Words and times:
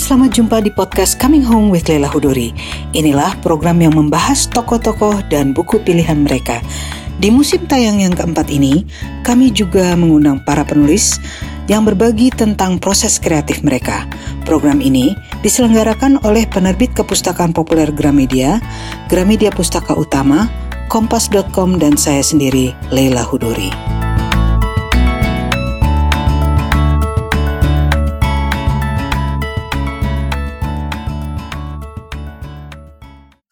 selamat 0.00 0.32
jumpa 0.32 0.56
di 0.64 0.72
podcast 0.72 1.20
Coming 1.20 1.44
Home 1.44 1.68
with 1.68 1.84
Leila 1.84 2.08
Hudori. 2.08 2.56
Inilah 2.96 3.36
program 3.44 3.84
yang 3.84 3.92
membahas 3.92 4.48
tokoh-tokoh 4.48 5.28
dan 5.28 5.52
buku 5.52 5.76
pilihan 5.84 6.24
mereka. 6.24 6.64
Di 7.20 7.28
musim 7.28 7.68
tayang 7.68 8.00
yang 8.00 8.16
keempat 8.16 8.48
ini, 8.48 8.88
kami 9.20 9.52
juga 9.52 9.92
mengundang 10.00 10.40
para 10.48 10.64
penulis 10.64 11.20
yang 11.68 11.84
berbagi 11.84 12.32
tentang 12.32 12.80
proses 12.80 13.20
kreatif 13.20 13.60
mereka. 13.60 14.08
Program 14.48 14.80
ini 14.80 15.12
diselenggarakan 15.44 16.24
oleh 16.24 16.48
penerbit 16.48 16.96
kepustakaan 16.96 17.52
populer 17.52 17.92
Gramedia, 17.92 18.56
Gramedia 19.12 19.52
Pustaka 19.52 19.92
Utama, 19.92 20.48
Kompas.com 20.88 21.76
dan 21.76 22.00
saya 22.00 22.24
sendiri, 22.24 22.72
Leila 22.88 23.20
Hudori. 23.20 23.99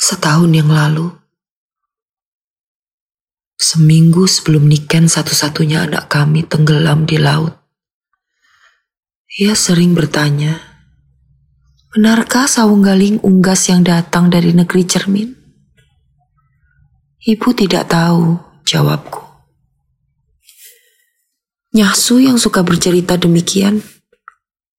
Setahun 0.08 0.48
yang 0.56 0.72
lalu, 0.72 1.12
seminggu 3.60 4.24
sebelum 4.24 4.64
Niken 4.64 5.04
satu-satunya 5.04 5.84
anak 5.84 6.08
kami 6.08 6.48
tenggelam 6.48 7.04
di 7.04 7.20
laut. 7.20 7.52
Ia 9.36 9.52
sering 9.52 9.92
bertanya, 9.92 10.64
benarkah 11.92 12.48
saung 12.48 12.80
galing 12.80 13.20
unggas 13.20 13.68
yang 13.68 13.84
datang 13.84 14.32
dari 14.32 14.56
negeri 14.56 14.88
cermin? 14.88 15.28
Ibu 17.28 17.48
tidak 17.52 17.92
tahu, 17.92 18.40
jawabku. 18.64 19.20
Nyahsu 21.76 22.24
yang 22.24 22.40
suka 22.40 22.64
bercerita 22.64 23.20
demikian, 23.20 23.84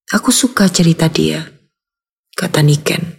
aku 0.10 0.34
suka 0.34 0.66
cerita 0.74 1.06
dia, 1.06 1.46
kata 2.34 2.66
Niken. 2.66 3.19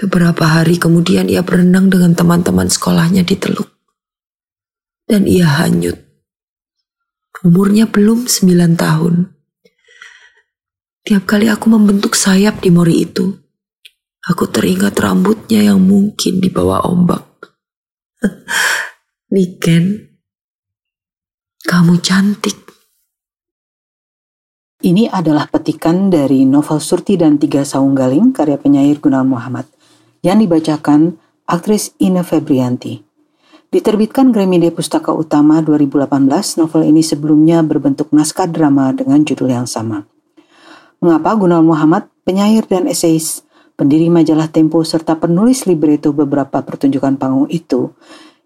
Beberapa 0.00 0.48
hari 0.48 0.80
kemudian 0.80 1.28
ia 1.28 1.44
berenang 1.44 1.92
dengan 1.92 2.16
teman-teman 2.16 2.72
sekolahnya 2.72 3.20
di 3.20 3.36
teluk. 3.36 3.68
Dan 5.04 5.28
ia 5.28 5.44
hanyut. 5.60 6.00
Umurnya 7.44 7.84
belum 7.84 8.24
sembilan 8.24 8.72
tahun. 8.80 9.14
Tiap 11.04 11.24
kali 11.28 11.52
aku 11.52 11.66
membentuk 11.68 12.16
sayap 12.16 12.64
di 12.64 12.72
mori 12.72 13.04
itu, 13.04 13.28
aku 14.24 14.48
teringat 14.48 14.96
rambutnya 14.96 15.68
yang 15.68 15.84
mungkin 15.84 16.40
dibawa 16.40 16.84
ombak. 16.88 17.52
Niken, 19.36 19.84
kamu 21.64 22.00
cantik. 22.00 22.56
Ini 24.80 25.12
adalah 25.12 25.44
petikan 25.44 26.08
dari 26.08 26.48
novel 26.48 26.80
Surti 26.80 27.20
dan 27.20 27.36
Tiga 27.36 27.68
Saung 27.68 27.92
Galing 27.92 28.32
karya 28.32 28.56
penyair 28.56 28.96
Gunawan 28.96 29.28
Muhammad 29.28 29.68
yang 30.20 30.40
dibacakan 30.40 31.16
aktris 31.48 31.96
Ina 31.96 32.20
Febrianti. 32.20 33.00
Diterbitkan 33.70 34.34
Gramedia 34.34 34.74
Pustaka 34.74 35.14
Utama 35.14 35.62
2018, 35.62 36.58
novel 36.58 36.82
ini 36.90 37.06
sebelumnya 37.06 37.62
berbentuk 37.62 38.10
naskah 38.10 38.50
drama 38.50 38.90
dengan 38.90 39.22
judul 39.22 39.54
yang 39.54 39.66
sama. 39.70 40.04
Mengapa 40.98 41.38
Gunawan 41.38 41.64
Muhammad, 41.64 42.10
penyair 42.26 42.66
dan 42.66 42.90
eseis, 42.90 43.46
pendiri 43.78 44.10
majalah 44.10 44.50
Tempo 44.50 44.82
serta 44.82 45.16
penulis 45.16 45.64
libretto 45.64 46.12
beberapa 46.12 46.60
pertunjukan 46.60 47.16
panggung 47.16 47.48
itu, 47.48 47.94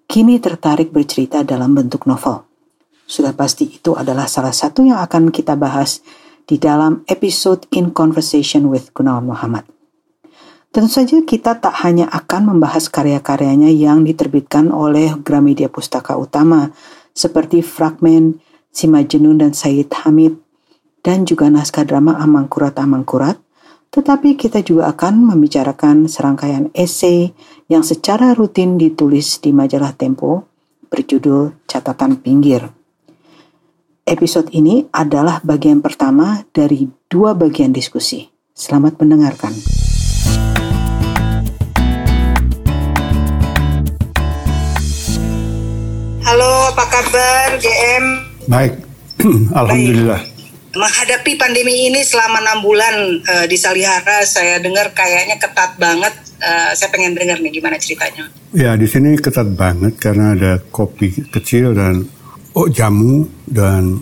kini 0.06 0.38
tertarik 0.38 0.94
bercerita 0.94 1.42
dalam 1.42 1.74
bentuk 1.74 2.06
novel? 2.06 2.44
Sudah 3.08 3.34
pasti 3.34 3.66
itu 3.66 3.96
adalah 3.98 4.30
salah 4.30 4.54
satu 4.54 4.86
yang 4.86 5.02
akan 5.02 5.34
kita 5.34 5.58
bahas 5.58 6.04
di 6.44 6.60
dalam 6.60 7.02
episode 7.08 7.66
In 7.72 7.90
Conversation 7.96 8.68
with 8.68 8.92
Gunawan 8.92 9.26
Muhammad. 9.26 9.73
Tentu 10.74 10.90
saja 10.90 11.22
kita 11.22 11.62
tak 11.62 11.86
hanya 11.86 12.10
akan 12.10 12.50
membahas 12.50 12.90
karya-karyanya 12.90 13.70
yang 13.70 14.02
diterbitkan 14.02 14.74
oleh 14.74 15.14
Gramedia 15.22 15.70
Pustaka 15.70 16.18
Utama 16.18 16.74
seperti 17.14 17.62
Fragmen, 17.62 18.42
Si 18.74 18.90
Majnun 18.90 19.38
dan 19.38 19.54
Said 19.54 19.94
Hamid, 20.02 20.34
dan 21.06 21.30
juga 21.30 21.46
naskah 21.46 21.86
drama 21.86 22.18
Amangkurat 22.18 22.74
Amangkurat, 22.74 23.38
tetapi 23.94 24.34
kita 24.34 24.66
juga 24.66 24.90
akan 24.90 25.30
membicarakan 25.30 26.10
serangkaian 26.10 26.74
esai 26.74 27.30
yang 27.70 27.86
secara 27.86 28.34
rutin 28.34 28.74
ditulis 28.74 29.38
di 29.38 29.54
majalah 29.54 29.94
Tempo 29.94 30.50
berjudul 30.90 31.70
Catatan 31.70 32.18
Pinggir. 32.18 32.66
Episode 34.02 34.50
ini 34.50 34.90
adalah 34.90 35.38
bagian 35.46 35.78
pertama 35.78 36.42
dari 36.50 36.90
dua 37.06 37.38
bagian 37.38 37.70
diskusi. 37.70 38.26
Selamat 38.58 38.98
mendengarkan. 38.98 39.83
Halo, 46.24 46.72
apa 46.72 46.88
kabar 46.88 47.60
GM? 47.60 48.04
Baik, 48.48 48.80
Alhamdulillah. 49.60 50.24
Baik. 50.24 50.72
Menghadapi 50.72 51.32
pandemi 51.36 51.92
ini 51.92 52.00
selama 52.00 52.40
enam 52.40 52.64
bulan 52.64 53.20
uh, 53.28 53.44
di 53.44 53.60
Salihara, 53.60 54.24
saya 54.24 54.56
dengar 54.56 54.96
kayaknya 54.96 55.36
ketat 55.36 55.76
banget. 55.76 56.16
Uh, 56.40 56.72
saya 56.72 56.88
pengen 56.88 57.12
dengar 57.12 57.36
nih 57.44 57.60
gimana 57.60 57.76
ceritanya. 57.76 58.32
Ya, 58.56 58.72
di 58.72 58.88
sini 58.88 59.20
ketat 59.20 59.52
banget 59.52 60.00
karena 60.00 60.32
ada 60.32 60.64
kopi 60.72 61.12
kecil 61.28 61.76
dan 61.76 62.08
oh 62.56 62.72
jamu 62.72 63.28
dan 63.44 64.00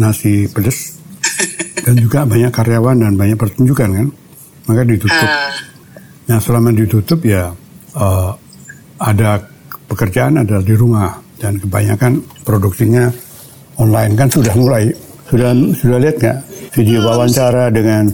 nasi 0.00 0.48
pedas 0.48 0.96
dan 1.84 1.94
juga 2.00 2.24
banyak 2.24 2.48
karyawan 2.56 3.04
dan 3.04 3.20
banyak 3.20 3.36
pertunjukan 3.36 3.88
kan, 3.92 4.08
maka 4.64 4.80
ditutup. 4.80 5.28
Uh. 5.28 5.52
Nah, 6.32 6.40
selama 6.40 6.72
ditutup 6.72 7.20
ya 7.20 7.52
uh, 8.00 8.32
ada 8.96 9.57
pekerjaan 9.88 10.44
adalah 10.44 10.62
di 10.62 10.74
rumah. 10.76 11.10
Dan 11.38 11.58
kebanyakan 11.62 12.18
produksinya 12.42 13.08
online. 13.78 14.12
Kan 14.18 14.28
sudah 14.28 14.54
mulai. 14.58 14.90
Sudah 15.28 15.54
sudah 15.54 15.98
lihat 16.02 16.16
nggak? 16.18 16.38
Video 16.74 17.02
wawancara 17.06 17.72
dengan 17.72 18.10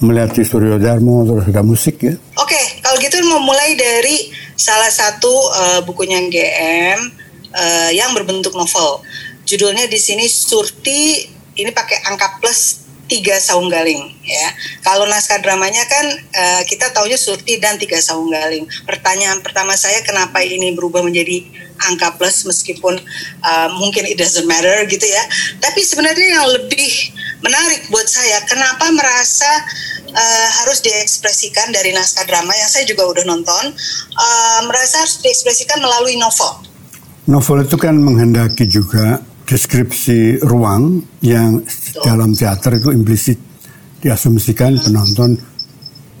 melihat 0.00 0.36
di 0.36 0.44
Suryo 0.44 0.76
Darmo 0.76 1.24
terus 1.24 1.48
ada 1.48 1.64
musik 1.64 2.04
ya. 2.04 2.12
Oke, 2.36 2.52
okay, 2.52 2.64
kalau 2.84 2.96
gitu 3.00 3.16
mau 3.24 3.40
mulai 3.40 3.72
dari 3.76 4.28
salah 4.56 4.92
satu 4.92 5.32
uh, 5.52 5.80
bukunya 5.84 6.20
GM 6.28 7.00
uh, 7.52 7.60
eh, 7.60 7.90
yang 7.96 8.12
berbentuk 8.12 8.52
novel. 8.52 9.00
Judulnya 9.46 9.88
di 9.88 9.96
sini 9.96 10.28
Surti 10.28 11.24
ini 11.56 11.70
pakai 11.72 12.04
angka 12.12 12.36
plus 12.42 12.85
tiga 13.06 13.38
saung 13.38 13.70
galing 13.70 14.12
ya. 14.22 14.48
Kalau 14.82 15.06
naskah 15.06 15.38
dramanya 15.42 15.82
kan 15.86 16.06
uh, 16.34 16.62
kita 16.66 16.90
taunya 16.90 17.14
Surti 17.18 17.58
dan 17.62 17.78
tiga 17.78 17.98
saung 18.02 18.30
galing. 18.30 18.66
Pertanyaan 18.86 19.40
pertama 19.40 19.78
saya 19.78 20.02
kenapa 20.02 20.42
ini 20.42 20.74
berubah 20.74 21.02
menjadi 21.02 21.46
angka 21.90 22.18
plus 22.18 22.42
meskipun 22.46 22.98
uh, 23.42 23.68
mungkin 23.78 24.06
it 24.06 24.18
doesn't 24.18 24.46
matter 24.50 24.84
gitu 24.90 25.06
ya. 25.06 25.22
Tapi 25.62 25.80
sebenarnya 25.86 26.42
yang 26.42 26.46
lebih 26.50 26.92
menarik 27.46 27.86
buat 27.94 28.08
saya 28.10 28.42
kenapa 28.48 28.90
merasa 28.90 29.50
uh, 30.10 30.48
harus 30.62 30.82
diekspresikan 30.82 31.70
dari 31.70 31.94
naskah 31.94 32.26
drama 32.26 32.50
yang 32.58 32.70
saya 32.70 32.82
juga 32.88 33.06
udah 33.06 33.24
nonton 33.28 33.64
uh, 34.18 34.60
merasa 34.66 35.04
harus 35.04 35.22
diekspresikan 35.22 35.78
melalui 35.78 36.18
novel. 36.18 36.66
Novel 37.26 37.66
itu 37.66 37.76
kan 37.78 37.94
menghendaki 37.98 38.70
juga 38.70 39.18
deskripsi 39.46 40.42
ruang 40.42 40.98
yang 41.22 41.62
dalam 42.02 42.34
teater 42.34 42.82
itu 42.82 42.90
implisit 42.90 43.38
diasumsikan 44.02 44.74
penonton 44.82 45.38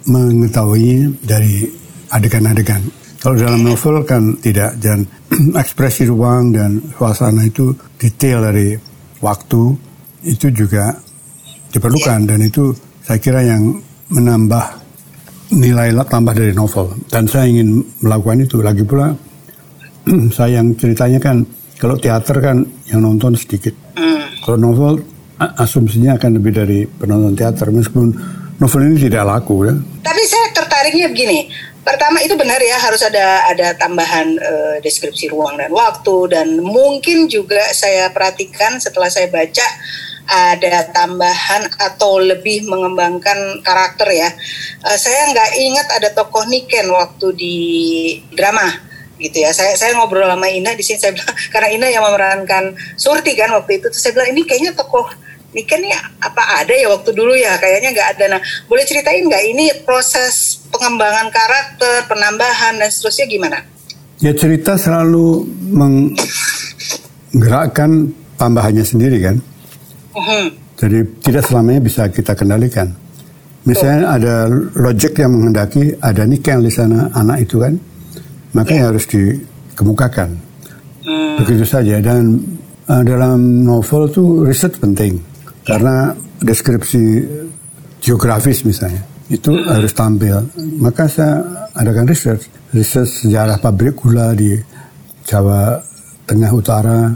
mengetahui 0.06 1.18
dari 1.26 1.66
adegan-adegan. 2.14 2.82
Kalau 3.18 3.34
dalam 3.34 3.66
novel 3.66 4.06
kan 4.06 4.38
tidak 4.38 4.78
dan 4.78 5.02
ekspresi 5.62 6.06
ruang 6.06 6.54
dan 6.54 6.78
suasana 6.94 7.42
itu 7.42 7.74
detail 7.98 8.46
dari 8.46 8.78
waktu 9.18 9.62
itu 10.22 10.46
juga 10.54 10.94
diperlukan. 11.74 12.22
Dan 12.30 12.46
itu 12.46 12.70
saya 13.02 13.18
kira 13.18 13.42
yang 13.42 13.82
menambah 14.14 14.64
nilai 15.58 15.90
tambah 16.06 16.34
dari 16.38 16.54
novel. 16.54 16.94
Dan 17.10 17.26
saya 17.26 17.50
ingin 17.50 17.82
melakukan 17.98 18.46
itu. 18.46 18.62
Lagi 18.62 18.86
pula 18.86 19.10
saya 20.36 20.62
yang 20.62 20.78
ceritanya 20.78 21.18
kan 21.18 21.42
kalau 21.76 21.96
teater 22.00 22.36
kan 22.40 22.64
yang 22.88 23.04
nonton 23.04 23.36
sedikit. 23.36 23.72
Hmm. 23.96 24.24
Kalau 24.40 24.56
novel 24.56 25.02
asumsinya 25.36 26.16
akan 26.16 26.40
lebih 26.40 26.52
dari 26.56 26.78
penonton 26.88 27.36
teater 27.36 27.68
meskipun 27.68 28.08
novel 28.56 28.82
ini 28.88 28.96
tidak 29.08 29.28
laku 29.28 29.68
ya. 29.68 29.74
Tapi 30.00 30.22
saya 30.24 30.46
tertariknya 30.56 31.12
begini. 31.12 31.48
Pertama 31.86 32.18
itu 32.18 32.34
benar 32.34 32.58
ya 32.58 32.82
harus 32.82 32.98
ada 33.06 33.46
ada 33.46 33.70
tambahan 33.78 34.34
uh, 34.42 34.76
deskripsi 34.82 35.30
ruang 35.30 35.54
dan 35.54 35.70
waktu 35.70 36.34
dan 36.34 36.58
mungkin 36.58 37.30
juga 37.30 37.62
saya 37.70 38.10
perhatikan 38.10 38.82
setelah 38.82 39.06
saya 39.06 39.30
baca 39.30 39.62
ada 40.26 40.90
tambahan 40.90 41.70
atau 41.78 42.18
lebih 42.18 42.66
mengembangkan 42.66 43.62
karakter 43.62 44.08
ya. 44.10 44.28
Uh, 44.82 44.98
saya 44.98 45.30
nggak 45.30 45.50
ingat 45.62 45.86
ada 45.94 46.08
tokoh 46.10 46.42
Niken 46.50 46.90
waktu 46.90 47.26
di 47.38 47.56
drama 48.34 48.95
gitu 49.20 49.42
ya. 49.42 49.50
Saya 49.52 49.76
saya 49.76 49.96
ngobrol 49.96 50.28
sama 50.28 50.48
Ina 50.48 50.76
di 50.76 50.84
sini 50.84 50.98
saya 51.00 51.12
bilang 51.16 51.34
karena 51.52 51.68
Ina 51.72 51.86
yang 51.92 52.04
memerankan 52.04 52.76
Surti 52.96 53.32
kan 53.36 53.52
waktu 53.56 53.80
itu, 53.80 53.88
terus 53.90 54.02
saya 54.02 54.12
bilang 54.16 54.30
ini 54.36 54.42
kayaknya 54.44 54.72
tokoh 54.76 55.06
Niken 55.56 55.80
nih 55.80 55.96
apa 56.20 56.60
ada 56.60 56.74
ya 56.76 56.92
waktu 56.92 57.16
dulu 57.16 57.32
ya 57.32 57.56
kayaknya 57.56 57.96
nggak 57.96 58.08
ada. 58.18 58.36
Nah 58.36 58.40
boleh 58.68 58.84
ceritain 58.84 59.24
nggak 59.24 59.44
ini 59.56 59.72
proses 59.88 60.60
pengembangan 60.68 61.32
karakter, 61.32 62.04
penambahan 62.04 62.76
dan 62.76 62.92
seterusnya 62.92 63.24
gimana? 63.24 63.64
Ya 64.20 64.36
cerita 64.36 64.76
selalu 64.76 65.48
menggerakkan 67.32 68.12
tambahannya 68.36 68.84
sendiri 68.84 69.24
kan. 69.24 69.40
Uh-huh. 70.12 70.52
Jadi 70.76 71.08
tidak 71.24 71.48
selamanya 71.48 71.80
bisa 71.80 72.04
kita 72.12 72.36
kendalikan. 72.36 72.92
Misalnya 73.64 74.12
ada 74.12 74.46
logic 74.76 75.18
yang 75.18 75.32
menghendaki 75.34 75.96
ada 75.98 76.22
nikah 76.28 76.60
di 76.60 76.70
sana 76.70 77.10
anak 77.16 77.48
itu 77.48 77.58
kan, 77.64 77.74
maka 78.56 78.72
yeah. 78.72 78.88
harus 78.88 79.04
dikemukakan. 79.04 80.40
Hmm. 81.04 81.36
Begitu 81.44 81.68
saja 81.68 82.00
dan 82.00 82.40
uh, 82.88 83.02
dalam 83.04 83.62
novel 83.62 84.08
tuh 84.08 84.48
riset 84.48 84.80
penting 84.80 85.20
karena 85.68 86.16
deskripsi 86.40 87.28
geografis 88.00 88.64
misalnya 88.64 89.04
itu 89.28 89.52
hmm. 89.52 89.68
harus 89.68 89.92
tampil. 89.92 90.48
Maka 90.80 91.04
saya 91.12 91.68
adakan 91.76 92.08
riset, 92.08 92.40
riset 92.72 93.04
sejarah 93.04 93.60
pabrik 93.60 94.00
gula 94.00 94.32
di 94.32 94.56
Jawa 95.28 95.76
Tengah 96.24 96.50
Utara, 96.56 97.12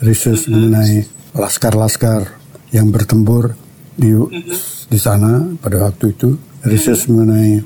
riset 0.00 0.38
hmm. 0.38 0.48
mengenai 0.54 0.94
laskar-laskar 1.34 2.38
yang 2.70 2.94
bertempur 2.94 3.58
di 3.98 4.14
hmm 4.14 4.76
di 4.86 4.98
sana 5.02 5.42
pada 5.58 5.82
waktu 5.82 6.14
itu 6.14 6.38
riset 6.62 7.10
mengenai 7.10 7.58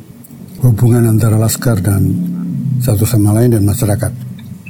hubungan 0.60 1.08
antara 1.08 1.36
laskar 1.40 1.80
dan 1.80 2.04
satu 2.80 3.04
sama 3.04 3.36
lain 3.36 3.56
dan 3.56 3.64
masyarakat 3.64 4.12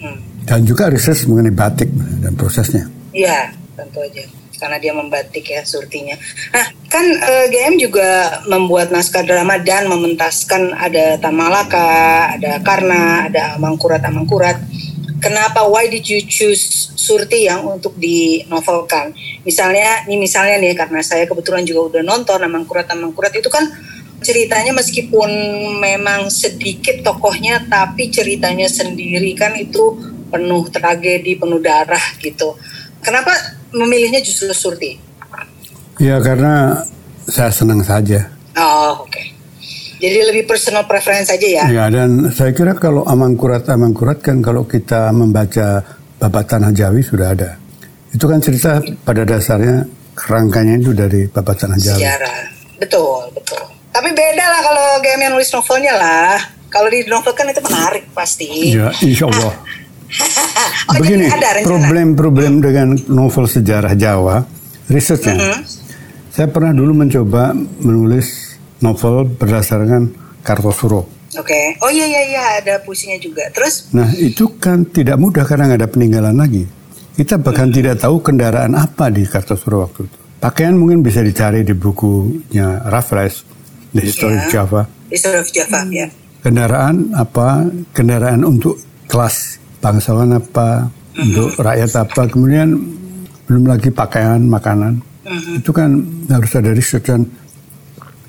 hmm. 0.00 0.18
dan 0.46 0.60
juga 0.66 0.90
riset 0.90 1.26
mengenai 1.26 1.54
batik 1.54 1.90
dan 2.22 2.32
prosesnya. 2.34 2.86
Iya 3.10 3.54
tentu 3.74 4.02
aja 4.02 4.22
karena 4.60 4.76
dia 4.76 4.92
membatik 4.92 5.44
ya 5.48 5.64
surtinya. 5.64 6.20
Nah 6.52 6.66
kan 6.92 7.06
e, 7.06 7.32
eh, 7.32 7.46
GM 7.48 7.80
juga 7.80 8.44
membuat 8.44 8.92
naskah 8.92 9.24
drama 9.24 9.56
dan 9.56 9.88
mementaskan 9.88 10.76
ada 10.76 11.16
Tamalaka, 11.16 12.36
ada 12.36 12.60
Karna, 12.60 13.24
ada 13.32 13.56
Amangkurat 13.56 14.04
Amangkurat 14.04 14.60
kenapa 15.20 15.68
why 15.68 15.86
did 15.86 16.08
you 16.08 16.24
choose 16.24 16.90
Surti 16.96 17.46
yang 17.46 17.64
untuk 17.68 17.94
dinovelkan? 18.00 19.12
Misalnya, 19.44 20.04
ini 20.08 20.20
misalnya 20.24 20.56
nih 20.60 20.72
karena 20.76 21.00
saya 21.04 21.28
kebetulan 21.28 21.62
juga 21.64 21.96
udah 21.96 22.02
nonton 22.02 22.40
Amangkurat 22.40 22.88
Amangkurat 22.88 23.30
itu 23.36 23.46
kan 23.52 23.68
ceritanya 24.20 24.76
meskipun 24.76 25.30
memang 25.80 26.28
sedikit 26.28 27.00
tokohnya 27.00 27.64
tapi 27.66 28.12
ceritanya 28.12 28.68
sendiri 28.68 29.32
kan 29.32 29.56
itu 29.56 29.96
penuh 30.30 30.68
tragedi, 30.70 31.34
penuh 31.34 31.58
darah 31.58 32.04
gitu. 32.22 32.54
Kenapa 33.00 33.32
memilihnya 33.72 34.20
justru 34.22 34.52
Surti? 34.52 35.00
Ya 35.98 36.20
karena 36.20 36.84
saya 37.28 37.52
senang 37.52 37.84
saja. 37.84 38.28
Oh, 38.56 39.04
oke. 39.04 39.10
Okay. 39.10 39.26
Jadi 40.00 40.32
lebih 40.32 40.44
personal 40.48 40.88
preference 40.88 41.28
saja 41.28 41.44
ya. 41.44 41.64
Ya 41.68 41.84
dan 41.92 42.32
saya 42.32 42.56
kira 42.56 42.72
kalau 42.72 43.04
amangkurat 43.04 43.68
amangkurat 43.68 44.16
kan 44.24 44.40
kalau 44.40 44.64
kita 44.64 45.12
membaca 45.12 45.84
babat 46.16 46.44
tanah 46.48 46.72
Jawi 46.72 47.04
sudah 47.04 47.36
ada. 47.36 47.60
Itu 48.08 48.24
kan 48.24 48.40
cerita 48.40 48.80
pada 49.04 49.28
dasarnya 49.28 49.84
kerangkanya 50.16 50.80
itu 50.80 50.96
dari 50.96 51.28
babat 51.28 51.56
tanah 51.56 51.76
Jawi. 51.76 52.00
Sejarah. 52.00 52.40
Betul, 52.80 53.28
betul. 53.36 53.69
Tapi 54.00 54.16
beda 54.16 54.44
lah 54.48 54.60
kalau 54.64 54.86
game 55.04 55.28
yang 55.28 55.36
nulis 55.36 55.52
novelnya 55.52 55.92
lah. 55.92 56.40
Kalau 56.72 56.88
di 56.88 57.04
novel 57.04 57.36
kan 57.36 57.52
itu 57.52 57.60
menarik 57.60 58.08
pasti. 58.16 58.72
Ya, 58.72 58.88
insya 59.04 59.28
Allah. 59.28 59.52
oh, 60.88 60.94
Begini, 60.96 61.28
problem-problem 61.60 62.64
dengan 62.64 62.96
novel 63.12 63.44
sejarah 63.44 63.92
Jawa, 63.92 64.40
risetnya. 64.88 65.36
Mm 65.36 65.44
-hmm. 65.52 65.60
Saya 66.32 66.48
pernah 66.48 66.72
dulu 66.72 66.96
mencoba 66.96 67.52
menulis 67.84 68.56
novel 68.80 69.28
berdasarkan 69.36 70.16
Kartosuro. 70.40 71.04
Oke. 71.36 71.44
Okay. 71.44 71.64
Oh 71.84 71.92
iya 71.92 72.08
iya 72.08 72.22
iya 72.24 72.42
ada 72.56 72.74
puisinya 72.80 73.20
juga. 73.20 73.52
Terus? 73.52 73.92
Nah 73.92 74.08
itu 74.16 74.56
kan 74.56 74.88
tidak 74.88 75.20
mudah 75.20 75.44
karena 75.44 75.68
nggak 75.68 75.80
ada 75.84 75.92
peninggalan 75.92 76.40
lagi. 76.40 76.64
Kita 77.20 77.36
bahkan 77.36 77.68
hmm. 77.68 77.76
tidak 77.76 78.00
tahu 78.00 78.24
kendaraan 78.24 78.72
apa 78.80 79.12
di 79.12 79.28
Kartosuro 79.28 79.84
waktu 79.84 80.08
itu. 80.08 80.16
Pakaian 80.40 80.72
mungkin 80.72 81.04
bisa 81.04 81.20
dicari 81.20 81.60
di 81.60 81.76
bukunya 81.76 82.80
Raffles, 82.88 83.49
The 83.90 84.02
History 84.02 84.34
yeah. 84.34 84.46
of 84.46 84.52
Java. 84.52 84.82
History 85.10 85.38
of 85.42 85.48
Java, 85.50 85.80
hmm. 85.82 85.92
ya. 85.92 86.06
Kendaraan 86.40 86.96
apa? 87.12 87.66
Kendaraan 87.92 88.42
untuk 88.46 88.78
kelas 89.10 89.58
bangsawan 89.82 90.38
apa? 90.38 90.88
Hmm. 91.14 91.22
Untuk 91.26 91.58
rakyat 91.58 91.90
apa? 91.98 92.22
Kemudian 92.30 92.78
belum 93.50 93.66
lagi 93.66 93.90
pakaian, 93.90 94.38
makanan. 94.46 95.02
Hmm. 95.26 95.58
Itu 95.58 95.74
kan 95.74 95.90
harus 96.30 96.52
ada 96.54 96.70
riset 96.70 97.02
dan 97.02 97.26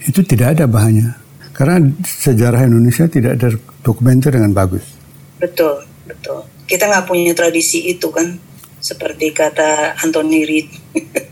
itu 0.01 0.25
tidak 0.25 0.57
ada 0.57 0.65
bahannya. 0.65 1.13
Karena 1.53 1.77
sejarah 2.01 2.65
Indonesia 2.65 3.05
tidak 3.05 3.37
ada 3.37 3.53
dokumenter 3.85 4.33
dengan 4.33 4.49
bagus. 4.49 4.97
Betul, 5.37 5.85
betul. 6.09 6.41
Kita 6.65 6.89
nggak 6.89 7.05
punya 7.05 7.37
tradisi 7.37 7.85
itu 7.85 8.09
kan, 8.09 8.33
seperti 8.81 9.29
kata 9.29 9.93
Anthony 10.01 10.41
Reid. 10.41 10.67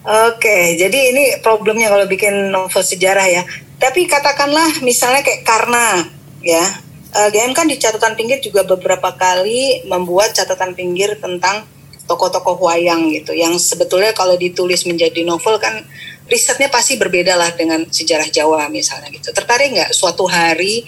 Oke, 0.00 0.80
jadi 0.80 1.12
ini 1.12 1.44
problemnya 1.44 1.92
kalau 1.92 2.08
bikin 2.08 2.48
novel 2.48 2.80
sejarah 2.80 3.28
ya. 3.28 3.42
Tapi 3.76 4.08
katakanlah 4.08 4.80
misalnya 4.80 5.20
kayak 5.20 5.44
karena 5.44 6.08
ya, 6.40 6.64
GM 7.10 7.52
kan 7.52 7.68
di 7.68 7.76
catatan 7.76 8.16
pinggir 8.16 8.40
juga 8.40 8.64
beberapa 8.64 9.12
kali 9.12 9.84
membuat 9.84 10.32
catatan 10.32 10.72
pinggir 10.72 11.20
tentang 11.20 11.68
tokoh-tokoh 12.08 12.64
wayang 12.64 13.12
gitu. 13.12 13.36
Yang 13.36 13.60
sebetulnya 13.60 14.16
kalau 14.16 14.40
ditulis 14.40 14.88
menjadi 14.88 15.20
novel 15.22 15.60
kan 15.60 15.84
risetnya 16.30 16.72
pasti 16.72 16.96
berbeda 16.96 17.36
lah 17.36 17.52
dengan 17.52 17.84
sejarah 17.84 18.26
Jawa 18.32 18.72
misalnya 18.72 19.12
gitu. 19.12 19.30
Tertarik 19.36 19.74
nggak 19.76 19.90
suatu 19.92 20.24
hari 20.24 20.86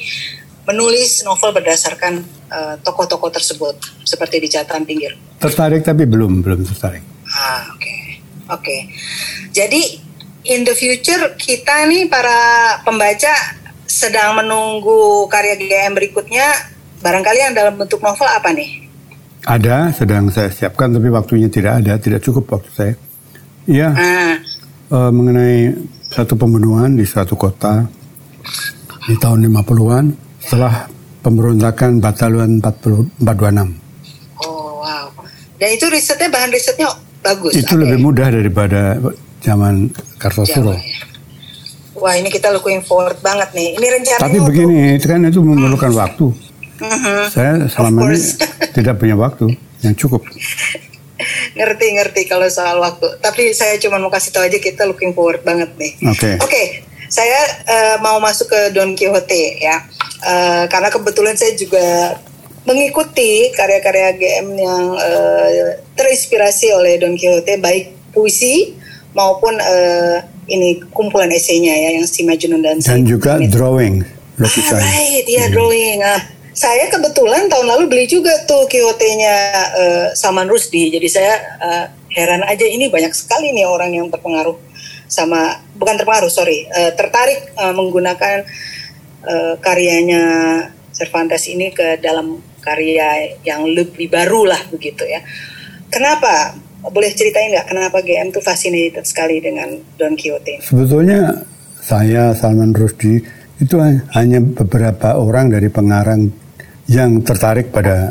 menulis 0.62 1.26
novel 1.26 1.50
berdasarkan 1.52 2.22
uh, 2.48 2.74
tokoh-tokoh 2.80 3.30
tersebut 3.34 3.76
seperti 4.06 4.40
di 4.40 4.48
catatan 4.48 4.86
pinggir? 4.86 5.18
Tertarik 5.42 5.82
tapi 5.82 6.06
belum 6.06 6.40
belum 6.40 6.64
tertarik. 6.64 7.02
Ah 7.28 7.66
oke. 7.74 7.82
okay. 7.82 8.11
Oke 8.48 8.62
okay. 8.62 8.90
jadi 9.54 9.98
in 10.48 10.66
the 10.66 10.74
future 10.74 11.34
kita 11.38 11.86
nih 11.86 12.10
para 12.10 12.80
pembaca 12.82 13.34
sedang 13.86 14.40
menunggu 14.40 15.28
karya 15.28 15.54
GM 15.60 15.94
berikutnya 15.94 16.46
barangkali 17.02 17.38
yang 17.38 17.54
dalam 17.54 17.74
bentuk 17.76 18.02
novel 18.02 18.26
apa 18.26 18.50
nih 18.50 18.82
ada, 19.42 19.90
sedang 19.90 20.30
saya 20.30 20.54
siapkan, 20.54 20.94
tapi 20.94 21.10
waktunya 21.10 21.50
tidak 21.50 21.82
ada, 21.82 21.98
tidak 21.98 22.22
cukup 22.22 22.46
waktu 22.58 22.70
saya. 22.70 22.94
Iya, 23.66 23.90
hmm. 23.90 24.34
uh, 24.94 25.10
mengenai 25.10 25.74
satu 26.14 26.38
pembunuhan 26.38 26.94
di 26.94 27.02
suatu 27.02 27.34
kota 27.34 27.82
di 29.10 29.18
tahun 29.18 29.50
50-an 29.50 30.04
setelah 30.38 30.86
pemberontakan 31.26 31.98
Batalion 31.98 32.62
40, 32.62 33.18
426. 33.18 34.46
Oh, 34.46 34.78
wow. 34.78 35.10
Dan 35.58 35.68
itu 35.74 35.90
risetnya, 35.90 36.30
bahan 36.30 36.50
risetnya 36.54 36.90
bagus? 37.22 37.52
Itu 37.54 37.78
okay. 37.78 37.82
lebih 37.86 37.98
mudah 38.02 38.28
daripada 38.28 38.98
zaman 39.42 39.90
Kartosuro. 40.18 40.74
Ya. 40.74 40.82
Wah, 42.02 42.18
ini 42.18 42.28
kita 42.34 42.50
looking 42.50 42.82
forward 42.82 43.18
banget 43.22 43.54
nih. 43.54 43.78
Ini 43.78 43.86
rencananya 43.86 44.22
Tapi 44.26 44.38
begini, 44.42 44.98
itu 44.98 45.06
kan 45.06 45.22
itu 45.22 45.38
memerlukan 45.38 45.92
hmm. 45.94 46.00
waktu. 46.02 46.26
Uh-huh. 46.82 47.24
Saya 47.30 47.62
selama 47.70 48.10
ini 48.10 48.18
tidak 48.76 48.98
punya 48.98 49.14
waktu 49.14 49.54
yang 49.86 49.94
cukup. 49.94 50.26
Ngerti-ngerti 51.54 52.26
kalau 52.26 52.50
soal 52.50 52.82
waktu. 52.82 53.06
Tapi 53.22 53.54
saya 53.54 53.78
cuma 53.78 54.02
mau 54.02 54.10
kasih 54.10 54.34
tahu 54.34 54.42
aja 54.50 54.58
kita 54.58 54.82
looking 54.90 55.14
forward 55.14 55.46
banget 55.46 55.70
nih. 55.78 55.94
Oke. 56.10 56.18
Okay. 56.18 56.34
Oke, 56.42 56.50
okay, 56.50 56.66
saya 57.06 57.40
uh, 57.70 57.96
mau 58.02 58.18
masuk 58.18 58.50
ke 58.50 58.60
Don 58.74 58.98
Quixote 58.98 59.62
ya. 59.62 59.86
Uh, 60.22 60.64
karena 60.66 60.90
kebetulan 60.90 61.38
saya 61.38 61.54
juga 61.54 62.18
mengikuti 62.62 63.50
karya-karya 63.54 64.14
GM 64.14 64.48
yang 64.54 64.84
uh, 64.94 65.48
terinspirasi 65.98 66.70
oleh 66.70 66.98
Don 67.02 67.18
Quixote 67.18 67.58
baik 67.58 68.14
puisi 68.14 68.78
maupun 69.12 69.58
uh, 69.58 70.22
ini 70.46 70.82
kumpulan 70.90 71.30
esainya 71.30 71.74
ya 71.74 71.90
yang 71.98 72.06
si 72.06 72.22
Majnun 72.22 72.62
dan 72.62 72.78
dan 72.78 73.02
juga 73.06 73.38
drawing 73.38 74.02
lukisan. 74.38 74.78
Ah, 74.78 74.86
right, 74.86 75.26
ya 75.26 75.46
hmm. 75.46 75.52
drawing. 75.54 75.98
Ah, 76.02 76.20
saya 76.52 76.88
kebetulan 76.92 77.48
tahun 77.48 77.66
lalu 77.66 77.84
beli 77.88 78.06
juga 78.06 78.32
tuh 78.44 78.68
Quixote-nya 78.68 79.36
uh, 79.72 80.06
Salman 80.12 80.50
Rusdi. 80.50 80.92
Jadi 80.92 81.08
saya 81.08 81.34
uh, 81.60 81.84
heran 82.12 82.44
aja 82.44 82.66
ini 82.68 82.92
banyak 82.92 83.12
sekali 83.16 83.50
nih 83.56 83.64
orang 83.64 83.96
yang 83.96 84.06
terpengaruh 84.12 84.56
sama 85.08 85.60
bukan 85.76 86.00
terpengaruh 86.00 86.32
sorry 86.32 86.64
uh, 86.72 86.92
tertarik 86.96 87.52
uh, 87.60 87.72
menggunakan 87.76 88.48
uh, 89.28 89.54
karyanya 89.60 90.24
Cervantes 90.92 91.48
ini 91.48 91.72
ke 91.72 92.00
dalam 92.00 92.40
karya 92.62 93.36
yang 93.42 93.66
lebih 93.66 94.06
baru 94.08 94.46
lah 94.46 94.62
begitu 94.70 95.02
ya. 95.04 95.20
Kenapa? 95.92 96.56
Boleh 96.82 97.14
ceritain 97.14 97.50
nggak 97.54 97.68
kenapa 97.70 98.02
GM 98.02 98.34
tuh 98.34 98.42
fascinated 98.42 99.06
sekali 99.06 99.38
dengan 99.38 99.70
Don 99.94 100.18
Quixote? 100.18 100.62
Sebetulnya 100.66 101.30
saya 101.78 102.34
Salman 102.34 102.74
Rusdi 102.74 103.22
itu 103.62 103.74
hanya 104.14 104.42
beberapa 104.42 105.14
orang 105.14 105.50
dari 105.50 105.70
pengarang 105.70 106.26
yang 106.90 107.22
tertarik 107.22 107.70
pada 107.70 108.10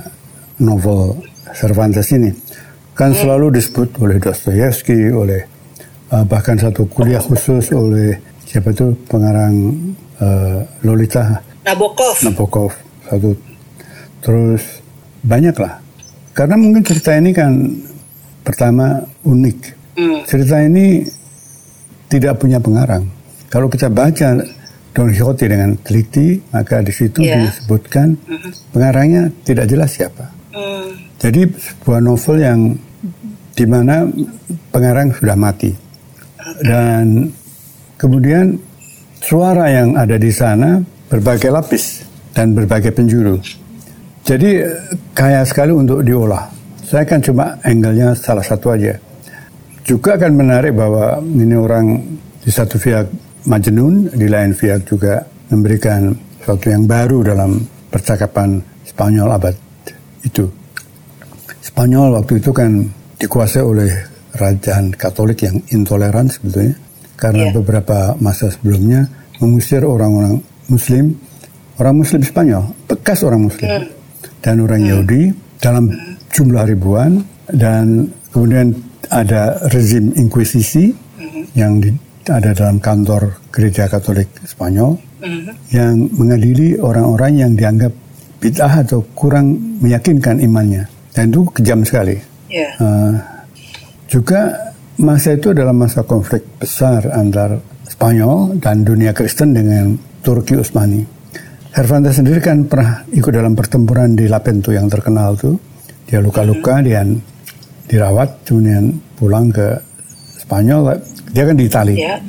novel 0.64 1.20
Cervantes 1.52 2.08
ini 2.16 2.32
kan 2.96 3.12
hmm. 3.16 3.20
selalu 3.20 3.48
disebut 3.58 3.90
oleh 4.04 4.18
Dostoyevsky, 4.22 5.10
oleh 5.10 5.42
uh, 6.12 6.22
bahkan 6.28 6.60
satu 6.60 6.86
kuliah 6.86 7.24
khusus 7.24 7.72
oleh 7.74 8.20
siapa 8.44 8.76
itu 8.76 8.94
pengarang 9.08 9.74
uh, 10.20 10.62
Lolita 10.84 11.40
Nabokov. 11.64 12.22
Nabokov 12.22 12.72
satu 13.08 13.34
terus 14.22 14.62
banyak 15.22 15.54
lah 15.58 15.78
karena 16.32 16.56
mungkin 16.56 16.82
cerita 16.82 17.14
ini 17.14 17.32
kan 17.32 17.52
pertama 18.42 19.02
unik 19.24 19.60
Hmm. 19.92 20.24
cerita 20.24 20.56
ini 20.64 21.04
tidak 22.08 22.40
punya 22.40 22.64
pengarang 22.64 23.04
kalau 23.52 23.68
kita 23.68 23.92
baca 23.92 24.40
Don 24.92 25.12
Quixote 25.12 25.52
dengan 25.52 25.76
teliti 25.84 26.40
maka 26.48 26.80
di 26.80 26.96
situ 26.96 27.20
Iya. 27.20 27.44
disebutkan 27.44 28.16
pengarangnya 28.72 29.28
tidak 29.44 29.68
jelas 29.68 29.92
siapa 29.92 30.32
Hmm. 30.56 30.96
jadi 31.20 31.44
sebuah 31.44 32.00
novel 32.00 32.38
yang 32.40 32.60
di 33.52 33.66
mana 33.68 34.08
pengarang 34.72 35.12
sudah 35.12 35.36
mati 35.36 35.76
dan 36.64 37.28
kemudian 38.00 38.56
suara 39.20 39.70
yang 39.70 39.94
ada 39.94 40.16
di 40.16 40.32
sana 40.32 40.80
berbagai 41.08 41.52
lapis 41.52 42.08
dan 42.32 42.56
berbagai 42.56 42.96
penjuru. 42.96 43.38
Jadi 44.22 44.62
kaya 45.18 45.42
sekali 45.42 45.74
untuk 45.74 46.06
diolah. 46.06 46.46
Saya 46.86 47.08
kan 47.08 47.24
cuma 47.24 47.58
angle-nya 47.66 48.14
salah 48.14 48.46
satu 48.46 48.76
aja. 48.76 48.94
Juga 49.82 50.14
akan 50.20 50.32
menarik 50.38 50.78
bahwa 50.78 51.18
ini 51.24 51.58
orang 51.58 51.98
di 52.42 52.52
satu 52.54 52.78
pihak 52.78 53.10
Majnun, 53.50 54.14
di 54.14 54.28
lain 54.30 54.54
pihak 54.54 54.86
juga 54.86 55.26
memberikan 55.50 56.14
sesuatu 56.38 56.70
yang 56.70 56.86
baru 56.86 57.26
dalam 57.26 57.58
percakapan 57.90 58.62
Spanyol 58.86 59.30
abad 59.34 59.56
itu. 60.22 60.46
Spanyol 61.66 62.22
waktu 62.22 62.38
itu 62.38 62.52
kan 62.54 62.86
dikuasai 63.18 63.64
oleh 63.66 63.90
kerajaan 64.38 64.94
Katolik 64.94 65.42
yang 65.50 65.58
intoleran 65.74 66.30
sebetulnya 66.30 66.78
karena 67.18 67.50
Iya. 67.50 67.54
beberapa 67.58 68.14
masa 68.22 68.54
sebelumnya 68.54 69.10
mengusir 69.42 69.82
orang-orang 69.82 70.42
Muslim, 70.70 71.18
orang 71.82 71.96
Muslim 71.98 72.22
Spanyol, 72.22 72.64
bekas 72.86 73.26
orang 73.26 73.50
Muslim 73.50 73.70
dan 74.42 74.60
orang 74.60 74.82
Yahudi 74.84 75.22
dalam 75.58 75.90
jumlah 76.30 76.66
ribuan 76.66 77.22
dan 77.48 78.06
kemudian 78.30 78.74
ada 79.10 79.42
rezim 79.70 80.10
inkuisisi 80.14 80.90
yang 81.54 81.78
di- 81.78 81.94
ada 82.26 82.52
dalam 82.52 82.78
kantor 82.78 83.34
gereja 83.50 83.86
Katolik 83.86 84.30
Spanyol 84.44 84.96
yang 85.70 86.10
mengadili 86.12 86.78
orang-orang 86.78 87.32
yang 87.38 87.52
dianggap 87.54 87.94
bid'ah 88.40 88.82
atau 88.82 89.06
kurang 89.14 89.54
meyakinkan 89.80 90.40
imannya 90.40 90.84
dan 91.12 91.30
itu 91.30 91.46
kejam 91.52 91.86
sekali. 91.86 92.18
Uh, 92.80 93.14
juga 94.08 94.74
masa 94.98 95.36
itu 95.36 95.52
adalah 95.52 95.72
masa 95.72 96.02
konflik 96.02 96.42
besar 96.58 97.06
antar 97.12 97.62
Spanyol 97.86 98.58
dan 98.58 98.82
dunia 98.82 99.12
Kristen 99.12 99.54
dengan 99.54 99.94
Turki 100.22 100.56
Utsmani. 100.56 101.04
Hervanta 101.72 102.12
sendiri 102.12 102.44
kan 102.44 102.68
pernah 102.68 103.00
ikut 103.16 103.32
dalam 103.32 103.56
pertempuran 103.56 104.12
di 104.12 104.28
Lapento 104.28 104.76
yang 104.76 104.92
terkenal 104.92 105.40
tuh. 105.40 105.56
Dia 106.04 106.20
luka-luka, 106.20 106.84
dia 106.84 107.00
dirawat, 107.88 108.44
kemudian 108.44 108.92
pulang 109.16 109.48
ke 109.48 109.80
Spanyol. 110.44 111.00
Dia 111.32 111.48
kan 111.48 111.56
di 111.56 111.66
Itali. 111.72 111.96
Ya. 111.96 112.20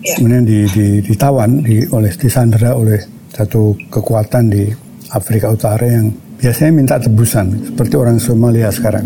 Ya. 0.00 0.16
Kemudian 0.16 0.40
di, 0.40 0.64
di, 0.72 0.86
ditawan 1.04 1.60
di, 1.60 1.84
oleh 1.92 2.08
disandera 2.16 2.72
oleh 2.72 2.96
satu 3.28 3.76
kekuatan 3.92 4.48
di 4.48 4.64
Afrika 5.12 5.52
Utara 5.52 5.84
yang 5.84 6.08
biasanya 6.40 6.72
minta 6.72 6.96
tebusan 6.96 7.68
seperti 7.68 7.92
orang 7.92 8.16
Somalia 8.16 8.72
sekarang. 8.72 9.04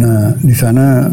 Nah, 0.00 0.32
di 0.40 0.56
sana 0.56 1.04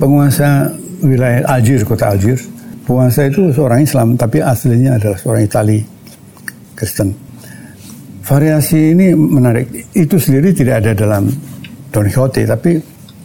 penguasa 0.00 0.72
wilayah 1.04 1.44
Algiers, 1.52 1.84
kota 1.84 2.16
Algiers, 2.16 2.48
penguasa 2.88 3.28
itu 3.28 3.52
seorang 3.52 3.84
Islam, 3.84 4.16
tapi 4.16 4.40
aslinya 4.40 4.96
adalah 4.96 5.18
seorang 5.20 5.44
Itali 5.44 5.97
Kristen. 6.78 7.10
Variasi 8.22 8.94
ini 8.94 9.10
menarik. 9.18 9.90
Itu 9.90 10.22
sendiri 10.22 10.54
tidak 10.54 10.86
ada 10.86 10.92
dalam 10.94 11.26
Don 11.90 12.06
Quixote, 12.06 12.46
tapi 12.46 12.78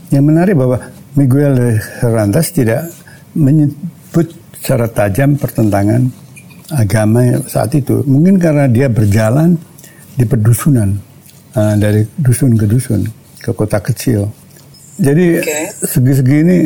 yang 0.09 0.25
menarik 0.25 0.57
bahwa 0.57 0.81
Miguel 1.13 1.53
de 1.53 1.69
Cervantes 2.01 2.49
tidak 2.49 2.89
menyebut 3.37 4.33
secara 4.57 4.89
tajam 4.89 5.37
pertentangan 5.37 6.09
agama 6.73 7.37
saat 7.45 7.77
itu. 7.77 8.01
Mungkin 8.09 8.41
karena 8.41 8.65
dia 8.65 8.89
berjalan 8.89 9.53
di 10.17 10.25
pedusunan 10.25 10.97
uh, 11.53 11.75
dari 11.77 12.01
dusun 12.17 12.57
ke 12.57 12.65
dusun 12.65 13.05
ke 13.43 13.51
kota 13.53 13.77
kecil. 13.83 14.31
Jadi 14.97 15.41
segi-segi 15.83 16.37
ini 16.45 16.57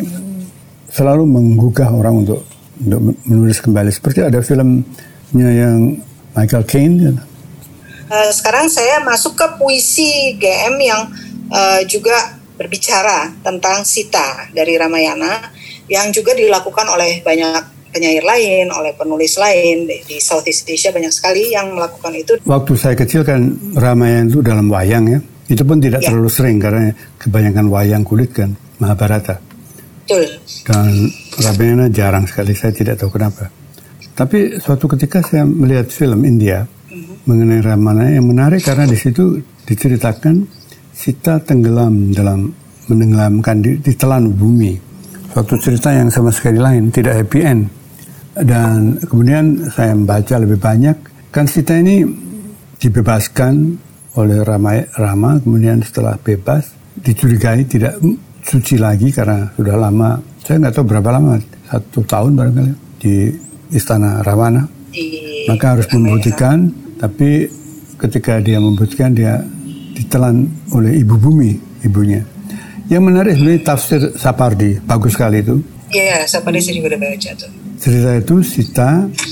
selalu 0.91 1.23
menggugah 1.25 1.89
orang 1.89 2.23
untuk 2.23 2.43
untuk 2.77 3.17
menulis 3.25 3.57
kembali. 3.63 3.89
Seperti 3.89 4.19
ada 4.21 4.39
filmnya 4.43 5.49
yang 5.49 5.97
Michael 6.37 6.65
Caine, 6.69 7.17
Eh, 8.07 8.31
sekarang 8.31 8.71
saya 8.71 9.03
masuk 9.03 9.35
ke 9.35 9.43
puisi 9.59 10.39
GM 10.39 10.79
yang 10.79 11.11
eh, 11.51 11.83
juga 11.91 12.39
berbicara 12.55 13.35
tentang 13.43 13.83
Sita 13.83 14.47
dari 14.55 14.79
Ramayana 14.79 15.51
yang 15.91 16.07
juga 16.15 16.31
dilakukan 16.31 16.87
oleh 16.87 17.19
banyak 17.19 17.91
penyair 17.91 18.23
lain, 18.23 18.71
oleh 18.71 18.95
penulis 18.95 19.35
lain 19.35 19.91
di, 19.91 19.99
di 20.07 20.17
Southeast 20.23 20.63
Asia 20.67 20.95
banyak 20.95 21.11
sekali 21.11 21.51
yang 21.51 21.75
melakukan 21.75 22.15
itu. 22.15 22.39
Waktu 22.47 22.73
saya 22.79 22.95
kecil 22.95 23.27
kan 23.27 23.43
Ramayana 23.75 24.31
itu 24.31 24.39
dalam 24.39 24.71
wayang 24.71 25.03
ya. 25.11 25.19
Itu 25.47 25.67
pun 25.67 25.83
tidak 25.83 25.99
Ya. 26.03 26.11
terlalu 26.11 26.31
sering 26.31 26.63
karena 26.63 26.95
kebanyakan 27.19 27.67
wayang 27.67 28.03
kulit 28.07 28.31
kan 28.31 28.55
Mahabharata. 28.79 29.35
Betul. 30.07 30.31
Dan 30.63 31.11
Ramayana 31.43 31.91
jarang 31.91 32.23
sekali 32.23 32.55
saya 32.55 32.71
tidak 32.71 33.03
tahu 33.03 33.11
kenapa. 33.19 33.51
Tapi 34.17 34.57
suatu 34.57 34.89
ketika 34.89 35.21
saya 35.21 35.45
melihat 35.45 35.93
film 35.93 36.25
India 36.25 36.65
mengenai 37.29 37.61
Ramayana 37.61 38.17
yang 38.17 38.25
menarik 38.25 38.65
karena 38.65 38.89
di 38.89 38.97
situ 38.97 39.37
diceritakan 39.69 40.41
Sita 40.97 41.37
tenggelam 41.37 42.09
dalam 42.09 42.49
menenggelamkan 42.89 43.61
di, 43.61 43.77
ditelan 43.77 44.33
bumi. 44.33 44.73
Suatu 45.29 45.53
cerita 45.61 45.93
yang 45.93 46.09
sama 46.09 46.33
sekali 46.33 46.57
lain, 46.57 46.89
tidak 46.89 47.21
happy 47.21 47.39
end. 47.45 47.69
Dan 48.33 48.97
kemudian 49.05 49.69
saya 49.69 49.93
membaca 49.93 50.41
lebih 50.41 50.57
banyak, 50.57 50.97
kan 51.29 51.45
Sita 51.45 51.77
ini 51.77 52.01
dibebaskan 52.81 53.77
oleh 54.17 54.41
Rama, 54.41 54.81
Rama 54.97 55.37
kemudian 55.37 55.85
setelah 55.85 56.17
bebas 56.17 56.73
dicurigai 56.97 57.69
tidak 57.69 58.01
suci 58.41 58.81
lagi 58.81 59.13
karena 59.13 59.53
sudah 59.53 59.77
lama, 59.77 60.17
saya 60.41 60.57
nggak 60.65 60.73
tahu 60.73 60.85
berapa 60.89 61.09
lama, 61.13 61.37
satu 61.69 62.01
tahun 62.01 62.31
barangkali 62.33 62.73
di 62.97 63.15
istana 63.71 64.23
Ravana. 64.23 64.65
Di 64.91 65.45
Maka 65.47 65.77
harus 65.77 65.87
membuktikan, 65.93 66.67
tapi 66.99 67.47
ketika 67.97 68.39
dia 68.43 68.59
membuktikan 68.59 69.15
dia 69.15 69.39
ditelan 69.95 70.47
oleh 70.75 71.01
ibu 71.01 71.15
bumi, 71.17 71.57
ibunya. 71.87 72.21
Yang 72.87 73.03
menarik 73.03 73.33
sebenarnya 73.35 73.63
tafsir 73.63 74.01
Sapardi, 74.15 74.79
bagus 74.83 75.15
sekali 75.15 75.43
itu. 75.43 75.59
Iya, 75.91 76.23
siapa 76.27 76.51
di 76.51 76.59
sini 76.59 76.83
udah 76.83 76.99
baca 76.99 77.31
tuh. 77.35 77.51
Cerita 77.77 78.11
itu 78.15 78.35
Sita 78.43 78.89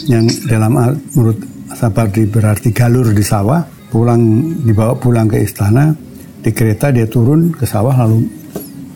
yang 0.08 0.28
dalam 0.48 0.74
al- 0.76 1.00
menurut 1.16 1.40
Sapardi 1.76 2.24
berarti 2.28 2.72
galur 2.72 3.12
di 3.12 3.24
sawah, 3.24 3.64
pulang 3.92 4.22
dibawa 4.64 4.96
pulang 4.96 5.28
ke 5.28 5.40
istana, 5.44 5.92
di 6.40 6.52
kereta 6.52 6.92
dia 6.92 7.08
turun 7.08 7.52
ke 7.52 7.68
sawah 7.68 7.96
lalu 8.06 8.28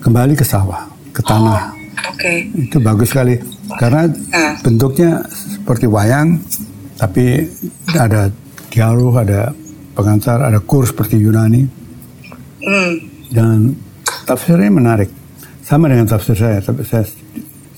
kembali 0.00 0.32
ke 0.36 0.44
sawah, 0.44 0.88
ke 1.12 1.20
tanah. 1.20 1.72
Oke. 2.14 2.48
Itu 2.56 2.80
bagus 2.80 3.12
sekali 3.12 3.36
karena 3.78 4.08
Ah. 4.32 4.54
bentuknya 4.64 5.22
seperti 5.30 5.86
wayang, 5.86 6.40
tapi 6.96 7.46
ada 7.92 8.32
dialog, 8.70 9.20
ada 9.20 9.52
pengantar, 9.94 10.40
ada 10.40 10.58
kurs 10.58 10.90
seperti 10.90 11.20
Yunani 11.20 11.62
Hmm. 12.60 12.92
dan 13.30 13.76
tafsirnya 14.26 14.70
menarik. 14.70 15.10
Sama 15.60 15.86
dengan 15.86 16.08
tafsir 16.08 16.34
saya, 16.34 16.58
tapi 16.58 16.82
saya 16.82 17.06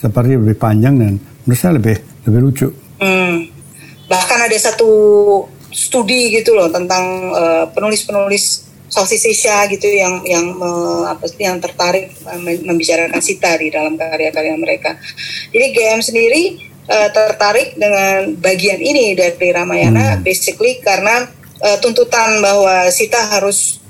seperti 0.01 0.41
lebih 0.41 0.57
panjang 0.57 0.97
dan 0.97 1.13
menurut 1.45 1.59
saya 1.61 1.77
lebih 1.77 1.97
lebih 2.25 2.41
lucu. 2.41 2.69
Hmm. 2.99 3.47
Bahkan 4.09 4.39
ada 4.49 4.57
satu 4.57 4.91
studi 5.73 6.33
gitu 6.33 6.53
loh 6.57 6.69
tentang 6.69 7.05
eh, 7.33 7.65
penulis-penulis 7.73 8.72
Southeast 8.93 9.25
Asia 9.25 9.65
gitu 9.73 9.89
yang 9.89 10.21
yang 10.29 10.53
me- 10.53 11.09
apa 11.09 11.25
sih, 11.25 11.41
yang 11.41 11.57
tertarik 11.57 12.13
eh, 12.13 12.41
mem- 12.45 12.61
membicarakan 12.69 13.25
Sita 13.25 13.57
di 13.57 13.73
dalam 13.73 13.97
karya-karya 13.97 14.53
mereka. 14.61 15.01
Jadi 15.49 15.67
GM 15.73 16.01
sendiri 16.05 16.43
eh, 16.93 17.09
tertarik 17.09 17.73
dengan 17.81 18.37
bagian 18.37 18.77
ini 18.77 19.17
dari 19.17 19.49
Ramayana 19.49 20.21
basically 20.21 20.85
karena 20.85 21.25
eh, 21.65 21.81
tuntutan 21.81 22.45
bahwa 22.45 22.85
Sita 22.93 23.33
harus 23.33 23.81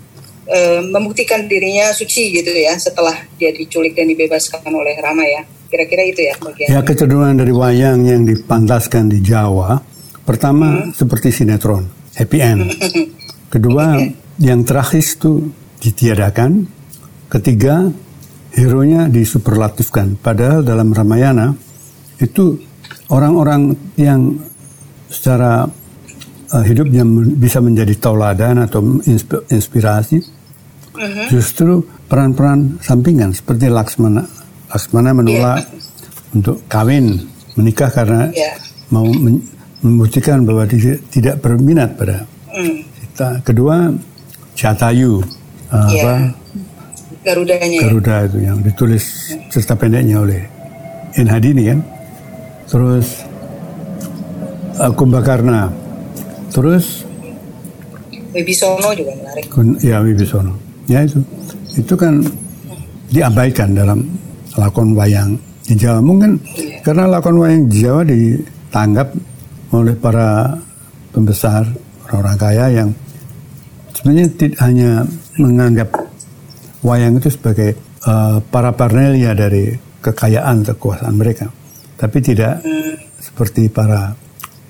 eh, 0.47 0.79
membuktikan 0.87 1.51
dirinya 1.51 1.91
suci 1.91 2.31
gitu 2.39 2.55
ya 2.55 2.79
setelah 2.79 3.27
dia 3.43 3.51
diculik 3.51 3.99
dan 3.99 4.07
dibebaskan 4.07 4.71
oleh 4.71 4.95
Rama 5.03 5.27
ya. 5.27 5.43
Kira-kira 5.67 6.05
itu 6.07 6.21
ya 6.23 6.39
bagian. 6.39 6.69
Ya 6.69 6.81
kecenderungan 6.85 7.43
dari 7.43 7.51
wayang 7.51 8.07
yang 8.07 8.23
dipantaskan 8.29 9.09
di 9.09 9.25
Jawa, 9.25 9.81
pertama 10.23 10.93
seperti 10.93 11.33
sinetron, 11.33 11.89
happy 12.15 12.39
end. 12.39 12.71
Kedua, 13.53 13.97
yang 14.41 14.65
terakhir 14.65 15.03
itu 15.03 15.53
ditiadakan. 15.83 16.65
Ketiga, 17.33 17.89
hero-nya 18.53 19.09
disuperlatifkan. 19.09 20.21
Padahal 20.21 20.61
dalam 20.61 20.93
Ramayana 20.93 21.57
itu 22.21 22.61
orang-orang 23.09 23.73
yang 23.97 24.37
secara 25.09 25.65
uh, 26.53 26.65
hidupnya 26.65 27.05
bisa 27.37 27.61
menjadi 27.65 27.97
tauladan 27.97 28.61
atau 28.65 29.01
inspirasi, 29.49 30.21
uh-huh. 30.21 31.27
justru 31.33 31.85
peran-peran 32.09 32.77
sampingan 32.85 33.33
seperti 33.33 33.73
Laksmana. 33.73 34.25
Laksmana 34.73 35.13
menolak 35.17 35.65
yeah. 35.65 36.37
untuk 36.37 36.65
kawin, 36.69 37.29
menikah 37.57 37.89
karena 37.93 38.29
yeah. 38.33 38.57
mau 38.93 39.05
men- 39.09 39.45
membuktikan 39.83 40.45
bahwa 40.45 40.69
dia 40.69 40.95
tidak 41.11 41.43
berminat 41.43 41.99
pada 41.99 42.23
mm. 42.55 42.77
kita. 42.87 43.29
Kedua, 43.43 43.91
Jatayu, 44.53 45.21
uh, 45.73 45.89
yeah. 45.91 46.03
apa? 46.03 46.15
Garudanya. 47.23 47.79
Ya? 47.79 47.83
Garuda 47.87 48.15
itu 48.27 48.39
yang 48.43 48.59
ditulis 48.61 49.05
cerita 49.49 49.79
pendeknya 49.79 50.19
oleh 50.19 50.43
Enhadini 51.15 51.71
kan. 51.71 51.81
Terus 52.67 53.23
uh, 54.81 54.93
Kumbakarna. 54.93 55.71
Terus 56.53 57.07
Wibisono 58.33 58.91
juga 58.97 59.13
menarik. 59.13 59.45
Ya 59.85 60.01
Wibisono. 60.01 60.57
Ya 60.89 61.05
itu. 61.05 61.21
Itu 61.77 61.95
kan 61.97 62.25
diabaikan 63.13 63.77
dalam 63.77 64.09
lakon 64.57 64.97
wayang 64.97 65.37
di 65.69 65.77
Jawa. 65.77 66.01
Mungkin 66.01 66.41
iya. 66.57 66.81
karena 66.81 67.09
lakon 67.09 67.37
wayang 67.39 67.63
di 67.69 67.77
Jawa 67.85 68.03
ditanggap 68.09 69.09
oleh 69.73 69.95
para 69.97 70.57
pembesar 71.13 71.65
orang-orang 72.09 72.37
kaya 72.41 72.65
yang 72.83 72.89
sebenarnya 74.03 74.27
tidak 74.35 74.59
hanya 74.67 74.91
menganggap 75.39 75.89
wayang 76.83 77.23
itu 77.23 77.31
sebagai 77.31 77.79
uh, 78.03 78.43
para 78.51 78.75
parnelia 78.75 79.31
dari 79.31 79.71
kekayaan 80.03 80.67
kekuasaan 80.67 81.15
mereka, 81.15 81.47
tapi 81.95 82.19
tidak 82.19 82.59
hmm. 82.67 82.99
seperti 83.23 83.71
para 83.71 84.19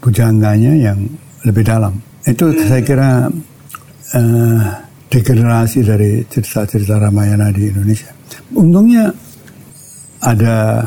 pujangganya 0.05 0.77
yang 0.77 1.01
lebih 1.49 1.65
dalam. 1.65 1.97
Itu 2.29 2.53
hmm. 2.53 2.69
saya 2.69 2.83
kira 2.85 3.33
uh, 4.12 4.65
degenerasi 5.09 5.81
dari 5.81 6.29
cerita-cerita 6.29 7.01
Ramayana 7.01 7.49
di 7.49 7.73
Indonesia. 7.73 8.12
Untungnya 8.53 9.09
ada 10.21 10.85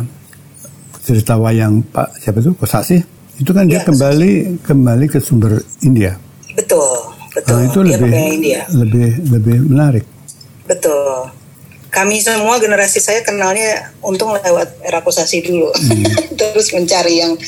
cerita 1.01 1.33
wayang 1.41 1.81
Pak 1.89 2.21
siapa 2.21 2.41
itu 2.41 2.53
Kosasi 2.53 2.97
itu 3.35 3.51
kan 3.51 3.67
ya, 3.67 3.77
dia 3.77 3.81
kembali 3.83 4.31
kembali 4.63 5.05
ke 5.11 5.19
sumber 5.19 5.59
India. 5.83 6.15
Betul, 6.55 6.94
betul. 7.45 7.55
Nah, 7.55 7.61
itu 7.69 7.79
dia 7.85 7.97
lebih 8.01 8.23
India. 8.33 8.61
lebih 8.73 9.09
lebih 9.29 9.57
menarik. 9.69 10.05
Betul. 10.65 11.29
Kami 11.93 12.19
semua 12.19 12.59
generasi 12.59 12.99
saya 12.99 13.23
kenalnya 13.23 13.95
untung 14.03 14.35
lewat 14.35 14.83
era 14.83 14.99
Kosasi 14.99 15.39
dulu, 15.47 15.71
hmm. 15.71 16.35
terus 16.39 16.75
mencari 16.75 17.23
yang 17.23 17.39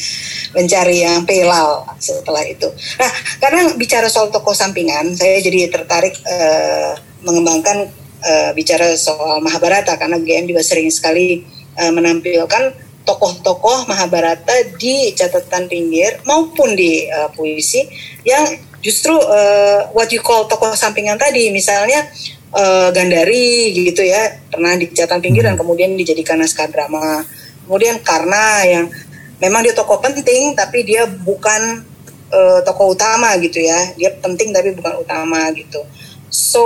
mencari 0.55 1.03
yang 1.03 1.27
pelal 1.27 1.83
setelah 1.99 2.47
itu. 2.47 2.71
Nah, 2.95 3.11
karena 3.43 3.75
bicara 3.75 4.07
soal 4.07 4.31
tokoh 4.31 4.55
sampingan, 4.55 5.11
saya 5.19 5.43
jadi 5.43 5.67
tertarik 5.67 6.15
uh, 6.23 6.95
mengembangkan 7.27 7.91
uh, 8.23 8.51
bicara 8.55 8.95
soal 8.95 9.43
Mahabharata 9.43 9.99
karang 9.99 10.23
GM 10.23 10.47
juga 10.47 10.63
sering 10.63 10.87
sekali 10.87 11.43
uh, 11.75 11.91
menampilkan 11.91 12.71
tokoh-tokoh 13.07 13.87
Mahabharata 13.87 14.75
di 14.75 15.15
catatan 15.15 15.71
pinggir 15.71 16.19
maupun 16.27 16.75
di 16.75 17.07
uh, 17.07 17.31
puisi 17.31 17.87
yang 18.27 18.43
justru 18.81 19.13
uh, 19.13 19.89
what 19.93 20.09
you 20.13 20.21
call 20.21 20.45
tokoh 20.45 20.73
sampingan 20.77 21.17
tadi 21.17 21.49
misalnya 21.49 22.05
uh, 22.53 22.89
Gandari 22.93 23.73
gitu 23.73 24.05
ya 24.05 24.37
pernah 24.47 24.77
di 24.77 24.87
catatan 24.91 25.19
pinggir 25.19 25.43
dan 25.43 25.57
hmm. 25.57 25.61
kemudian 25.61 25.91
dijadikan 25.97 26.39
naskah 26.39 26.69
drama. 26.69 27.25
Kemudian 27.67 27.99
Karna 27.99 28.63
yang 28.63 28.85
memang 29.43 29.59
dia 29.65 29.75
tokoh 29.75 29.99
penting 29.99 30.55
tapi 30.55 30.87
dia 30.87 31.03
bukan 31.03 31.83
uh, 32.31 32.59
tokoh 32.63 32.95
utama 32.95 33.35
gitu 33.41 33.59
ya. 33.59 33.91
Dia 33.99 34.15
penting 34.23 34.55
tapi 34.55 34.71
bukan 34.77 35.03
utama 35.03 35.51
gitu. 35.51 35.83
So 36.31 36.63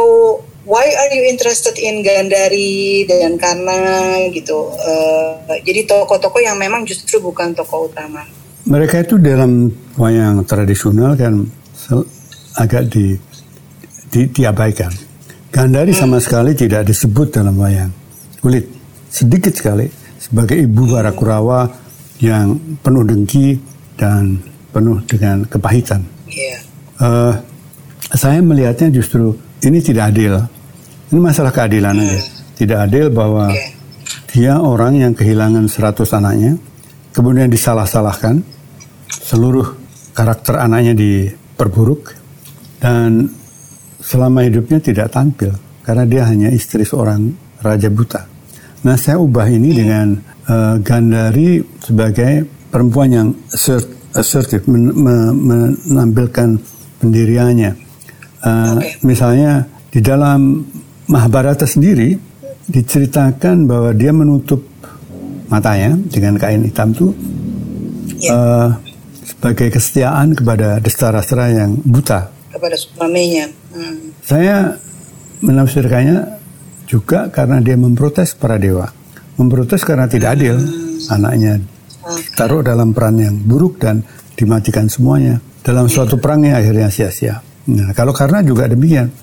why 0.66 0.86
are 0.86 1.12
you 1.14 1.26
interested 1.26 1.78
in 1.82 2.06
Gandari 2.06 3.10
dan 3.10 3.42
Karna 3.42 4.22
gitu? 4.30 4.70
Uh, 4.78 5.58
jadi 5.66 5.90
tokoh-tokoh 5.90 6.42
yang 6.42 6.58
memang 6.62 6.86
justru 6.86 7.18
bukan 7.18 7.58
tokoh 7.58 7.90
utama. 7.90 8.26
Mereka 8.62 9.10
itu 9.10 9.18
dalam 9.18 9.74
wayang 9.98 10.46
tradisional 10.46 11.18
kan 11.18 11.50
agak 12.58 12.92
di, 12.92 13.16
di 14.12 14.22
diabaikan 14.32 14.92
Gandari 15.52 15.92
sama 15.92 16.16
sekali 16.24 16.56
tidak 16.56 16.88
disebut 16.88 17.28
dalam 17.36 17.60
wayang 17.60 17.92
kulit 18.40 18.66
sedikit 19.12 19.52
sekali 19.52 19.86
sebagai 20.16 20.56
ibu 20.64 20.88
para 20.88 21.12
Kurawa 21.12 21.68
yang 22.24 22.56
penuh 22.80 23.04
dengki 23.04 23.60
dan 24.00 24.40
penuh 24.72 25.04
dengan 25.10 25.44
kepahitan. 25.44 26.02
Yeah. 26.30 26.32
Iya. 26.32 26.58
Uh, 27.02 27.34
saya 28.16 28.40
melihatnya 28.40 28.94
justru 28.94 29.36
ini 29.66 29.84
tidak 29.84 30.16
adil. 30.16 30.40
Ini 31.12 31.20
masalah 31.20 31.52
keadilan 31.52 32.00
aja. 32.00 32.22
Tidak 32.56 32.78
adil 32.78 33.12
bahwa 33.12 33.52
okay. 33.52 33.76
dia 34.32 34.56
orang 34.62 35.02
yang 35.02 35.14
kehilangan 35.18 35.68
100 35.68 36.08
anaknya, 36.16 36.56
kemudian 37.12 37.52
disalah-salahkan, 37.52 38.40
seluruh 39.12 39.76
karakter 40.16 40.62
anaknya 40.62 40.94
diperburuk, 41.62 42.18
dan 42.82 43.30
selama 44.02 44.42
hidupnya 44.50 44.82
tidak 44.82 45.14
tampil 45.14 45.54
karena 45.86 46.10
dia 46.10 46.26
hanya 46.26 46.50
istri 46.50 46.82
seorang 46.82 47.30
raja 47.62 47.86
buta. 47.94 48.26
Nah, 48.82 48.98
saya 48.98 49.22
ubah 49.22 49.46
ini 49.46 49.70
hmm. 49.70 49.78
dengan 49.78 50.08
uh, 50.50 50.76
Gandari 50.82 51.62
sebagai 51.78 52.50
perempuan 52.74 53.10
yang 53.14 53.28
assert, 53.54 53.86
assertif, 54.18 54.66
men, 54.66 54.90
men, 54.98 55.78
menampilkan 55.86 56.58
pendiriannya 56.98 57.94
Uh, 58.42 58.82
okay. 58.82 58.98
Misalnya 59.06 59.70
di 59.94 60.02
dalam 60.02 60.66
Mahabharata 61.06 61.70
sendiri 61.70 62.18
diceritakan 62.66 63.70
bahwa 63.70 63.94
dia 63.94 64.10
menutup 64.10 64.66
matanya 65.46 65.94
dengan 66.10 66.42
kain 66.42 66.66
hitam 66.66 66.90
itu 66.90 67.14
yeah. 68.18 68.34
Uh, 68.34 68.70
sebagai 69.26 69.70
kesetiaan 69.70 70.34
kepada 70.34 70.82
destra-destra 70.82 71.50
yang 71.54 71.78
buta. 71.82 72.30
Kepada 72.52 72.76
suaminya. 72.76 73.48
Hmm. 73.72 74.12
Saya 74.22 74.76
menafsirkannya 75.42 76.42
juga 76.90 77.32
karena 77.32 77.64
dia 77.64 77.80
memprotes 77.80 78.36
para 78.36 78.60
dewa. 78.60 78.92
Memprotes 79.40 79.82
karena 79.88 80.06
tidak 80.12 80.38
adil 80.38 80.60
hmm. 80.60 81.08
anaknya 81.10 81.54
okay. 82.04 82.36
taruh 82.36 82.62
dalam 82.62 82.92
peran 82.92 83.18
yang 83.18 83.36
buruk 83.38 83.80
dan 83.80 84.04
dimatikan 84.36 84.90
semuanya. 84.90 85.40
Dalam 85.62 85.86
suatu 85.86 86.18
perang 86.18 86.42
yang 86.42 86.58
akhirnya 86.58 86.90
sia-sia. 86.90 87.38
Nah, 87.70 87.94
kalau 87.94 88.12
karena 88.12 88.42
juga 88.42 88.66
demikian. 88.66 89.14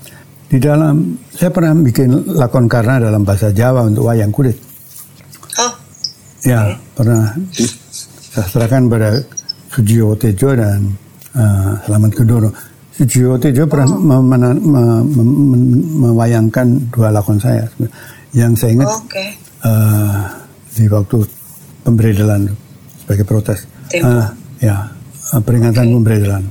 Di 0.49 0.57
dalam 0.57 1.21
saya 1.29 1.53
pernah 1.53 1.77
bikin 1.77 2.33
lakon 2.33 2.73
karena 2.73 2.97
dalam 2.97 3.21
bahasa 3.21 3.53
Jawa 3.53 3.85
untuk 3.85 4.09
wayang 4.09 4.33
kulit. 4.33 4.57
Oh. 5.61 5.73
Ya, 6.41 6.73
okay. 6.73 6.81
pernah 6.97 7.37
disastrakan 7.53 8.89
pada 8.89 9.21
Sujiwo 9.69 10.17
Tejo 10.17 10.57
dan 10.57 10.97
uh, 11.37 11.73
Selamat 11.85 12.13
Kedono. 12.17 12.51
Sujiwo 12.93 13.37
Tejo 13.39 13.69
pernah 13.69 13.89
oh. 13.95 14.25
mewayangkan 16.03 16.91
dua 16.91 17.13
lakon 17.13 17.39
saya. 17.39 17.69
Yang 18.33 18.53
saya 18.61 18.71
ingat 18.75 18.91
oh, 18.91 19.01
okay. 19.05 19.29
uh, 19.65 20.25
di 20.75 20.85
waktu 20.89 21.19
pemberedelan 21.85 22.49
sebagai 23.05 23.25
protes. 23.25 23.69
Uh, 23.93 24.29
ya, 24.61 24.93
peringatan 25.41 25.85
okay. 25.89 25.95
pemberedelan. 25.95 26.45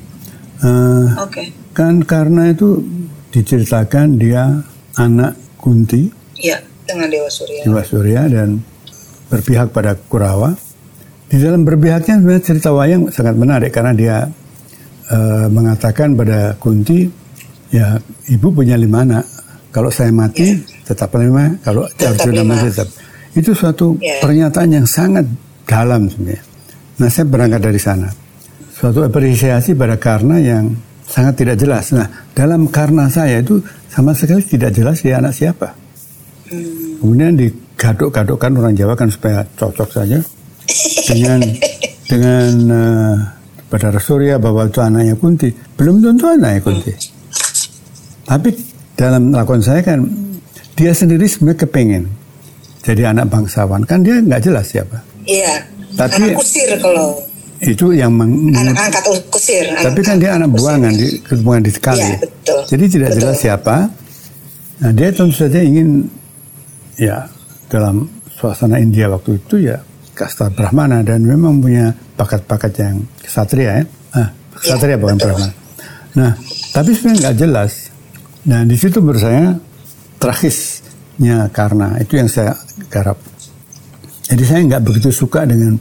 Uh. 0.63 1.09
Okay. 1.29 1.53
Kan 1.77 2.01
karena 2.01 2.49
itu 2.49 2.81
diceritakan 3.29 4.17
dia 4.17 4.65
anak 4.97 5.37
Kunti. 5.57 6.09
Iya, 6.37 6.57
dengan 6.85 7.09
Dewa 7.09 7.29
Surya. 7.29 7.61
Dewa 7.65 7.83
Surya 7.85 8.21
dan 8.29 8.61
berpihak 9.29 9.73
pada 9.73 9.93
Kurawa. 9.93 10.66
Di 11.27 11.37
dalam 11.43 11.67
berpihaknya 11.67 12.23
sebenarnya 12.23 12.43
cerita 12.43 12.71
wayang 12.71 13.11
sangat 13.11 13.35
menarik 13.35 13.75
karena 13.75 13.91
dia 13.91 14.15
uh, 15.11 15.47
mengatakan 15.51 16.15
pada 16.15 16.55
Kunti, 16.55 17.03
ya 17.67 17.99
ibu 18.31 18.47
punya 18.47 18.79
lima 18.79 19.03
anak. 19.03 19.25
Kalau 19.75 19.91
saya 19.91 20.09
mati 20.15 20.55
ya. 20.55 20.87
tetap 20.87 21.11
lima, 21.19 21.51
kalau 21.61 21.83
Arjuna 21.99 22.47
mati 22.47 22.71
tetap. 22.71 22.87
Itu 23.35 23.51
suatu 23.51 23.99
ya. 23.99 24.23
pernyataan 24.23 24.81
yang 24.81 24.87
sangat 24.87 25.27
dalam 25.67 26.07
sebenarnya. 26.07 26.41
Nah 27.03 27.09
saya 27.11 27.27
berangkat 27.27 27.61
dari 27.61 27.77
sana. 27.77 28.07
Suatu 28.71 29.03
apresiasi 29.03 29.75
pada 29.75 29.99
karena 29.99 30.39
yang 30.39 30.71
sangat 31.03 31.43
tidak 31.43 31.57
jelas. 31.59 31.91
Nah, 31.91 32.05
dalam 32.37 32.69
karena 32.69 33.09
saya 33.09 33.41
itu 33.41 33.57
sama 33.89 34.13
sekali 34.13 34.43
tidak 34.45 34.71
jelas 34.75 35.01
dia 35.01 35.17
anak 35.17 35.33
siapa. 35.33 35.73
Hmm. 36.47 37.01
Kemudian 37.03 37.33
digaduk-gadukkan 37.35 38.51
orang 38.53 38.73
Jawa 38.77 38.93
kan 38.95 39.09
supaya 39.11 39.43
cocok 39.57 39.89
saja 39.91 40.19
dengan 41.07 41.39
dengan 42.05 42.49
uh, 42.67 43.15
pada 43.67 43.95
Surya 43.97 44.35
bahwa 44.37 44.67
itu 44.67 44.79
anaknya 44.79 45.15
Kunti. 45.15 45.49
Belum 45.75 45.99
tentu 45.99 46.27
anaknya 46.27 46.61
Kunti. 46.61 46.91
Hmm. 46.91 47.05
Tapi 48.27 48.49
dalam 48.93 49.31
lakon 49.31 49.63
saya 49.63 49.79
kan 49.79 50.03
dia 50.75 50.91
sendiri 50.91 51.25
sebenarnya 51.25 51.63
kepengen 51.63 52.03
jadi 52.83 53.11
anak 53.11 53.27
bangsawan 53.27 53.83
kan 53.83 54.03
dia 54.03 54.19
nggak 54.19 54.41
jelas 54.41 54.67
siapa. 54.67 54.99
Iya. 55.23 55.63
Tapi- 55.95 56.31
anak 56.31 56.39
kusir 56.39 56.69
kalau 56.79 57.19
Itu 57.57 57.89
yang 57.89 58.13
meng- 58.13 58.53
anak 58.53 58.77
angkat 58.77 59.03
kusir. 59.33 59.65
tapi 59.81 60.05
kan 60.05 60.21
dia 60.21 60.37
anak 60.37 60.53
buangan 60.53 60.93
di 60.93 61.07
buangan 61.41 61.63
di 61.65 61.71
sekali. 61.73 62.05
Iya, 62.05 62.17
betul. 62.21 62.59
Jadi 62.69 62.85
tidak 62.85 63.09
Betul. 63.09 63.19
jelas 63.25 63.37
siapa. 63.41 63.75
Nah, 64.77 64.91
dia 64.93 65.09
tentu 65.09 65.33
saja 65.33 65.57
ingin 65.57 66.05
ya 66.95 67.25
dalam 67.65 68.05
suasana 68.29 68.77
India 68.77 69.09
waktu 69.09 69.41
itu 69.41 69.73
ya 69.73 69.81
kasta 70.17 70.49
Brahmana 70.49 71.05
dan 71.05 71.21
memang 71.21 71.61
punya 71.61 71.93
bakat-bakat 72.17 72.73
yang 72.81 72.95
kesatria 73.21 73.71
ya. 73.77 73.85
Ah, 74.17 74.29
kesatria 74.57 74.97
Iya, 74.97 75.01
bukan 75.05 75.15
betul. 75.21 75.29
Brahmana. 75.29 75.53
Nah, 76.17 76.31
tapi 76.73 76.89
sebenarnya 76.97 77.19
nggak 77.21 77.37
jelas. 77.37 77.71
Nah, 78.49 78.61
di 78.65 78.73
situ 78.73 78.97
menurut 78.97 79.21
saya 79.21 79.53
tragisnya 80.17 81.45
karena 81.53 82.01
itu 82.01 82.17
yang 82.17 82.25
saya 82.25 82.57
garap. 82.89 83.21
Jadi 84.25 84.43
saya 84.43 84.59
nggak 84.65 84.81
begitu 84.81 85.13
suka 85.13 85.45
dengan 85.45 85.77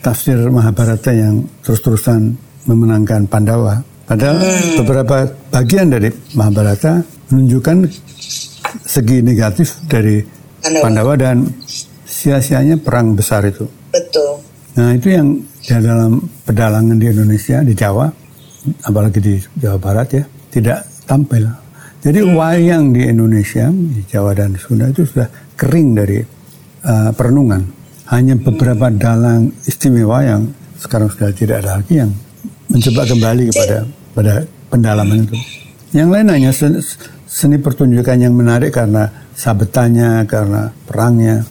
tafsir 0.00 0.38
Mahabharata 0.38 1.10
yang 1.10 1.42
terus-terusan 1.66 2.38
memenangkan 2.70 3.26
Pandawa. 3.26 3.82
Padahal 4.06 4.38
beberapa 4.78 5.26
bagian 5.50 5.90
dari 5.90 6.14
Mahabharata 6.38 7.02
menunjukkan 7.34 7.90
segi 8.86 9.18
negatif 9.26 9.82
dari. 9.90 10.22
Pandawa, 10.66 11.14
dan 11.14 11.46
sia-sianya 12.16 12.80
perang 12.80 13.12
besar 13.12 13.44
itu. 13.44 13.68
Betul. 13.92 14.40
Nah 14.80 14.96
itu 14.96 15.12
yang 15.12 15.36
di 15.60 15.72
dalam 15.76 16.24
pedalangan 16.48 16.96
di 16.96 17.06
Indonesia, 17.12 17.60
di 17.60 17.76
Jawa, 17.76 18.08
apalagi 18.88 19.20
di 19.20 19.34
Jawa 19.60 19.76
Barat 19.76 20.08
ya, 20.16 20.24
tidak 20.48 20.88
tampil. 21.04 21.44
Jadi 22.00 22.22
wayang 22.22 22.94
di 22.94 23.02
Indonesia, 23.04 23.68
di 23.68 24.00
Jawa 24.08 24.32
dan 24.32 24.56
Sunda 24.56 24.88
itu 24.88 25.04
sudah 25.04 25.28
kering 25.58 25.88
dari 25.92 26.22
uh, 26.86 27.10
perenungan. 27.12 27.66
Hanya 28.06 28.38
beberapa 28.38 28.86
dalang 28.94 29.50
istimewa 29.66 30.22
yang 30.22 30.46
sekarang 30.78 31.10
sudah 31.10 31.34
tidak 31.34 31.66
ada 31.66 31.82
lagi 31.82 31.98
yang 31.98 32.14
mencoba 32.70 33.02
kembali 33.10 33.50
kepada 33.50 33.78
pada 34.14 34.34
pendalaman 34.70 35.26
itu. 35.26 35.36
Yang 35.90 36.08
lain 36.14 36.26
hanya 36.30 36.50
sen- 36.54 36.84
seni 37.26 37.58
pertunjukan 37.58 38.22
yang 38.22 38.38
menarik 38.38 38.70
karena 38.70 39.10
sabetannya, 39.34 40.22
karena 40.30 40.70
perangnya, 40.86 41.42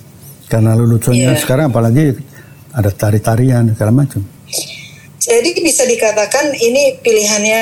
karena 0.55 0.71
leluconnya. 0.71 1.35
Iya. 1.35 1.41
Sekarang 1.43 1.67
apalagi 1.67 2.15
ada 2.71 2.87
tari-tarian 2.87 3.75
segala 3.75 3.91
macam. 3.91 4.23
Jadi 5.19 5.49
bisa 5.59 5.83
dikatakan 5.83 6.55
ini 6.55 6.95
pilihannya 7.03 7.61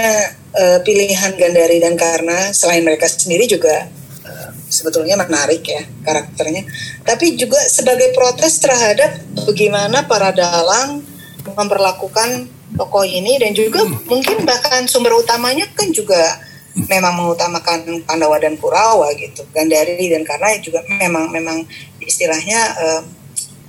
eh, 0.54 0.80
pilihan 0.86 1.34
Gandari 1.34 1.82
dan 1.82 1.98
Karna 1.98 2.54
selain 2.54 2.86
mereka 2.86 3.10
sendiri 3.10 3.50
juga 3.50 3.90
eh, 4.30 4.50
sebetulnya 4.70 5.18
menarik 5.18 5.66
ya 5.66 5.82
karakternya. 6.06 6.70
Tapi 7.02 7.34
juga 7.34 7.58
sebagai 7.66 8.14
protes 8.14 8.62
terhadap 8.62 9.18
bagaimana 9.42 10.06
para 10.06 10.30
dalang 10.30 11.02
memperlakukan 11.42 12.46
tokoh 12.78 13.06
ini 13.06 13.42
dan 13.42 13.58
juga 13.58 13.86
mungkin 14.06 14.46
bahkan 14.46 14.86
sumber 14.86 15.18
utamanya 15.18 15.66
kan 15.74 15.90
juga 15.90 16.42
memang 16.74 17.14
mengutamakan 17.22 18.02
Pandawa 18.04 18.42
dan 18.42 18.58
Kurawa 18.58 19.14
gitu. 19.14 19.46
Gandari 19.54 20.10
dan 20.10 20.26
Karna 20.26 20.58
juga 20.58 20.82
memang 20.90 21.30
memang 21.30 21.62
istilahnya 22.02 22.60
eh, 22.82 23.02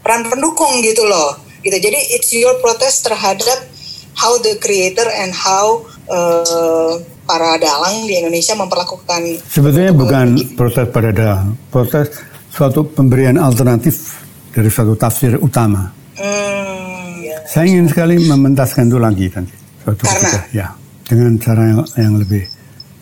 peran 0.00 0.28
pendukung 0.28 0.80
gitu 0.80 1.04
loh. 1.04 1.36
Gitu. 1.64 1.76
Jadi 1.80 1.98
it's 2.16 2.32
your 2.32 2.56
protest 2.60 3.04
terhadap 3.04 3.68
how 4.16 4.36
the 4.40 4.56
creator 4.60 5.04
and 5.20 5.32
how 5.32 5.84
eh, 6.08 6.92
para 7.24 7.56
dalang 7.56 8.04
di 8.04 8.20
Indonesia 8.20 8.52
memperlakukan 8.52 9.40
Sebetulnya 9.48 9.92
bukan 9.96 10.36
protes 10.56 10.86
pada 10.92 11.08
dalang, 11.08 11.56
protes 11.72 12.12
suatu 12.52 12.84
pemberian 12.84 13.40
alternatif 13.40 14.20
dari 14.52 14.68
suatu 14.68 14.94
tafsir 14.94 15.40
utama. 15.40 15.90
Hmm, 16.14 17.24
ya. 17.24 17.40
Saya 17.48 17.66
ingin 17.66 17.88
sekali 17.90 18.20
mementaskan 18.20 18.86
itu 18.86 19.00
lagi 19.00 19.26
nanti 19.32 19.56
suatu 19.82 20.04
Karena? 20.04 20.20
ketika, 20.20 20.40
ya 20.54 20.66
dengan 21.04 21.32
cara 21.40 21.62
yang, 21.68 21.80
yang 21.98 22.14
lebih 22.20 22.44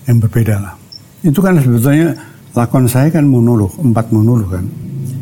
yang 0.07 0.19
berbeda 0.19 0.57
lah. 0.59 0.75
Itu 1.23 1.39
kan 1.39 1.59
sebetulnya 1.59 2.15
lakon 2.53 2.85
saya 2.87 3.09
kan 3.09 3.25
monolog, 3.25 3.73
empat 3.79 4.11
monolog 4.11 4.51
kan, 4.51 4.65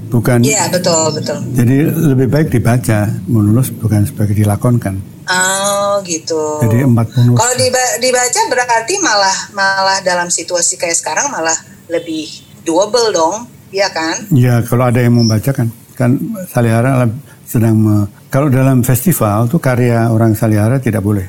bukan. 0.09 0.39
Iya 0.41 0.67
betul 0.73 1.15
betul. 1.15 1.39
Jadi 1.55 1.77
lebih 2.11 2.27
baik 2.27 2.49
dibaca 2.49 3.07
monolog 3.29 3.69
bukan 3.79 4.09
sebagai 4.09 4.35
dilakonkan. 4.35 4.97
Oh 5.31 6.01
gitu. 6.03 6.65
Jadi 6.65 6.83
empat 6.83 7.07
monolog. 7.15 7.39
Kalau 7.39 7.55
diba- 7.55 7.97
dibaca 8.01 8.41
berarti 8.49 8.95
malah 8.99 9.37
malah 9.53 9.99
dalam 10.03 10.27
situasi 10.27 10.75
kayak 10.75 10.97
sekarang 10.97 11.31
malah 11.31 11.55
lebih 11.87 12.27
doable 12.65 13.13
dong, 13.13 13.45
ya 13.71 13.93
kan? 13.93 14.27
Ya 14.33 14.65
kalau 14.65 14.89
ada 14.89 14.99
yang 14.99 15.15
membacakan 15.15 15.69
kan 15.95 16.17
Salihara 16.49 17.05
sedang 17.45 17.77
me- 17.77 18.09
kalau 18.31 18.47
dalam 18.49 18.81
festival 18.81 19.47
tuh 19.47 19.59
karya 19.59 20.09
orang 20.09 20.33
Salihara 20.33 20.79
tidak 20.79 21.03
boleh. 21.03 21.27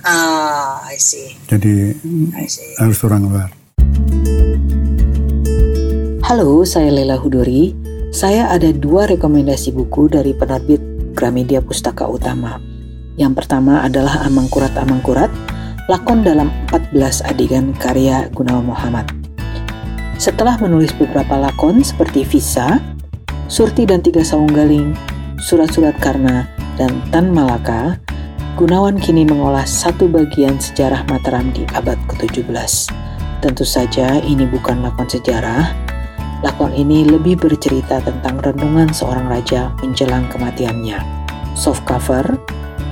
Ah, 0.00 0.80
I 0.88 0.96
see, 0.96 1.36
Jadi 1.44 1.92
I 2.32 2.48
see. 2.48 2.72
harus 2.80 2.96
orang 3.04 3.28
luar. 3.28 3.48
Halo, 6.24 6.64
saya 6.64 6.88
Lela 6.88 7.20
Hudori. 7.20 7.76
Saya 8.08 8.48
ada 8.48 8.72
dua 8.72 9.04
rekomendasi 9.04 9.76
buku 9.76 10.08
dari 10.08 10.32
penerbit 10.32 10.80
Gramedia 11.12 11.60
Pustaka 11.60 12.08
Utama. 12.08 12.56
Yang 13.20 13.44
pertama 13.44 13.84
adalah 13.84 14.24
Amangkurat 14.24 14.72
Amangkurat, 14.80 15.28
lakon 15.84 16.24
dalam 16.24 16.48
14 16.72 17.20
adegan 17.20 17.76
karya 17.76 18.32
Gunawan 18.32 18.72
Muhammad. 18.72 19.04
Setelah 20.16 20.56
menulis 20.64 20.96
beberapa 20.96 21.36
lakon 21.36 21.84
seperti 21.84 22.24
Visa, 22.24 22.80
Surti 23.52 23.84
dan 23.84 24.00
Tiga 24.00 24.24
Saung 24.24 24.48
Galing, 24.48 24.96
Surat-Surat 25.44 26.00
Karna, 26.00 26.48
dan 26.80 27.04
Tan 27.12 27.28
Malaka, 27.28 28.00
Gunawan 28.60 29.00
kini 29.00 29.24
mengolah 29.24 29.64
satu 29.64 30.04
bagian 30.04 30.60
sejarah 30.60 31.08
Mataram 31.08 31.48
di 31.56 31.64
abad 31.72 31.96
ke-17. 32.12 32.92
Tentu 33.40 33.64
saja 33.64 34.20
ini 34.20 34.44
bukan 34.44 34.84
lakon 34.84 35.08
sejarah, 35.08 35.72
Lakon 36.44 36.72
ini 36.72 37.08
lebih 37.08 37.40
bercerita 37.40 38.04
tentang 38.04 38.36
renungan 38.40 38.92
seorang 38.92 39.32
raja 39.32 39.72
menjelang 39.80 40.28
kematiannya. 40.28 41.00
Soft 41.52 41.88
cover, 41.88 42.24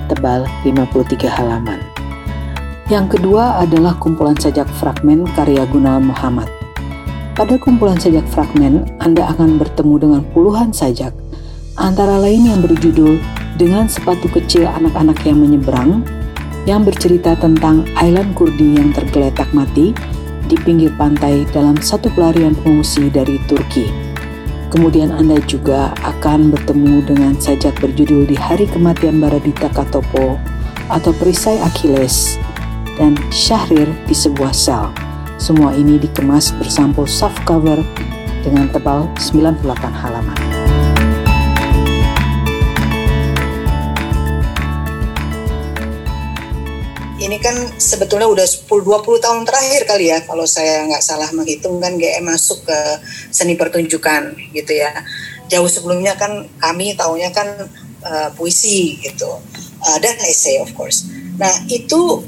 tebal 0.09 0.49
53 0.65 1.29
halaman. 1.29 1.85
Yang 2.89 3.21
kedua 3.21 3.61
adalah 3.61 3.93
kumpulan 4.01 4.41
sajak 4.41 4.69
fragmen 4.81 5.29
karya 5.33 5.69
Gunawan 5.69 6.09
Muhammad. 6.13 6.49
Pada 7.37 7.61
kumpulan 7.61 8.01
sajak 8.01 8.25
fragmen, 8.33 8.89
Anda 9.05 9.29
akan 9.37 9.61
bertemu 9.61 9.97
dengan 9.97 10.23
puluhan 10.33 10.73
sajak, 10.73 11.13
antara 11.77 12.17
lain 12.21 12.53
yang 12.53 12.61
berjudul 12.65 13.21
Dengan 13.59 13.91
Sepatu 13.91 14.31
Kecil 14.31 14.71
Anak-Anak 14.71 15.27
yang 15.27 15.43
Menyeberang, 15.43 16.07
yang 16.63 16.87
bercerita 16.87 17.35
tentang 17.35 17.91
island 17.99 18.39
Kurdi 18.39 18.79
yang 18.79 18.95
tergeletak 18.95 19.51
mati 19.51 19.91
di 20.47 20.55
pinggir 20.63 20.95
pantai 20.95 21.43
dalam 21.51 21.75
satu 21.75 22.07
pelarian 22.15 22.55
pengungsi 22.55 23.11
dari 23.11 23.43
Turki. 23.51 23.91
Kemudian 24.71 25.11
Anda 25.11 25.43
juga 25.43 25.91
akan 26.07 26.55
bertemu 26.55 27.03
dengan 27.03 27.35
sajak 27.35 27.83
berjudul 27.83 28.31
Di 28.31 28.39
Hari 28.39 28.71
Kematian 28.71 29.19
Baradita 29.19 29.67
Katopo 29.75 30.39
atau 30.87 31.11
Perisai 31.19 31.59
Achilles 31.59 32.39
dan 32.95 33.19
Syahrir 33.35 33.91
di 34.07 34.15
sebuah 34.15 34.55
sel. 34.55 34.95
Semua 35.35 35.75
ini 35.75 35.99
dikemas 35.99 36.55
bersampul 36.55 37.11
soft 37.11 37.43
cover 37.43 37.83
dengan 38.47 38.71
tebal 38.71 39.11
98 39.19 39.67
halaman. 39.99 40.48
Ini 47.19 47.37
kan 47.43 47.57
sebetulnya 47.83 48.31
udah 48.31 48.47
10-20 48.47 49.19
tahun 49.19 49.43
terakhir 49.43 49.91
kali 49.91 50.15
ya 50.15 50.23
kalau 50.23 50.47
saya 50.47 50.87
nggak 50.87 51.03
salah 51.03 51.27
menghitung 51.35 51.83
kan 51.83 51.99
GM 51.99 52.23
masuk 52.23 52.63
ke 52.63 52.79
seni 53.35 53.59
pertunjukan 53.59 54.39
gitu 54.55 54.73
ya. 54.73 54.95
Jauh 55.51 55.67
sebelumnya 55.67 56.15
kan 56.15 56.47
kami 56.63 56.95
taunya 56.95 57.35
kan 57.35 57.67
eh, 58.07 58.29
puisi 58.39 59.03
gitu 59.03 59.43
Eh, 59.79 59.99
dan 60.03 60.17
essay 60.27 60.59
of 60.59 60.75
course. 60.75 61.07
Nah 61.39 61.55
itu 61.71 62.27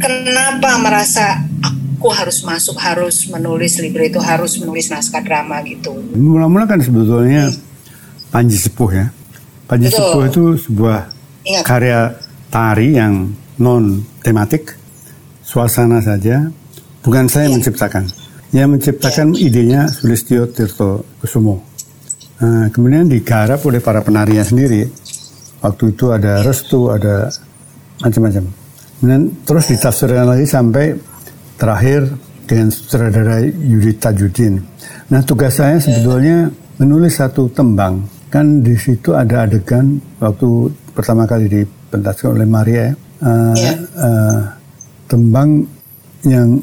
kenapa 0.00 0.80
merasa 0.80 1.44
aku 1.60 2.08
harus 2.08 2.40
masuk 2.40 2.80
harus 2.80 3.28
menulis 3.28 3.76
libretto 3.84 4.16
harus 4.16 4.56
menulis 4.56 4.88
naskah 4.88 5.20
drama 5.20 5.60
gitu. 5.68 5.92
Mula-mula 6.16 6.64
kan 6.64 6.80
sebetulnya 6.80 7.52
Panji 8.32 8.56
Sepuh 8.56 8.90
ya. 8.96 9.06
Panji 9.68 9.92
Betul. 9.92 10.00
Sepuh 10.00 10.22
itu 10.24 10.44
sebuah 10.68 10.98
Ingat. 11.44 11.64
karya 11.68 12.00
tari 12.48 12.96
yang 12.96 13.28
non 13.60 14.02
tematik, 14.24 14.74
suasana 15.42 16.00
saja. 16.00 16.48
Bukan 17.04 17.28
saya 17.28 17.50
Iya. 17.50 17.54
menciptakan. 17.60 18.04
Yang 18.54 18.68
menciptakan 18.70 19.26
idenya 19.36 19.90
Sulistyo 19.90 20.46
Tirto 20.48 21.04
Kusumo. 21.20 21.60
Nah, 22.40 22.70
kemudian 22.70 23.10
digarap 23.10 23.60
oleh 23.66 23.82
para 23.82 24.00
penarinya 24.00 24.42
sendiri. 24.42 24.88
Waktu 25.60 25.96
itu 25.96 26.12
ada 26.14 26.40
restu, 26.44 26.88
ada 26.92 27.28
macam-macam. 28.00 28.44
Kemudian 29.00 29.22
terus 29.44 29.64
ditafsirkan 29.68 30.26
lagi 30.28 30.46
sampai 30.48 30.96
terakhir 31.60 32.08
dengan 32.44 32.68
sutradara 32.72 33.40
Yudi 33.44 33.96
Tajudin. 33.96 34.60
Nah 35.08 35.20
tugas 35.24 35.56
saya 35.56 35.80
sebetulnya 35.80 36.48
menulis 36.80 37.16
satu 37.16 37.48
tembang. 37.52 38.04
Kan 38.28 38.60
di 38.64 38.74
situ 38.76 39.14
ada 39.14 39.46
adegan 39.46 40.00
waktu 40.18 40.72
pertama 40.92 41.24
kali 41.24 41.46
dipentaskan 41.48 42.34
oleh 42.34 42.48
Maria, 42.48 42.86
uh, 43.24 43.56
yeah. 43.56 43.76
uh, 43.96 44.38
tembang 45.08 45.64
yang 46.28 46.60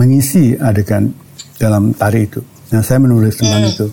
mengisi 0.00 0.56
adegan 0.58 1.12
dalam 1.60 1.94
tari 1.94 2.26
itu. 2.26 2.40
Nah, 2.72 2.82
saya 2.82 2.98
menulis 2.98 3.38
tembang 3.38 3.62
mm. 3.62 3.72
itu. 3.72 3.86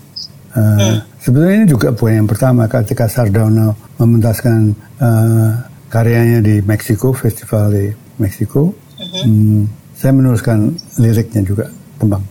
Uh, 0.55 0.59
mm. 0.79 0.97
Sebetulnya 1.21 1.53
ini 1.61 1.67
juga 1.69 1.87
bukan 1.93 2.25
yang 2.25 2.29
pertama 2.29 2.65
ketika 2.65 3.05
Sardono 3.05 3.77
mementaskan 4.01 4.73
uh, 4.97 5.51
karyanya 5.91 6.41
di 6.41 6.65
Meksiko, 6.65 7.13
festival 7.13 7.69
di 7.69 7.85
Meksiko. 8.17 8.73
Mm-hmm. 8.97 9.21
Hmm, 9.25 9.61
saya 9.97 10.11
menuliskan 10.13 10.73
liriknya 10.97 11.41
juga 11.45 11.65
tembang 11.97 12.21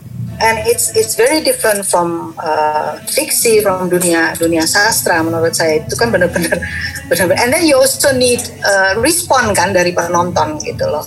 and 0.40 0.56
it's 0.64 0.92
it's 0.96 1.14
very 1.14 1.44
different 1.44 1.84
from 1.84 2.32
uh, 2.40 2.96
fiksi 3.04 3.60
from 3.60 3.92
dunia 3.92 4.32
dunia 4.40 4.64
sastra 4.64 5.20
menurut 5.20 5.52
saya. 5.52 5.84
Itu 5.84 5.94
kan 6.00 6.08
benar-benar 6.08 6.56
benar 7.12 7.26
and 7.36 7.52
then 7.52 7.68
you 7.68 7.76
also 7.76 8.10
need 8.16 8.40
uh, 8.64 8.96
respon 8.98 9.52
kan 9.52 9.76
dari 9.76 9.92
penonton 9.92 10.56
gitu 10.64 10.88
loh. 10.88 11.04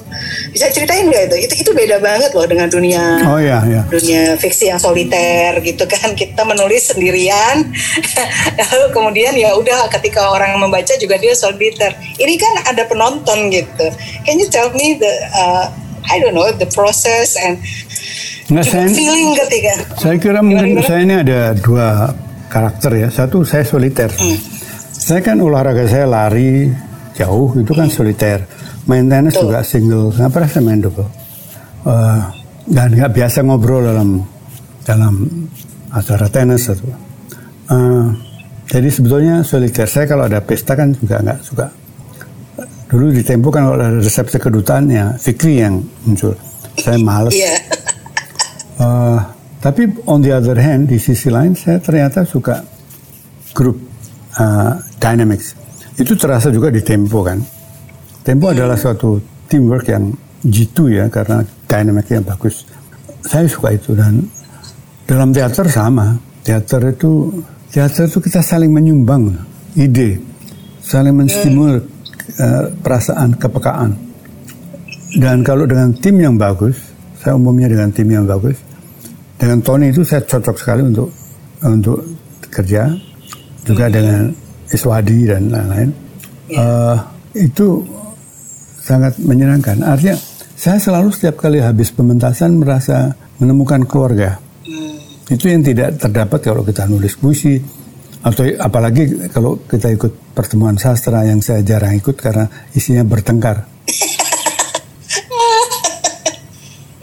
Bisa 0.54 0.69
ceritain 0.69 1.10
nggak 1.10 1.34
itu? 1.34 1.38
Itu 1.50 1.54
itu 1.65 1.72
beda 1.74 1.98
banget 2.00 2.32
loh 2.38 2.46
dengan 2.46 2.69
dunia 2.69 3.26
oh, 3.26 3.41
iya, 3.41 3.60
iya. 3.65 3.82
dunia 3.89 4.38
fiksi 4.38 4.69
yang 4.69 4.80
soliter 4.80 5.58
gitu 5.65 5.84
kan. 5.89 6.13
Kita 6.24 6.46
menulis 6.46 6.93
sendirian. 6.93 7.74
Lalu 8.58 8.86
kemudian 8.96 9.34
ya 9.34 9.58
udah 9.58 9.89
ketika 10.00 10.30
orang 10.30 10.56
membaca 10.62 10.93
juga 11.02 11.17
dia 11.17 11.34
soliter. 11.34 11.98
Ini 12.22 12.34
kan 12.38 12.54
ada 12.69 12.86
penonton 12.86 13.50
gitu. 13.50 13.89
Can 14.24 14.38
you 14.38 14.48
tell 14.48 14.69
me 14.72 14.96
the 15.02 15.13
uh, 15.34 15.65
I 16.10 16.19
don't 16.19 16.36
know 16.36 16.52
the 16.52 16.67
process 16.67 17.39
and 17.39 17.60
Nggak, 18.54 18.68
saya, 18.70 18.86
feeling 18.86 19.34
ketika. 19.34 19.74
Saya 19.98 20.16
kira 20.22 20.39
mungkin 20.46 20.78
gimana? 20.78 20.86
saya 20.86 21.00
ini 21.02 21.16
ada 21.26 21.39
dua 21.58 22.13
karakter 22.54 22.92
ya. 23.02 23.08
Satu 23.10 23.42
saya 23.42 23.66
soliter. 23.66 24.13
Hmm. 24.13 24.38
Saya 24.94 25.26
kan 25.26 25.42
olahraga 25.42 25.89
saya 25.89 26.06
lari 26.06 26.70
jauh 27.18 27.50
itu 27.58 27.74
kan 27.74 27.89
hmm. 27.89 27.98
soliter. 27.98 28.46
Main 28.86 29.10
tenis 29.10 29.34
Tuh. 29.34 29.50
juga 29.50 29.66
single. 29.66 30.13
Nggak 30.13 30.30
pernah 30.30 30.50
saya 30.54 30.63
main 30.70 30.80
double. 30.86 31.10
Uh, 31.82 32.22
dan 32.70 32.94
nggak 32.94 33.12
biasa 33.18 33.42
ngobrol 33.42 33.82
dalam 33.82 34.22
dalam 34.86 35.13
acara 35.89 36.30
tenis 36.30 36.70
atau. 36.70 36.94
Uh, 37.74 38.13
jadi 38.70 38.89
sebetulnya 38.94 39.42
soliter 39.42 39.89
saya 39.89 40.06
kalau 40.06 40.30
ada 40.30 40.46
pesta 40.46 40.78
kan 40.78 40.94
juga 40.94 41.26
nggak 41.26 41.39
suka. 41.42 41.74
Dulu 42.86 43.10
di 43.10 43.26
Tempo 43.26 43.50
kan 43.50 43.66
kalau 43.66 43.82
ada 43.82 43.98
resepsi 43.98 44.38
kedutaan 44.38 44.94
ya 44.94 45.18
Fikri 45.18 45.58
yang 45.66 45.82
muncul. 46.06 46.38
Saya 46.78 47.02
males. 47.02 47.34
Yeah. 47.34 47.82
Uh, 48.84 49.19
tapi 49.63 49.88
on 50.12 50.19
the 50.19 50.36
other 50.36 50.60
hand, 50.60 50.91
di 50.91 51.00
sisi 51.00 51.32
lain 51.32 51.56
saya 51.56 51.80
ternyata 51.80 52.28
suka 52.28 52.60
grup 53.56 53.80
uh, 54.36 54.76
dynamics. 55.00 55.56
Itu 55.96 56.19
terasa 56.19 56.52
juga 56.52 56.67
di 56.67 56.84
Tempo 56.84 57.24
kan. 57.24 57.39
Tempo 58.28 58.52
hmm. 58.52 58.56
adalah 58.60 58.76
suatu 58.76 59.24
teamwork 59.48 59.88
yang 59.88 60.12
jitu 60.43 60.91
ya 60.91 61.08
karena 61.08 61.39
dynamicnya 61.63 62.19
bagus. 62.19 62.67
Saya 63.24 63.48
suka 63.48 63.72
itu 63.72 63.96
dan 63.96 64.19
dalam 65.08 65.32
teater 65.32 65.63
sama. 65.72 66.19
Teater 66.43 66.91
itu 66.91 67.32
teater 67.72 68.12
itu 68.12 68.19
kita 68.19 68.43
saling 68.43 68.67
menyumbang 68.67 69.32
ide, 69.80 70.19
saling 70.84 71.15
menstimul 71.15 71.80
uh, 71.80 72.65
perasaan 72.84 73.39
kepekaan. 73.39 73.96
Dan 75.13 75.39
kalau 75.46 75.63
dengan 75.63 75.96
tim 75.96 76.19
yang 76.19 76.36
bagus, 76.36 76.76
saya 77.22 77.39
umumnya 77.39 77.72
dengan 77.72 77.93
tim 77.96 78.10
yang 78.12 78.28
bagus, 78.28 78.60
dengan 79.38 79.60
Tony 79.62 79.89
itu 79.89 80.02
saya 80.06 80.22
cocok 80.24 80.56
sekali 80.56 80.82
untuk 80.86 81.10
untuk 81.63 82.00
kerja 82.52 82.91
juga 83.63 83.86
hmm. 83.88 83.93
dengan 83.93 84.22
Iswadi 84.69 85.19
dan 85.30 85.41
lain-lain 85.52 85.89
yeah. 86.50 86.58
Ya. 86.58 86.62
uh, 86.62 86.98
itu 87.34 87.67
sangat 88.84 89.15
menyenangkan 89.22 89.80
artinya 89.82 90.17
saya 90.54 90.78
selalu 90.80 91.10
setiap 91.12 91.39
kali 91.41 91.60
habis 91.60 91.89
pementasan 91.89 92.60
merasa 92.60 93.15
menemukan 93.39 93.84
keluarga 93.88 94.38
hmm. 94.67 95.32
itu 95.34 95.46
yang 95.50 95.63
tidak 95.63 95.98
terdapat 95.98 96.39
kalau 96.43 96.62
kita 96.62 96.86
nulis 96.86 97.15
puisi 97.17 97.58
atau 98.24 98.48
apalagi 98.56 99.28
kalau 99.36 99.60
kita 99.67 99.91
ikut 99.91 100.32
pertemuan 100.32 100.80
sastra 100.80 101.28
yang 101.28 101.43
saya 101.43 101.60
jarang 101.60 101.91
ikut 101.91 102.15
karena 102.15 102.48
isinya 102.72 103.04
bertengkar. 103.04 103.67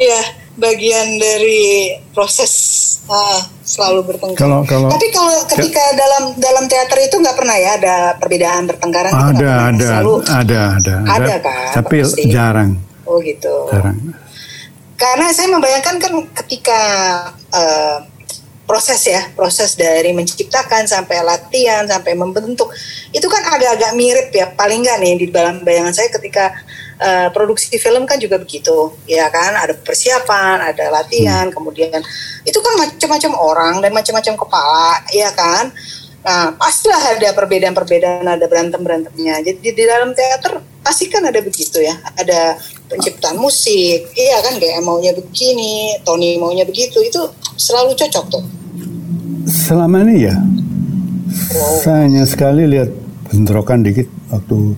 Iya 0.00 0.20
bagian 0.60 1.16
dari 1.16 1.96
proses 2.12 2.52
uh, 3.08 3.40
selalu 3.64 4.12
bertengkar. 4.12 4.44
Kalau, 4.44 4.60
kalau, 4.68 4.92
Tapi 4.92 5.08
kalau 5.10 5.34
ketika 5.48 5.80
ke, 5.80 5.96
dalam 5.96 6.22
dalam 6.36 6.64
teater 6.68 6.98
itu 7.00 7.16
nggak 7.16 7.36
pernah 7.36 7.56
ya 7.56 7.70
ada 7.80 7.96
perbedaan 8.20 8.68
bertengkaran? 8.68 9.10
Ada, 9.10 9.50
ada, 9.72 9.88
selalu, 9.88 10.12
ada, 10.28 10.60
ada, 10.76 10.94
ada, 11.08 11.16
ada 11.16 11.34
kan? 11.40 11.72
Tapi 11.80 11.96
pasti. 12.04 12.28
jarang. 12.28 12.70
Oh 13.08 13.18
gitu. 13.24 13.72
Jarang. 13.72 13.96
Karena 15.00 15.32
saya 15.32 15.48
membayangkan 15.48 15.96
kan 15.96 16.12
ketika 16.44 16.82
uh, 17.56 18.04
proses 18.68 19.00
ya, 19.08 19.26
proses 19.32 19.74
dari 19.74 20.14
menciptakan 20.14 20.86
sampai 20.86 21.24
latihan 21.26 21.88
sampai 21.88 22.14
membentuk 22.14 22.70
itu 23.10 23.26
kan 23.26 23.42
agak-agak 23.50 23.98
mirip 23.98 24.28
ya, 24.30 24.52
paling 24.54 24.84
nggak 24.84 24.98
nih 25.02 25.14
di 25.18 25.26
dalam 25.32 25.64
bayangan 25.66 25.90
saya 25.90 26.06
ketika 26.12 26.54
uh, 27.00 27.28
produksi 27.32 27.80
film 27.80 28.04
kan 28.04 28.20
juga 28.20 28.36
begitu, 28.36 28.92
ya 29.08 29.26
kan? 29.32 29.56
Ada 29.56 29.74
persiapan, 29.80 30.70
ada 30.70 30.92
latihan, 30.92 31.48
hmm. 31.48 31.54
kemudian 31.56 32.00
itu 32.44 32.58
kan 32.60 32.76
macam-macam 32.76 33.32
orang 33.40 33.74
dan 33.80 33.90
macam-macam 33.96 34.34
kepala, 34.36 34.90
ya 35.10 35.32
kan? 35.32 35.72
Nah, 36.20 36.52
pastilah 36.52 37.16
ada 37.16 37.32
perbedaan-perbedaan, 37.32 38.28
ada 38.28 38.44
berantem-berantemnya. 38.44 39.40
Jadi 39.40 39.72
di 39.72 39.84
dalam 39.88 40.12
teater 40.12 40.60
pasti 40.84 41.08
kan 41.08 41.24
ada 41.24 41.40
begitu 41.40 41.80
ya. 41.80 41.96
Ada 41.96 42.60
penciptaan 42.92 43.40
musik, 43.40 44.12
iya 44.12 44.36
kan 44.44 44.60
kayak 44.60 44.84
maunya 44.84 45.16
begini, 45.16 45.96
Tony 46.04 46.36
maunya 46.36 46.68
begitu, 46.68 47.00
itu 47.00 47.24
selalu 47.56 47.96
cocok 47.96 48.24
tuh. 48.28 48.44
Selama 49.48 50.04
ini 50.04 50.28
ya, 50.28 50.36
wow. 51.56 51.80
saya 51.80 52.04
hanya 52.04 52.28
sekali 52.28 52.68
lihat 52.68 52.92
bentrokan 53.32 53.80
dikit 53.80 54.06
waktu 54.28 54.76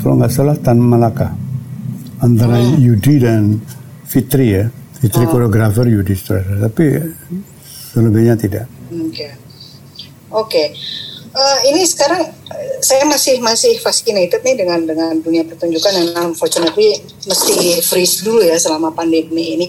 kalau 0.00 0.16
nggak 0.18 0.32
salah 0.32 0.56
Tan 0.56 0.80
Malaka 0.80 1.32
antara 2.20 2.60
hmm. 2.60 2.80
Yudi 2.80 3.14
dan 3.20 3.60
Fitri 4.08 4.56
ya 4.56 4.64
Fitri 5.00 5.24
oh. 5.24 5.30
koreografer 5.32 5.88
Yudi 5.88 6.12
sutradara 6.12 6.68
tapi 6.68 6.84
selebihnya 7.90 8.36
tidak. 8.36 8.64
Oke, 8.92 9.00
okay. 9.08 9.30
oke. 10.30 10.48
Okay. 10.48 10.66
Uh, 11.30 11.38
eh, 11.38 11.58
ini 11.70 11.86
sekarang 11.86 12.26
uh, 12.26 12.74
saya 12.82 13.06
masih 13.06 13.38
masih 13.38 13.78
fascinated 13.78 14.42
nih 14.42 14.66
dengan 14.66 14.82
dengan 14.82 15.14
dunia 15.22 15.46
pertunjukan 15.46 15.94
yang 15.94 16.34
unfortunately 16.34 16.98
mesti 17.22 17.78
freeze 17.86 18.26
dulu 18.26 18.42
ya 18.42 18.58
selama 18.58 18.90
pandemi 18.90 19.54
ini. 19.54 19.66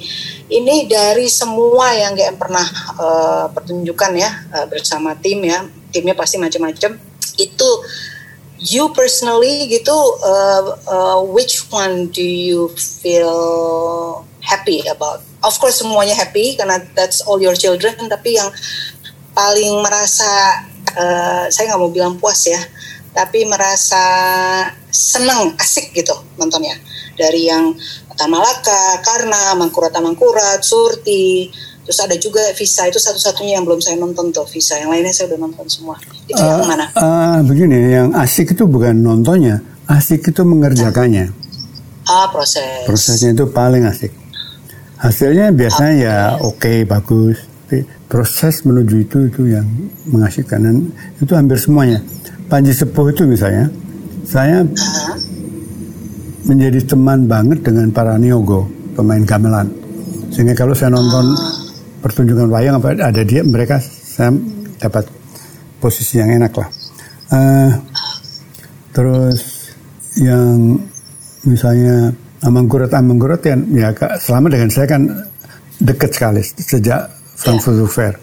Ini 0.51 0.89
dari 0.89 1.29
semua 1.29 1.93
yang 1.93 2.17
kayak 2.17 2.41
pernah 2.41 2.65
uh, 2.97 3.45
pertunjukan 3.53 4.11
ya 4.17 4.29
uh, 4.57 4.65
bersama 4.67 5.13
tim 5.21 5.45
ya, 5.45 5.61
timnya 5.93 6.17
pasti 6.17 6.41
macam-macam. 6.41 6.97
Itu 7.37 7.69
you 8.61 8.93
personally 8.93 9.65
gitu 9.73 9.93
uh, 10.21 10.77
uh, 10.85 11.19
which 11.25 11.65
one 11.73 12.13
do 12.13 12.21
you 12.21 12.69
feel 12.77 14.21
happy 14.45 14.85
about? 14.85 15.25
Of 15.41 15.57
course 15.57 15.81
semuanya 15.81 16.13
happy 16.13 16.53
karena 16.53 16.85
that's 16.93 17.25
all 17.25 17.41
your 17.41 17.57
children 17.57 17.97
tapi 18.05 18.37
yang 18.37 18.53
paling 19.33 19.81
merasa 19.81 20.61
uh, 20.93 21.49
saya 21.49 21.73
nggak 21.73 21.81
mau 21.81 21.89
bilang 21.89 22.21
puas 22.21 22.45
ya 22.45 22.61
tapi 23.11 23.43
merasa 23.49 24.03
senang 24.93 25.57
asik 25.57 25.91
gitu 25.97 26.13
nontonnya. 26.37 26.77
Dari 27.17 27.49
yang 27.49 27.75
Tamalaka, 28.15 29.01
Karna, 29.03 29.57
Mangkurat 29.57 29.91
Mangkurat, 29.99 30.61
Surti, 30.63 31.51
Terus 31.81 31.97
ada 31.97 32.15
juga 32.17 32.41
Visa 32.53 32.85
itu 32.85 33.01
satu-satunya 33.01 33.57
yang 33.57 33.65
belum 33.65 33.81
saya 33.81 33.97
nonton 33.97 34.29
tuh 34.29 34.45
Visa. 34.45 34.77
Yang 34.77 34.89
lainnya 34.93 35.13
saya 35.13 35.25
udah 35.33 35.39
nonton 35.41 35.65
semua. 35.65 35.95
Itu 36.29 36.37
uh, 36.37 36.61
yang 36.61 36.69
mana? 36.69 36.85
Uh, 36.93 37.37
begini, 37.41 37.77
yang 37.89 38.09
asik 38.13 38.53
itu 38.53 38.69
bukan 38.69 38.93
nontonnya, 39.01 39.65
asik 39.89 40.29
itu 40.29 40.41
mengerjakannya. 40.45 41.33
Ah 42.05 42.29
proses. 42.29 42.85
Prosesnya 42.85 43.33
itu 43.33 43.49
paling 43.49 43.85
asik. 43.89 44.13
Hasilnya 45.01 45.49
biasanya 45.49 45.93
okay. 45.97 46.05
ya 46.05 46.17
oke 46.37 46.57
okay, 46.61 46.77
bagus. 46.85 47.37
Tapi 47.65 47.87
proses 48.05 48.67
menuju 48.67 48.95
itu 49.01 49.17
itu 49.31 49.41
yang 49.47 49.65
mengasyikkan 50.11 50.59
dan 50.61 50.75
itu 51.17 51.33
hampir 51.33 51.57
semuanya. 51.57 52.03
Panji 52.51 52.75
Sepuh 52.75 53.15
itu 53.15 53.23
misalnya, 53.23 53.71
saya 54.27 54.59
uh 54.59 54.67
-huh. 54.67 55.17
menjadi 56.51 56.83
teman 56.83 57.31
banget 57.31 57.63
dengan 57.63 57.87
para 57.95 58.19
niogo 58.19 58.67
pemain 58.91 59.23
gamelan. 59.23 59.71
Sehingga 60.35 60.51
kalau 60.51 60.75
saya 60.75 60.91
nonton 60.91 61.31
uh 61.31 61.60
pertunjukan 62.01 62.49
wayang 62.49 62.81
apa 62.81 62.97
ada 62.97 63.21
dia 63.21 63.45
mereka 63.45 63.77
saya 63.81 64.33
dapat 64.81 65.05
posisi 65.77 66.17
yang 66.17 66.33
enak 66.41 66.53
lah. 66.57 66.69
Uh, 67.31 67.71
terus 68.91 69.71
yang 70.19 70.81
misalnya 71.47 72.11
Amangkurat 72.41 72.89
Amangkurat 72.91 73.39
yang 73.45 73.69
ya 73.71 73.93
selama 74.17 74.49
dengan 74.49 74.73
saya 74.73 74.89
kan 74.89 75.05
dekat 75.77 76.11
sekali 76.17 76.41
sejak 76.41 77.07
Frankfurt 77.37 77.77
yeah. 77.77 77.89
Fair. 77.89 78.13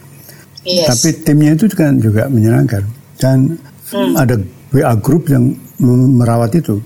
Yes. 0.67 0.87
Tapi 0.91 1.09
timnya 1.23 1.55
itu 1.55 1.71
kan 1.73 2.03
juga 2.03 2.27
menyenangkan 2.27 2.83
dan 3.17 3.57
Hmm. 3.89 4.13
ada 4.21 4.37
WA 4.69 4.93
grup 5.01 5.33
yang 5.33 5.57
merawat 5.81 6.53
itu. 6.61 6.77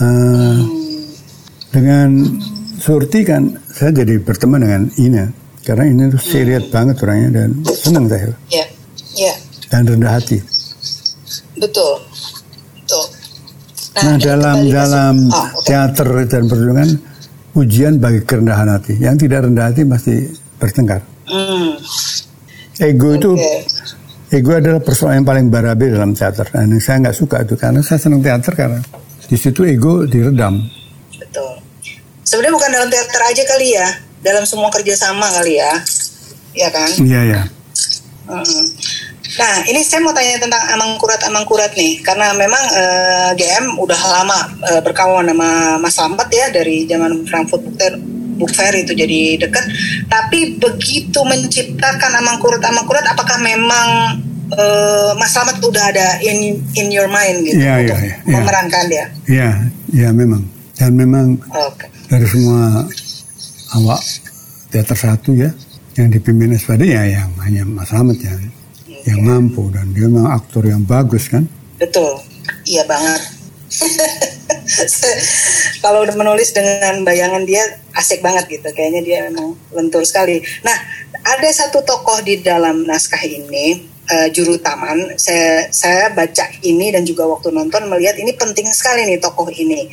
Uh, 0.00 0.56
Hmm. 0.56 0.72
Dengan 1.74 2.08
Surti 2.78 3.26
kan 3.26 3.50
saya 3.66 3.90
jadi 3.90 4.22
berteman 4.22 4.62
dengan 4.62 4.82
Ina 4.94 5.24
karena 5.64 5.84
Ina 5.84 6.02
itu 6.06 6.18
serius 6.18 6.68
banget 6.68 6.96
orangnya 7.00 7.28
dan 7.34 7.48
senang 7.74 8.06
saya 8.06 8.30
Ya, 8.48 8.64
ya, 9.16 9.34
dan 9.68 9.84
rendah 9.84 10.12
hati. 10.14 10.38
betul, 11.56 11.92
betul. 12.76 13.04
Nah, 13.94 14.02
ini 14.04 14.16
dalam 14.20 14.56
dalam 14.66 15.14
Oh, 15.30 15.46
oke. 15.54 15.64
teater 15.64 16.08
dan 16.26 16.42
pertunjukan 16.44 16.88
ujian 17.54 17.94
bagi 17.96 18.20
kerendahan 18.22 18.66
hati. 18.68 18.98
Yang 18.98 19.24
tidak 19.24 19.46
rendah 19.46 19.64
hati 19.70 19.82
pasti 19.84 20.14
bertengkar. 20.56 21.00
Hmm, 21.24 21.78
Ego 22.76 23.14
itu 23.14 23.30
oke. 23.32 23.54
ego 24.28 24.50
adalah 24.52 24.82
persoalan 24.82 25.22
yang 25.22 25.26
paling 25.26 25.46
barabe 25.46 25.86
dalam 25.88 26.10
teater. 26.10 26.42
Dan 26.50 26.74
saya 26.76 27.06
nggak 27.06 27.16
suka 27.16 27.36
itu 27.40 27.54
karena 27.54 27.80
saya 27.80 27.96
senang 27.96 28.18
teater 28.18 28.52
karena 28.52 28.82
di 29.24 29.36
situ 29.38 29.62
ego 29.62 30.02
diredam. 30.04 30.58
Betul. 31.14 31.54
Sebenarnya 32.26 32.52
bukan 32.52 32.70
dalam 32.72 32.88
teater 32.90 33.20
aja 33.22 33.42
kali 33.46 33.68
ya, 33.70 33.88
dalam 34.24 34.48
semua 34.48 34.72
kerjasama 34.72 35.28
kali 35.36 35.60
ya, 35.60 35.72
ya 36.56 36.68
kan? 36.72 36.90
Iya 36.96 37.20
ya. 37.28 37.42
Mm. 38.24 38.64
Nah, 39.34 39.54
ini 39.66 39.82
saya 39.82 39.98
mau 39.98 40.14
tanya 40.14 40.38
tentang 40.38 40.62
Amangkurat 40.78 41.18
Amangkurat 41.26 41.74
nih, 41.74 41.98
karena 42.06 42.30
memang 42.38 42.62
eh, 42.70 43.30
GM 43.34 43.76
udah 43.82 44.00
lama 44.00 44.38
eh, 44.70 44.80
berkawan 44.80 45.26
sama 45.26 45.76
Mas 45.82 45.92
Slamet 45.98 46.28
ya 46.30 46.46
dari 46.54 46.86
zaman 46.86 47.26
Frankfurt 47.26 47.66
Book 47.66 47.74
Fair, 47.74 47.94
Book 48.38 48.52
Fair 48.54 48.74
itu 48.78 48.94
jadi 48.94 49.42
dekat. 49.42 49.64
Tapi 50.06 50.56
begitu 50.62 51.18
menciptakan 51.26 52.22
Amangkurat 52.22 52.62
Amangkurat, 52.62 53.02
apakah 53.10 53.34
memang 53.42 54.22
eh, 54.54 55.10
Mas 55.18 55.34
Slamet 55.34 55.58
udah 55.58 55.84
ada 55.90 56.22
in 56.22 56.62
in 56.78 56.94
your 56.94 57.10
mind 57.10 57.42
gitu 57.42 57.58
Iya, 57.58 57.74
untuk 57.82 57.98
iya, 57.98 58.14
iya. 58.22 58.34
memerankan 58.38 58.84
dia? 58.86 59.04
Iya, 59.26 59.50
iya 59.90 60.08
memang. 60.14 60.46
Dan 60.78 60.94
memang 60.94 61.42
Oke. 61.50 61.90
dari 62.06 62.26
semua 62.30 62.86
awak 63.74 64.00
teater 64.70 64.96
satu 64.96 65.34
ya 65.34 65.50
yang 65.94 66.10
dipimpin 66.10 66.54
SPD 66.54 66.94
ya 66.94 67.02
yang 67.06 67.30
hanya 67.42 67.62
Mas 67.62 67.90
Slamet 67.90 68.18
ya 68.22 68.34
yang 69.04 69.20
mampu 69.20 69.68
dan 69.68 69.92
dia 69.92 70.08
memang 70.08 70.32
aktor 70.32 70.64
yang 70.64 70.80
bagus 70.82 71.28
kan. 71.28 71.44
Betul, 71.76 72.24
iya 72.64 72.82
banget. 72.88 73.20
Kalau 75.84 76.08
udah 76.08 76.16
menulis 76.16 76.56
dengan 76.56 77.04
bayangan 77.04 77.44
dia 77.44 77.60
asik 77.92 78.24
banget 78.24 78.48
gitu, 78.48 78.68
kayaknya 78.72 79.02
dia 79.04 79.18
memang 79.28 79.52
lentur 79.76 80.00
sekali. 80.08 80.40
Nah, 80.64 80.76
ada 81.20 81.48
satu 81.52 81.84
tokoh 81.84 82.24
di 82.24 82.40
dalam 82.40 82.88
naskah 82.88 83.20
ini, 83.28 83.84
eh, 84.08 84.28
juru 84.32 84.56
taman. 84.56 85.20
Saya 85.20 85.68
saya 85.68 86.08
baca 86.16 86.48
ini 86.64 86.88
dan 86.88 87.04
juga 87.04 87.28
waktu 87.28 87.52
nonton 87.52 87.84
melihat 87.92 88.16
ini 88.16 88.32
penting 88.32 88.72
sekali 88.72 89.04
nih 89.04 89.20
tokoh 89.20 89.52
ini. 89.52 89.84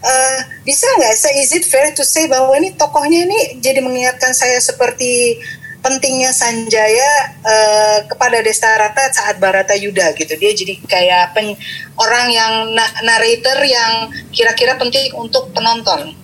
Eh, 0.00 0.38
bisa 0.64 0.88
nggak? 0.96 1.12
So, 1.12 1.28
is 1.36 1.52
it 1.52 1.68
fair 1.68 1.92
to 1.92 2.00
say 2.08 2.24
bahwa 2.24 2.56
ini 2.56 2.72
tokohnya 2.72 3.28
ini 3.28 3.60
jadi 3.60 3.84
mengingatkan 3.84 4.32
saya 4.32 4.56
seperti 4.56 5.36
pentingnya 5.84 6.32
Sanjaya 6.32 7.36
eh, 7.44 7.98
kepada 8.08 8.40
Destarata 8.40 9.12
saat 9.12 9.36
Barata 9.36 9.76
Yuda 9.76 10.16
gitu. 10.16 10.32
Dia 10.40 10.56
jadi 10.56 10.80
kayak 10.88 11.36
pen- 11.36 11.56
orang 12.00 12.26
yang 12.32 12.52
na- 12.72 12.94
narrator 13.04 13.60
yang 13.60 14.08
kira-kira 14.32 14.80
penting 14.80 15.12
untuk 15.20 15.52
penonton. 15.52 16.16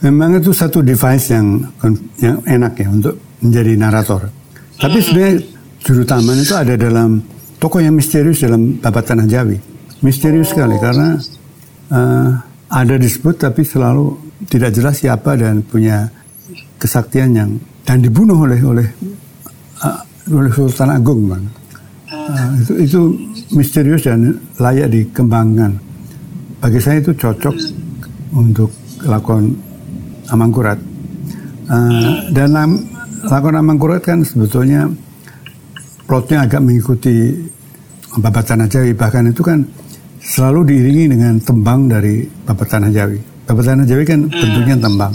Memang 0.00 0.40
itu 0.40 0.56
satu 0.56 0.80
device 0.80 1.34
yang 1.34 1.68
yang 2.22 2.40
enak 2.48 2.80
ya 2.80 2.88
untuk 2.88 3.20
menjadi 3.44 3.72
narator. 3.76 4.32
Tapi 4.78 5.04
sebenarnya 5.04 5.42
juru 5.84 6.06
taman 6.08 6.38
itu 6.38 6.54
ada 6.56 6.80
dalam 6.80 7.20
tokoh 7.60 7.82
yang 7.82 7.92
misterius 7.92 8.40
dalam 8.40 8.80
babat 8.80 9.04
tanah 9.04 9.28
Jawi. 9.28 9.60
Misterius 10.00 10.54
sekali 10.54 10.78
karena 10.80 11.18
eh, 11.92 12.30
ada 12.68 12.94
disebut 13.00 13.40
tapi 13.40 13.64
selalu 13.64 14.16
tidak 14.48 14.76
jelas 14.76 15.00
siapa 15.00 15.34
dan 15.40 15.64
punya 15.64 16.12
kesaktian 16.76 17.32
yang 17.32 17.50
dan 17.82 18.04
dibunuh 18.04 18.36
oleh 18.44 18.60
oleh 18.60 18.88
eh, 19.84 19.98
oleh 20.28 20.52
Sultan 20.52 20.92
Agung 20.92 21.32
bang. 21.32 21.44
Eh, 22.12 22.48
itu 22.60 22.72
itu 22.84 23.00
misterius 23.56 24.04
dan 24.04 24.36
layak 24.60 24.92
dikembangkan. 24.92 25.72
Bagi 26.60 26.80
saya 26.82 27.00
itu 27.00 27.16
cocok 27.16 27.56
untuk 28.36 28.70
lakon 29.08 29.56
Amangkurat. 30.28 30.76
Eh, 31.72 32.12
dan 32.36 32.52
lakon 33.24 33.56
Amangkurat 33.56 34.04
kan 34.04 34.20
sebetulnya 34.20 34.92
plotnya 36.04 36.44
agak 36.44 36.60
mengikuti 36.60 37.32
Babat 38.20 38.44
Tanah 38.44 38.68
Jawi. 38.68 38.92
Bahkan 38.92 39.32
itu 39.32 39.40
kan 39.40 39.64
selalu 40.28 40.60
diiringi 40.68 41.04
dengan 41.16 41.40
tembang 41.40 41.88
dari 41.88 42.28
Babat 42.44 42.68
Tanah 42.68 42.92
Jawi. 42.92 43.18
Babat 43.48 43.64
Tanah 43.64 43.86
Jawi 43.88 44.04
kan 44.04 44.20
bentuknya 44.28 44.76
tembang. 44.76 45.12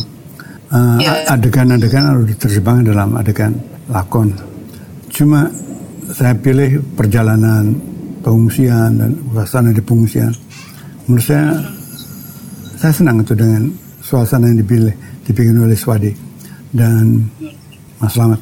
Eh, 0.73 0.97
Ya. 1.05 1.11
Adegan-adegan 1.37 2.01
harus 2.01 2.25
diterjemahkan 2.33 2.89
dalam 2.89 3.13
adegan 3.13 3.53
lakon. 3.93 4.33
Cuma 5.13 5.45
saya 6.09 6.33
pilih 6.33 6.81
perjalanan 6.97 7.77
pengungsian 8.25 8.97
dan 8.97 9.11
suasana 9.29 9.69
di 9.69 9.83
pengungsian. 9.85 10.33
Menurut 11.05 11.25
saya, 11.29 11.61
saya 12.81 12.93
senang 12.95 13.21
itu 13.21 13.37
dengan 13.37 13.69
suasana 14.01 14.49
yang 14.49 14.65
dipilih, 14.65 14.95
dibikin 15.29 15.61
oleh 15.61 15.77
Swadi 15.77 16.09
dan 16.73 17.29
Mas 18.01 18.17
Slamet. 18.17 18.41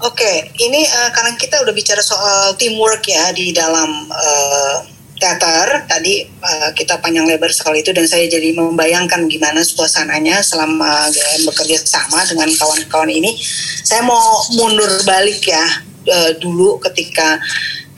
Oke, 0.00 0.32
ini 0.56 0.80
eh, 0.80 1.10
karena 1.12 1.36
kita 1.36 1.60
udah 1.60 1.74
bicara 1.76 2.00
soal 2.00 2.56
teamwork 2.56 3.04
ya 3.04 3.36
di 3.36 3.52
dalam 3.52 4.08
eh, 4.08 4.76
teater 5.20 5.84
tadi 5.84 6.24
eh, 6.24 6.70
kita 6.72 6.96
panjang 6.98 7.28
lebar 7.28 7.52
soal 7.52 7.76
itu 7.76 7.92
dan 7.92 8.08
saya 8.08 8.24
jadi 8.24 8.56
membayangkan 8.56 9.28
gimana 9.28 9.60
suasananya 9.60 10.40
selama 10.40 11.12
GM 11.12 11.44
bekerja 11.44 11.76
sama 11.84 12.24
dengan 12.24 12.48
kawan-kawan 12.56 13.12
ini. 13.12 13.36
Saya 13.84 14.00
mau 14.00 14.40
mundur 14.56 14.88
balik 15.04 15.44
ya 15.44 15.64
eh, 16.08 16.32
dulu 16.40 16.80
ketika 16.80 17.36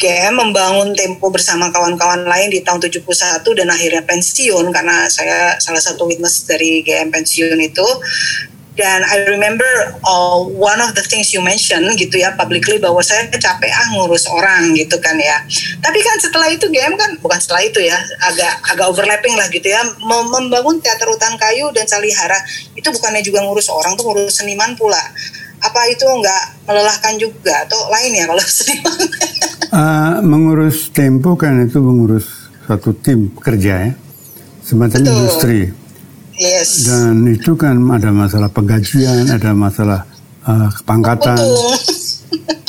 GM 0.03 0.35
membangun 0.35 0.99
tempo 0.99 1.31
bersama 1.31 1.71
kawan-kawan 1.71 2.27
lain 2.27 2.51
di 2.51 2.59
tahun 2.67 2.83
71 2.83 3.07
dan 3.55 3.71
akhirnya 3.71 4.03
pensiun 4.03 4.75
karena 4.75 5.07
saya 5.07 5.55
salah 5.63 5.79
satu 5.79 6.11
witness 6.11 6.43
dari 6.43 6.83
GM 6.83 7.15
pensiun 7.15 7.55
itu 7.63 7.87
dan 8.73 9.05
I 9.05 9.29
remember 9.29 9.69
uh, 10.01 10.41
one 10.49 10.81
of 10.81 10.97
the 10.97 11.05
things 11.05 11.29
you 11.37 11.45
mentioned 11.45 11.85
gitu 12.01 12.17
ya 12.17 12.33
publicly 12.41 12.81
bahwa 12.81 13.05
saya 13.05 13.29
capek 13.29 13.69
ah 13.69 13.87
ngurus 13.93 14.25
orang 14.33 14.73
gitu 14.73 14.97
kan 14.97 15.13
ya. 15.21 15.45
Tapi 15.85 16.01
kan 16.01 16.17
setelah 16.17 16.49
itu 16.49 16.73
GM 16.73 16.97
kan 16.97 17.21
bukan 17.21 17.37
setelah 17.37 17.61
itu 17.61 17.85
ya 17.85 18.01
agak 18.25 18.53
agak 18.73 18.87
overlapping 18.89 19.37
lah 19.37 19.45
gitu 19.53 19.69
ya 19.69 19.85
Mem- 20.01 20.33
membangun 20.33 20.81
teater 20.81 21.05
hutan 21.05 21.37
kayu 21.37 21.69
dan 21.77 21.85
salihara 21.85 22.41
itu 22.73 22.89
bukannya 22.89 23.21
juga 23.21 23.45
ngurus 23.45 23.69
orang 23.69 23.93
tuh 23.93 24.09
ngurus 24.09 24.41
seniman 24.41 24.73
pula. 24.73 25.01
Apa 25.63 25.87
itu 25.93 26.03
nggak 26.09 26.67
melelahkan 26.67 27.15
juga 27.21 27.69
atau 27.69 27.93
lain 27.93 28.11
ya 28.17 28.25
kalau 28.25 28.43
seniman? 28.49 28.99
Eh, 29.73 30.15
mengurus 30.25 30.89
tempo 30.93 31.37
kan 31.37 31.61
itu 31.61 31.77
mengurus 31.81 32.49
suatu 32.65 32.97
tim 32.97 33.33
kerja 33.37 33.89
ya, 33.89 33.93
semacam 34.65 35.01
Betul. 35.01 35.13
industri. 35.13 35.61
Yes. 36.37 36.89
Dan 36.89 37.27
itu 37.29 37.57
kan 37.57 37.77
ada 37.93 38.11
masalah 38.13 38.49
penggajian, 38.53 39.29
ada 39.29 39.51
masalah 39.53 40.01
eh, 40.47 40.69
kepangkatan. 40.81 41.39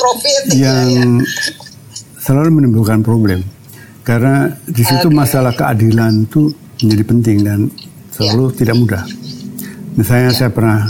Profit. 0.04 0.52
yang 0.52 1.24
selalu 2.20 2.60
menimbulkan 2.60 3.00
problem. 3.00 3.40
Karena 4.04 4.52
di 4.68 4.84
situ 4.84 5.08
Oke. 5.08 5.16
masalah 5.16 5.56
keadilan 5.56 6.28
itu 6.28 6.52
menjadi 6.84 7.04
penting 7.08 7.38
dan 7.40 7.60
selalu 8.12 8.52
tidak 8.52 8.76
mudah. 8.76 9.04
Misalnya 9.96 10.30
saya 10.36 10.50
pernah 10.52 10.84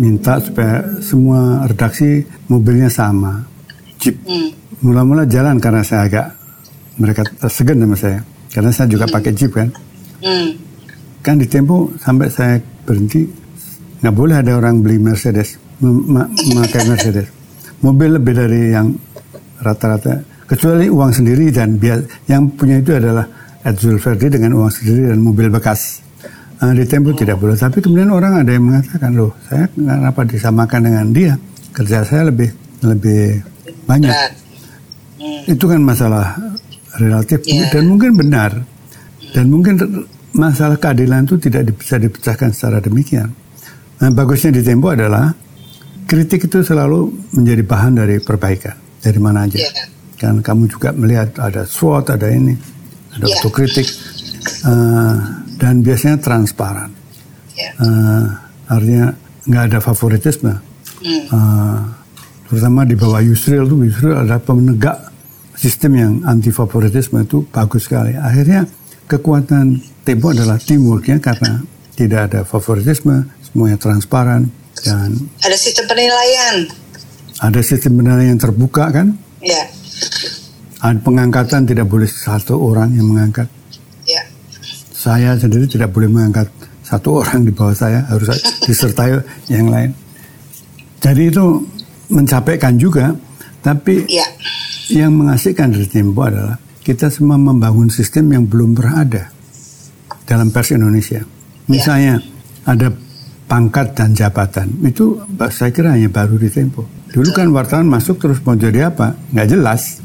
minta 0.00 0.40
supaya 0.40 0.80
semua 1.04 1.68
redaksi 1.68 2.24
mobilnya 2.48 2.88
sama, 2.88 3.44
jeep. 4.00 4.16
Hmm. 4.24 4.48
Mula-mula 4.80 5.28
jalan 5.28 5.60
karena 5.60 5.84
saya 5.84 6.08
agak 6.08 6.26
mereka 6.96 7.22
segan 7.52 7.84
sama 7.84 7.96
saya, 8.00 8.18
karena 8.48 8.70
saya 8.72 8.88
juga 8.88 9.04
pakai 9.12 9.32
jeep 9.36 9.52
kan. 9.52 9.68
Hmm. 10.24 10.56
Kan 11.22 11.38
di 11.38 11.46
Tempo 11.46 11.94
sampai 11.96 12.26
saya 12.28 12.58
berhenti 12.82 13.22
nggak 14.02 14.14
boleh 14.14 14.42
ada 14.42 14.58
orang 14.58 14.82
beli 14.82 14.98
Mercedes, 14.98 15.54
mem- 15.78 16.06
ma- 16.10 16.26
memakai 16.26 16.82
Mercedes. 16.84 17.30
Mobil 17.78 18.18
lebih 18.18 18.34
dari 18.34 18.74
yang 18.74 18.90
rata-rata, 19.62 20.18
kecuali 20.46 20.90
uang 20.90 21.14
sendiri 21.14 21.54
dan 21.54 21.78
biar 21.78 22.02
yang 22.26 22.50
punya 22.58 22.82
itu 22.82 22.98
adalah 22.98 23.22
Ed 23.62 23.78
Zulverdi 23.78 24.26
dengan 24.26 24.58
uang 24.58 24.70
sendiri 24.74 25.14
dan 25.14 25.22
mobil 25.22 25.46
bekas. 25.46 26.02
Nah, 26.58 26.74
di 26.74 26.82
Tempo 26.86 27.14
tidak 27.14 27.38
boleh. 27.38 27.54
Tapi 27.54 27.78
kemudian 27.78 28.10
orang 28.10 28.42
ada 28.42 28.50
yang 28.50 28.66
mengatakan 28.66 29.14
loh, 29.14 29.34
saya 29.46 29.66
kenapa 29.70 30.26
disamakan 30.26 30.80
dengan 30.90 31.06
dia? 31.14 31.34
Kerja 31.70 32.02
saya 32.02 32.30
lebih 32.30 32.50
lebih 32.82 33.38
banyak. 33.86 34.10
Hmm. 35.22 35.42
Itu 35.46 35.70
kan 35.70 35.78
masalah 35.82 36.34
relatif 36.98 37.42
Iya. 37.46 37.70
dan 37.70 37.86
mungkin 37.86 38.18
benar. 38.18 38.50
Dan 39.32 39.46
mungkin 39.48 39.78
masalah 40.32 40.80
keadilan 40.80 41.28
itu 41.28 41.36
tidak 41.36 41.76
bisa 41.76 42.00
dipecahkan 42.00 42.50
secara 42.52 42.80
demikian. 42.80 43.32
Nah, 44.02 44.10
bagusnya 44.10 44.50
di 44.58 44.62
Tempo 44.64 44.90
adalah 44.90 45.30
kritik 46.08 46.50
itu 46.50 46.60
selalu 46.60 47.12
menjadi 47.38 47.62
bahan 47.62 47.92
dari 48.02 48.16
perbaikan 48.18 48.74
dari 49.02 49.18
mana 49.18 49.46
aja. 49.46 49.58
Yeah. 49.58 49.86
Kan 50.18 50.42
kamu 50.42 50.70
juga 50.70 50.94
melihat 50.94 51.34
ada 51.38 51.66
SWOT, 51.66 52.14
ada 52.14 52.28
ini, 52.30 52.54
ada 53.14 53.26
Yeah. 53.26 53.36
autokritik, 53.38 53.86
eh, 54.66 55.16
dan 55.58 55.74
biasanya 55.82 56.18
transparan. 56.22 56.90
Yeah. 57.54 57.74
Eh, 57.78 58.24
artinya 58.70 59.06
nggak 59.46 59.64
ada 59.70 59.78
favoritisme. 59.78 60.54
Hmm. 61.02 61.22
Eh, 61.30 61.78
terutama 62.48 62.86
di 62.86 62.94
bawah 62.94 63.22
Yusril 63.22 63.66
itu 63.66 63.74
Yusril 63.86 64.14
ada 64.14 64.38
penegak 64.38 65.10
sistem 65.58 65.92
yang 65.98 66.12
anti 66.26 66.50
favoritisme 66.50 67.22
itu 67.22 67.46
bagus 67.50 67.86
sekali. 67.86 68.14
Akhirnya 68.18 68.66
kekuatan 69.12 69.76
Tempo 70.02 70.34
adalah 70.34 70.58
teamworknya 70.58 71.22
karena 71.22 71.62
tidak 71.94 72.32
ada 72.32 72.40
favoritisme, 72.42 73.22
semuanya 73.44 73.78
transparan 73.78 74.50
dan 74.82 75.14
Ada 75.44 75.54
sistem 75.54 75.86
penilaian. 75.86 76.56
ada 77.38 77.60
sistem 77.62 78.02
penilaian 78.02 78.34
yang 78.34 78.40
terbuka 78.40 78.90
kan. 78.90 79.14
Ya, 79.38 79.62
Ada 80.82 80.98
pengangkatan 80.98 81.70
tidak 81.70 81.86
boleh 81.86 82.10
satu 82.10 82.58
orang 82.58 82.90
yang 82.96 83.06
mengangkat. 83.06 83.46
ya, 84.02 84.22
Saya 84.90 85.38
sendiri 85.38 85.70
tidak 85.70 85.94
boleh 85.94 86.10
mengangkat 86.10 86.50
satu 86.82 87.22
orang 87.22 87.46
di 87.46 87.54
bawah 87.54 87.74
saya 87.74 88.02
harus 88.10 88.26
disertai 88.66 89.22
yang 89.46 89.70
lain. 89.70 89.94
Jadi 90.98 91.30
itu 91.30 91.44
mencapaikan 92.10 92.74
juga, 92.74 93.14
tapi 93.62 94.02
ya, 94.10 94.26
yang 94.90 95.14
mengasihkan 95.14 95.70
dari 95.70 95.86
Tempo 95.86 96.26
adalah 96.26 96.58
kita 96.82 97.08
semua 97.08 97.38
membangun 97.38 97.88
sistem 97.88 98.30
yang 98.30 98.44
belum 98.44 98.74
pernah 98.74 98.96
ada 99.02 99.22
dalam 100.26 100.50
pers 100.50 100.74
Indonesia. 100.74 101.22
Misalnya 101.66 102.18
ada 102.66 102.90
pangkat 103.46 103.94
dan 103.94 104.12
jabatan 104.12 104.82
itu 104.82 105.18
saya 105.50 105.70
kira 105.70 105.94
hanya 105.94 106.10
baru 106.10 106.36
di 106.36 106.50
Tempo. 106.50 106.86
Dulu 107.12 107.30
kan 107.30 107.48
wartawan 107.52 107.86
masuk 107.86 108.18
terus 108.18 108.42
mau 108.42 108.58
jadi 108.58 108.90
apa 108.90 109.14
nggak 109.30 109.48
jelas. 109.48 110.02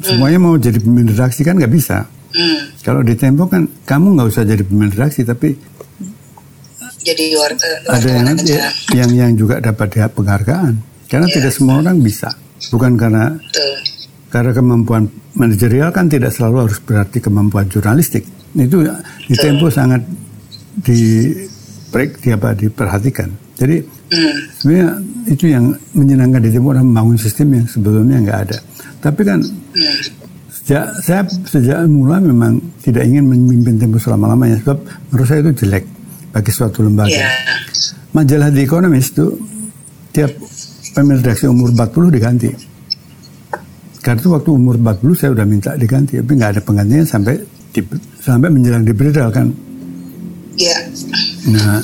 Semuanya 0.00 0.38
mau 0.38 0.56
jadi 0.56 0.76
pemimpin 0.78 1.12
redaksi 1.12 1.40
kan 1.42 1.56
nggak 1.56 1.72
bisa. 1.72 2.04
hmm. 2.32 2.80
Kalau 2.80 3.00
di 3.02 3.12
Tempo 3.12 3.44
kan 3.48 3.68
kamu 3.84 4.16
nggak 4.16 4.28
usah 4.28 4.44
jadi 4.44 4.62
pemimpin 4.64 4.92
redaksi 4.96 5.20
tapi 5.22 5.56
Jadi 7.06 7.38
warga 7.38 7.70
ada 7.86 8.08
yang 8.10 8.26
aja. 8.34 8.66
yang 8.90 9.10
yang 9.14 9.32
juga 9.38 9.62
dapat 9.62 10.10
penghargaan 10.10 10.74
karena 11.06 11.26
Iya. 11.30 11.34
tidak 11.38 11.52
semua 11.54 11.78
orang 11.78 12.02
bisa. 12.02 12.34
Bukan 12.66 12.98
karena 12.98 13.30
Betul. 13.38 13.74
Karena 14.36 14.52
kemampuan 14.52 15.08
manajerial 15.32 15.88
kan 15.96 16.12
tidak 16.12 16.28
selalu 16.28 16.68
harus 16.68 16.76
berarti 16.84 17.24
kemampuan 17.24 17.72
jurnalistik. 17.72 18.20
Itu 18.52 18.84
di 19.24 19.32
Tempo 19.32 19.72
sangat 19.72 20.04
di 20.76 21.32
break 21.88 22.20
di 22.20 22.36
apa 22.36 22.52
diperhatikan. 22.52 23.32
Jadi 23.56 23.80
Hmm. 24.12 24.36
sebenarnya 24.60 24.88
itu 25.24 25.44
yang 25.48 25.72
menyenangkan 25.96 26.44
di 26.44 26.52
Tempo 26.52 26.68
adalah 26.68 26.84
membangun 26.84 27.16
sistem 27.16 27.56
yang 27.56 27.64
sebelumnya 27.64 28.20
nggak 28.28 28.40
ada. 28.44 28.58
Tapi 29.00 29.20
kan 29.24 29.40
Hmm. 29.40 29.98
sejak 30.52 30.84
saya 31.00 31.24
sejak 31.48 31.88
mula 31.88 32.20
memang 32.20 32.60
tidak 32.84 33.08
ingin 33.08 33.24
memimpin 33.24 33.80
Tempo 33.80 33.96
selama-lamanya 33.96 34.60
sebab 34.60 34.84
menurut 35.08 35.26
saya 35.32 35.40
itu 35.48 35.64
jelek 35.64 35.88
bagi 36.28 36.52
suatu 36.52 36.84
lembaga. 36.84 37.08
Ya, 37.08 37.32
Majalah 38.12 38.52
The 38.52 38.68
Economist 38.68 39.16
itu 39.16 39.32
tiap 40.12 40.28
pemimpin 40.92 41.24
redaksi 41.24 41.48
umur 41.48 41.72
40 41.72 42.12
diganti. 42.12 42.75
Karena 44.06 44.22
itu 44.22 44.30
waktu 44.30 44.50
umur 44.54 44.78
40 44.78 45.18
saya 45.18 45.30
udah 45.34 45.42
minta 45.42 45.74
diganti, 45.74 46.22
tapi 46.22 46.38
nggak 46.38 46.50
ada 46.54 46.60
penggantinya 46.62 47.02
sampai 47.02 47.42
di, 47.74 47.82
sampai 48.22 48.48
menjelang 48.54 48.86
dibredal 48.86 49.34
kan. 49.34 49.50
ya, 50.54 50.78
Nah, 51.50 51.82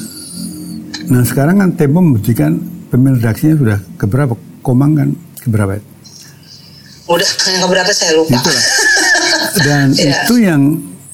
nah 1.10 1.22
sekarang 1.26 1.58
kan 1.58 1.74
Tempo 1.74 1.98
membuktikan 1.98 2.62
pemimpin 2.94 3.18
redaksinya 3.18 3.54
sudah 3.58 3.78
keberapa? 3.98 4.38
Komang 4.62 4.94
kan 4.94 5.08
keberapa? 5.42 5.74
ya? 5.74 5.82
udah 7.10 7.26
yang 7.26 7.62
keberapa 7.66 7.90
saya 7.90 8.12
lupa. 8.14 8.38
Itulah. 8.38 8.64
Dan 9.66 9.86
Iya. 9.98 10.22
itu 10.22 10.34
yang 10.38 10.62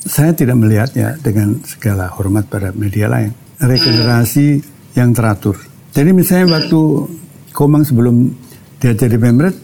saya 0.04 0.30
tidak 0.36 0.60
melihatnya 0.60 1.16
dengan 1.24 1.56
segala 1.64 2.12
hormat 2.12 2.46
pada 2.52 2.70
media 2.76 3.08
lain. 3.08 3.32
Regenerasi 3.58 4.60
yang 4.92 5.16
teratur. 5.16 5.56
Jadi 5.96 6.10
misalnya 6.12 6.60
waktu 6.60 6.80
Komang 7.56 7.82
sebelum 7.82 8.30
dia 8.78 8.94
jadi 8.94 9.18
pemret, 9.18 9.56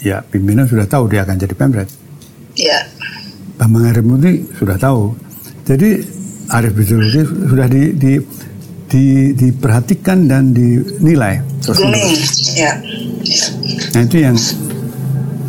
ya 0.00 0.20
pimpinan 0.24 0.64
sudah 0.64 0.84
tahu 0.84 1.06
dia 1.06 1.22
akan 1.22 1.36
jadi 1.36 1.54
pemret. 1.54 1.88
Ya, 2.54 2.82
Bambang 3.56 3.86
Harimurti 3.86 4.44
sudah 4.54 4.76
tahu. 4.76 5.14
Jadi 5.62 6.02
Arif 6.50 6.74
Bisuluki 6.74 7.22
sudah 7.22 7.66
di, 7.66 7.94
di, 7.94 8.12
di- 8.86 9.30
diperhatikan 9.32 10.26
dan 10.26 10.50
dinilai. 10.50 11.38
terus 11.60 11.78
grooming. 11.78 12.16
Ya, 12.52 12.72
Nah 13.92 14.02
itu 14.02 14.16
yang 14.18 14.34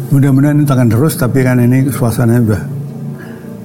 mudah-mudahan 0.09 0.59
itu 0.59 0.69
akan 0.69 0.87
terus 0.87 1.15
tapi 1.15 1.41
kan 1.41 1.57
ini 1.57 1.89
suasananya 1.89 2.41
sudah 2.45 2.61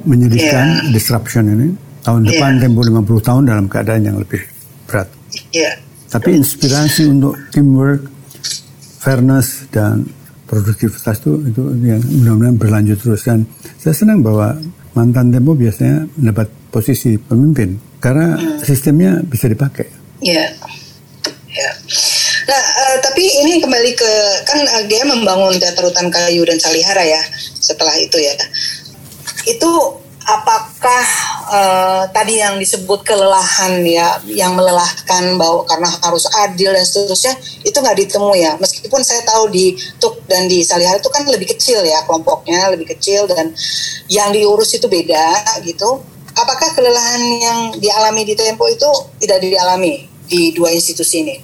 menyedihkan 0.05 0.67
disruption 0.95 1.45
ini. 1.47 1.69
Tahun 2.01 2.23
Iya. 2.23 2.29
depan 2.31 2.53
tempo 2.63 2.81
50 2.81 3.19
tahun 3.21 3.43
dalam 3.45 3.67
keadaan 3.67 4.03
yang 4.05 4.17
lebih 4.17 4.39
berat. 4.87 5.11
ya, 5.51 5.75
Tapi 6.07 6.39
inspirasi 6.39 7.11
untuk 7.11 7.35
teamwork, 7.51 8.07
fairness 8.97 9.67
dan 9.69 10.07
produktivitas 10.47 11.19
itu 11.21 11.33
itu 11.51 11.63
yang 11.83 12.01
mudah-mudahan 12.01 12.57
berlanjut 12.57 12.99
terus 13.03 13.27
dan 13.27 13.43
saya 13.77 13.95
senang 13.95 14.23
bahwa 14.23 14.55
mantan 14.95 15.29
Tempo 15.29 15.53
biasanya 15.53 16.09
mendapat 16.17 16.49
posisi 16.73 17.19
pemimpin 17.21 17.77
karena 18.01 18.39
sistemnya 18.63 19.21
bisa 19.27 19.51
dipakai. 19.51 19.85
ya, 20.25 20.47
ya. 21.53 21.71
Nah, 22.47 22.63
eh, 22.63 22.97
tapi 23.03 23.27
ini 23.43 23.59
kembali 23.59 23.91
ke 23.99 24.13
kan 24.47 24.59
eh, 24.63 24.85
GM 24.87 25.19
membangun 25.19 25.59
teater 25.59 25.83
hutan 25.83 26.09
kayu 26.09 26.47
dan 26.47 26.57
salihara 26.57 27.03
ya. 27.03 27.21
Setelah 27.59 27.93
itu 27.99 28.17
ya, 28.23 28.33
itu 29.51 29.71
apakah 30.27 31.05
eh, 31.55 32.03
tadi 32.11 32.43
yang 32.43 32.59
disebut 32.59 33.07
kelelahan 33.07 33.81
ya, 33.87 34.19
yang 34.27 34.59
melelahkan 34.59 35.39
bahwa 35.39 35.63
karena 35.71 35.87
harus 36.03 36.27
adil 36.43 36.75
dan 36.75 36.83
seterusnya 36.83 37.35
itu 37.63 37.79
nggak 37.79 37.97
ditemui 37.97 38.43
ya. 38.43 38.59
Meskipun 38.59 39.01
saya 39.07 39.23
tahu 39.23 39.49
di 39.55 39.79
Tuk 40.03 40.27
dan 40.27 40.51
di 40.51 40.67
Salihara 40.67 40.99
itu 40.99 41.09
kan 41.09 41.23
lebih 41.31 41.55
kecil 41.55 41.87
ya 41.87 42.03
kelompoknya 42.05 42.75
lebih 42.75 42.91
kecil 42.99 43.31
dan 43.31 43.55
yang 44.11 44.35
diurus 44.35 44.75
itu 44.75 44.91
beda 44.91 45.63
gitu. 45.63 46.03
Apakah 46.37 46.69
kelelahan 46.77 47.23
yang 47.41 47.59
dialami 47.81 48.29
di 48.29 48.37
Tempo 48.37 48.69
itu 48.69 48.91
tidak 49.25 49.41
dialami 49.41 50.05
di 50.29 50.53
dua 50.53 50.69
institusi 50.69 51.25
ini? 51.25 51.37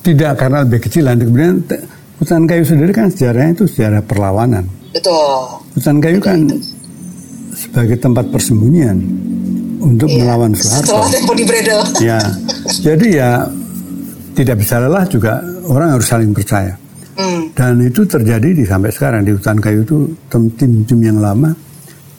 Tidak 0.00 0.32
karena 0.38 0.64
lebih 0.64 0.80
kecilan. 0.88 1.20
Kemudian 1.20 1.60
te- 1.68 1.84
hutan 2.16 2.48
kayu 2.48 2.64
sendiri 2.64 2.94
kan 2.94 3.12
sejarahnya 3.12 3.52
itu 3.52 3.64
sejarah 3.68 4.00
perlawanan. 4.00 4.64
Betul. 4.96 5.60
Hutan 5.76 6.00
kayu 6.00 6.18
kan 6.24 6.48
sebagai 7.62 7.96
tempat 7.96 8.26
persembunyian 8.28 8.98
untuk 9.78 10.10
Iya. 10.10 10.18
melawan 10.18 10.50
Soeharto. 10.54 10.94
Ya, 11.98 12.18
jadi 12.82 13.06
ya 13.12 13.30
tidak 14.32 14.56
bisa 14.58 14.82
lelah 14.82 15.04
juga 15.06 15.38
orang 15.66 15.94
harus 15.94 16.06
saling 16.06 16.34
percaya. 16.34 16.74
Hmm. 17.12 17.52
Dan 17.52 17.84
itu 17.84 18.02
terjadi 18.02 18.56
di 18.56 18.64
sampai 18.64 18.88
sekarang 18.88 19.20
di 19.22 19.36
hutan 19.36 19.60
kayu 19.60 19.84
itu 19.84 20.08
tim-tim 20.56 20.98
yang 20.98 21.20
lama 21.20 21.52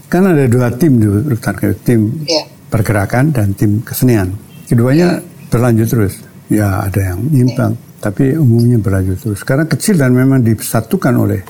kan 0.06 0.30
ada 0.30 0.46
dua 0.46 0.70
tim 0.70 1.02
di 1.02 1.08
hutan 1.10 1.56
kayu 1.58 1.74
tim 1.82 2.14
Iya. 2.24 2.46
pergerakan 2.70 3.34
dan 3.34 3.58
tim 3.58 3.82
kesenian. 3.82 4.30
Keduanya 4.70 5.18
berlanjut 5.50 5.90
terus. 5.90 6.14
Ya 6.48 6.86
ada 6.86 7.02
yang 7.14 7.26
nyimpang, 7.26 7.74
tapi 7.98 8.38
umumnya 8.38 8.78
berlanjut 8.78 9.18
terus. 9.18 9.42
Karena 9.42 9.66
kecil 9.66 9.98
dan 9.98 10.14
memang 10.14 10.46
disatukan 10.46 11.14
oleh 11.18 11.42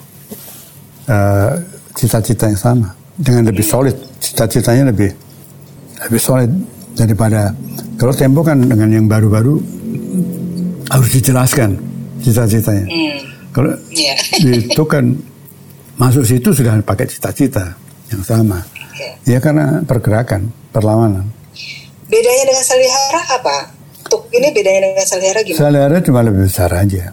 eh, 1.03 1.51
cita-cita 1.91 2.47
yang 2.47 2.55
sama 2.55 2.87
dengan 3.17 3.49
lebih 3.49 3.65
solid. 3.65 3.95
Cita-citanya 4.19 4.89
lebih 4.89 5.11
lebih 6.03 6.21
solid 6.21 6.51
daripada 6.93 7.53
kalau 7.97 8.13
Tempo 8.13 8.41
kan 8.43 8.59
dengan 8.59 8.89
yang 8.89 9.05
baru-baru 9.07 9.55
harus 10.91 11.09
dijelaskan 11.13 11.77
cita-citanya. 12.21 12.85
Hmm. 12.87 13.19
Kalau 13.53 13.71
Iya. 13.93 14.15
itu 14.73 14.83
kan 14.89 15.13
masuk 15.97 16.25
situ 16.25 16.49
sudah 16.51 16.81
pakai 16.81 17.05
cita-cita 17.05 17.77
yang 18.09 18.21
sama. 18.25 18.61
Iya. 19.23 19.37
Ya 19.37 19.39
karena 19.41 19.81
pergerakan, 19.85 20.49
perlawanan. 20.73 21.25
Bedanya 22.09 22.43
dengan 22.49 22.65
Salihara 22.65 23.21
apa? 23.39 23.57
Tuk 24.09 24.29
ini 24.35 24.53
bedanya 24.53 24.89
dengan 24.89 25.05
Salihara 25.05 25.39
gimana? 25.41 25.61
Salihara 25.61 25.97
cuma 26.03 26.19
lebih 26.21 26.45
besar 26.45 26.69
aja. 26.73 27.09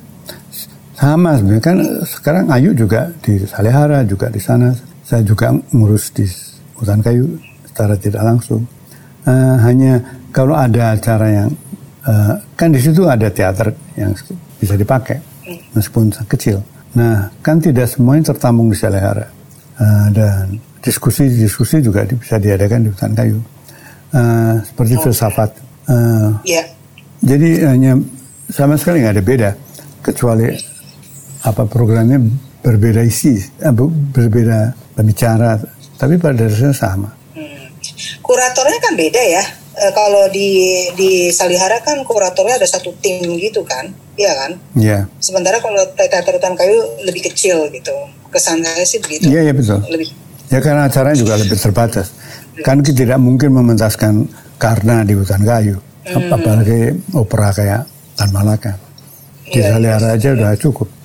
Sama 1.01 1.41
sebenarnya 1.41 1.65
kan 1.65 1.79
sekarang 2.05 2.45
Ayu 2.53 2.77
juga 2.77 3.09
di 3.25 3.41
Salihara 3.49 4.05
juga 4.05 4.29
di 4.29 4.41
sana. 4.41 4.77
Saya 5.11 5.27
juga 5.27 5.51
ngurus 5.75 6.15
di 6.15 6.23
hutan 6.79 7.03
kayu 7.03 7.27
secara 7.67 7.99
tidak 7.99 8.23
langsung. 8.23 8.63
Eh, 9.27 9.57
hanya 9.67 9.99
kalau 10.31 10.55
ada 10.55 10.95
acara 10.95 11.27
yang 11.27 11.51
eh, 12.07 12.35
kan 12.55 12.71
di 12.71 12.79
situ 12.79 13.11
ada 13.11 13.27
teater 13.27 13.75
yang 13.99 14.15
bisa 14.63 14.79
dipakai 14.79 15.19
meskipun 15.75 16.15
kecil. 16.31 16.63
Nah 16.95 17.27
kan 17.43 17.59
tidak 17.59 17.91
semuanya 17.91 18.31
tertampung 18.31 18.71
di 18.71 18.79
Salihara 18.79 19.27
Eh, 19.81 20.07
dan 20.13 20.61
diskusi-diskusi 20.85 21.81
juga 21.81 22.05
bisa 22.05 22.37
diadakan 22.37 22.85
di 22.85 22.89
hutan 22.93 23.17
kayu. 23.17 23.41
Eh, 24.13 24.55
seperti 24.61 24.95
filsafat. 25.01 25.51
Eh, 25.89 26.31
Iya. 26.55 26.63
jadi 27.25 27.49
hanya 27.73 27.97
sama 28.53 28.77
sekali 28.77 29.01
nggak 29.03 29.15
ada 29.19 29.25
beda. 29.25 29.51
kecuali 30.01 30.49
apa 31.45 31.69
programnya 31.69 32.17
berbeda 32.61 33.01
isi, 33.05 33.41
eh, 33.41 33.73
berbeda 34.13 34.77
pembicara, 34.97 35.57
tapi 35.97 36.17
pada 36.21 36.45
dasarnya 36.45 36.77
sama. 36.77 37.09
Hmm. 37.33 37.69
Kuratornya 38.21 38.79
kan 38.81 38.95
beda 38.97 39.23
ya. 39.25 39.45
E, 39.81 39.85
kalau 39.97 40.29
di 40.29 40.49
di 40.97 41.33
Salihara 41.33 41.81
kan 41.81 42.01
kuratornya 42.05 42.61
ada 42.61 42.69
satu 42.69 42.93
tim 43.01 43.23
gitu 43.41 43.65
kan, 43.65 43.89
iya 44.17 44.33
kan? 44.37 44.51
Iya. 44.77 44.91
Yeah. 45.09 45.23
Sementara 45.23 45.57
kalau 45.61 45.81
teater 45.97 46.37
hutan 46.37 46.57
kayu 46.57 46.85
lebih 47.05 47.33
kecil 47.33 47.69
gitu. 47.73 47.93
Kesan 48.31 48.63
saya 48.63 48.85
sih 48.85 49.01
begitu. 49.01 49.29
Iya 49.29 49.41
yeah, 49.41 49.43
iya 49.43 49.53
yeah, 49.53 49.57
betul. 49.57 49.79
Lebih. 49.89 50.09
Ya 50.51 50.59
karena 50.61 50.83
acaranya 50.91 51.17
juga 51.17 51.35
lebih 51.39 51.57
terbatas. 51.57 52.13
Kan 52.61 52.85
kita 52.85 53.09
tidak 53.09 53.19
mungkin 53.23 53.57
mementaskan 53.57 54.29
karena 54.61 55.01
di 55.07 55.17
hutan 55.17 55.41
kayu, 55.41 55.81
hmm. 55.81 56.29
apalagi 56.29 56.81
opera 57.17 57.49
kayak 57.57 57.83
Tan 58.19 58.29
Malaka. 58.37 58.77
Di 59.49 59.65
yeah, 59.65 59.73
Salihara 59.77 60.09
aja 60.19 60.29
udah 60.37 60.53
cukup. 60.61 61.00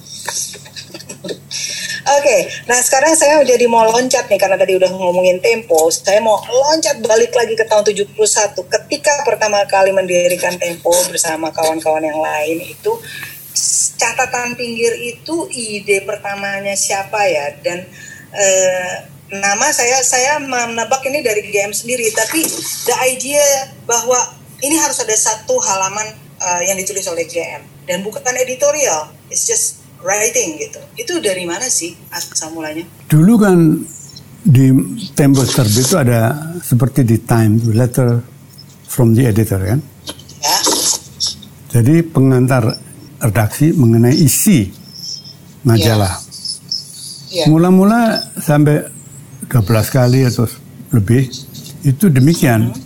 Oke, 2.26 2.42
okay, 2.42 2.66
nah 2.66 2.82
sekarang 2.82 3.14
saya 3.14 3.38
jadi 3.46 3.70
mau 3.70 3.86
loncat 3.86 4.26
nih 4.26 4.42
karena 4.42 4.58
tadi 4.58 4.74
udah 4.74 4.90
ngomongin 4.98 5.38
tempo. 5.46 5.94
Saya 5.94 6.18
mau 6.26 6.42
loncat 6.42 6.98
balik 7.06 7.30
lagi 7.38 7.54
ke 7.54 7.62
tahun 7.70 7.86
71 7.86 8.18
ketika 8.66 9.22
pertama 9.22 9.62
kali 9.70 9.94
mendirikan 9.94 10.58
Tempo 10.58 10.90
bersama 11.06 11.54
kawan-kawan 11.54 12.02
yang 12.02 12.18
lain 12.18 12.66
itu 12.66 12.98
catatan 14.02 14.58
pinggir 14.58 14.90
itu 15.06 15.46
ide 15.54 16.02
pertamanya 16.02 16.74
siapa 16.74 17.30
ya? 17.30 17.62
Dan 17.62 17.86
eh, 18.34 18.94
nama 19.30 19.70
saya 19.70 20.02
saya 20.02 20.42
menebak 20.42 21.06
ini 21.06 21.22
dari 21.22 21.46
GM 21.46 21.78
sendiri. 21.78 22.10
Tapi 22.10 22.42
the 22.90 22.96
idea 23.06 23.70
bahwa 23.86 24.18
ini 24.66 24.74
harus 24.82 24.98
ada 24.98 25.14
satu 25.14 25.62
halaman 25.62 26.18
uh, 26.42 26.62
yang 26.66 26.74
ditulis 26.74 27.06
oleh 27.06 27.30
GM 27.30 27.62
dan 27.86 28.02
bukan 28.02 28.34
editorial. 28.34 29.14
It's 29.30 29.46
just 29.46 29.85
writing 30.06 30.62
gitu. 30.62 30.80
Itu 30.94 31.18
dari 31.18 31.50
mana 31.50 31.66
sih 31.66 31.98
asal 32.14 32.54
mulanya? 32.54 32.86
Dulu 33.10 33.34
kan 33.42 33.58
di 34.46 34.70
Tempo 35.18 35.42
terbit 35.42 35.90
itu 35.90 35.98
ada 35.98 36.38
seperti 36.62 37.02
di 37.02 37.18
Time, 37.26 37.58
letter 37.74 38.22
from 38.86 39.18
the 39.18 39.26
editor 39.26 39.58
kan. 39.58 39.82
Ya. 40.40 40.58
Jadi 41.74 42.06
pengantar 42.06 42.78
redaksi 43.18 43.74
mengenai 43.74 44.14
isi 44.14 44.70
majalah. 45.66 46.22
Ya. 47.34 47.44
Ya. 47.44 47.46
Mula-mula 47.50 48.22
sampai 48.38 48.86
12 49.50 49.90
kali 49.92 50.24
atau 50.30 50.46
lebih 50.94 51.28
itu 51.84 52.06
demikian. 52.08 52.70
Hmm. 52.70 52.80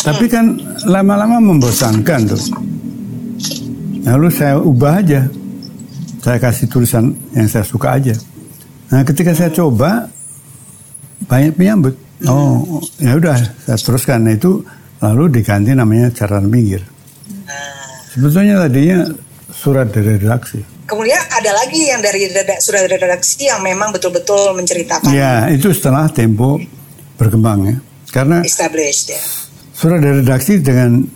Tapi 0.00 0.26
kan 0.26 0.56
lama-lama 0.88 1.38
membosankan 1.38 2.20
tuh. 2.30 2.42
Lalu 4.06 4.28
saya 4.30 4.58
ubah 4.62 5.02
aja 5.02 5.26
saya 6.26 6.42
kasih 6.42 6.66
tulisan 6.66 7.14
yang 7.38 7.46
saya 7.46 7.62
suka 7.62 7.94
aja. 7.94 8.10
Nah, 8.90 9.06
ketika 9.06 9.30
saya 9.30 9.46
coba 9.54 10.10
banyak 11.30 11.54
penyambut. 11.54 11.94
Oh, 12.26 12.82
ya 12.98 13.14
udah 13.14 13.38
saya 13.62 13.78
teruskan. 13.78 14.26
Nah, 14.26 14.34
itu 14.34 14.66
lalu 14.98 15.38
diganti 15.38 15.70
namanya 15.70 16.10
catatan 16.10 16.50
pinggir. 16.50 16.82
Sebetulnya 18.10 18.66
tadinya 18.66 19.06
surat 19.54 19.86
dari 19.94 20.18
redaksi. 20.18 20.66
Kemudian 20.90 21.22
ada 21.30 21.54
lagi 21.54 21.94
yang 21.94 22.02
dari 22.02 22.26
surat 22.58 22.90
dari 22.90 22.98
redaksi 22.98 23.46
yang 23.46 23.62
memang 23.62 23.94
betul-betul 23.94 24.50
menceritakan. 24.58 25.06
Ya, 25.14 25.46
itu 25.46 25.70
setelah 25.70 26.10
tempo 26.10 26.58
berkembang 27.14 27.70
ya. 27.70 27.76
Karena 28.10 28.42
established 28.42 29.14
ya. 29.14 29.22
Surat 29.70 30.02
dari 30.02 30.26
redaksi 30.26 30.58
dengan 30.58 31.06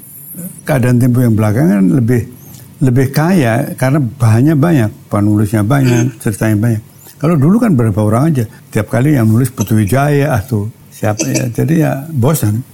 keadaan 0.63 1.03
tempo 1.03 1.19
yang 1.19 1.35
belakangan 1.35 1.99
lebih 1.99 2.40
lebih 2.81 3.13
kaya 3.13 3.77
karena 3.77 4.01
bahannya 4.01 4.57
banyak, 4.57 4.91
penulisnya 5.13 5.61
banyak, 5.61 6.17
ceritanya 6.17 6.57
banyak. 6.57 6.83
Kalau 7.21 7.37
dulu 7.37 7.61
kan 7.61 7.77
berapa 7.77 8.01
orang 8.01 8.33
aja, 8.33 8.45
tiap 8.73 8.89
kali 8.89 9.13
yang 9.13 9.29
nulis 9.29 9.53
Putu 9.53 9.77
Wijaya 9.77 10.33
atau 10.33 10.73
siapa 10.89 11.29
ya, 11.29 11.53
jadi 11.53 11.75
ya 11.77 11.93
bosan. 12.09 12.65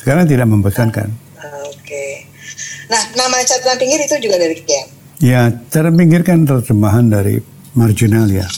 Sekarang 0.00 0.24
tidak 0.24 0.48
membosankan. 0.48 1.12
Oke. 1.68 2.24
Nah, 2.88 3.02
nama 3.12 3.36
catatan 3.44 3.76
pinggir 3.76 4.00
itu 4.00 4.16
juga 4.24 4.40
dari 4.40 4.56
Kian? 4.64 4.86
Ya, 5.20 5.52
cara 5.68 5.92
pinggir 5.92 6.24
kan 6.24 6.48
terjemahan 6.48 7.12
dari 7.12 7.36
marginalia. 7.76 8.48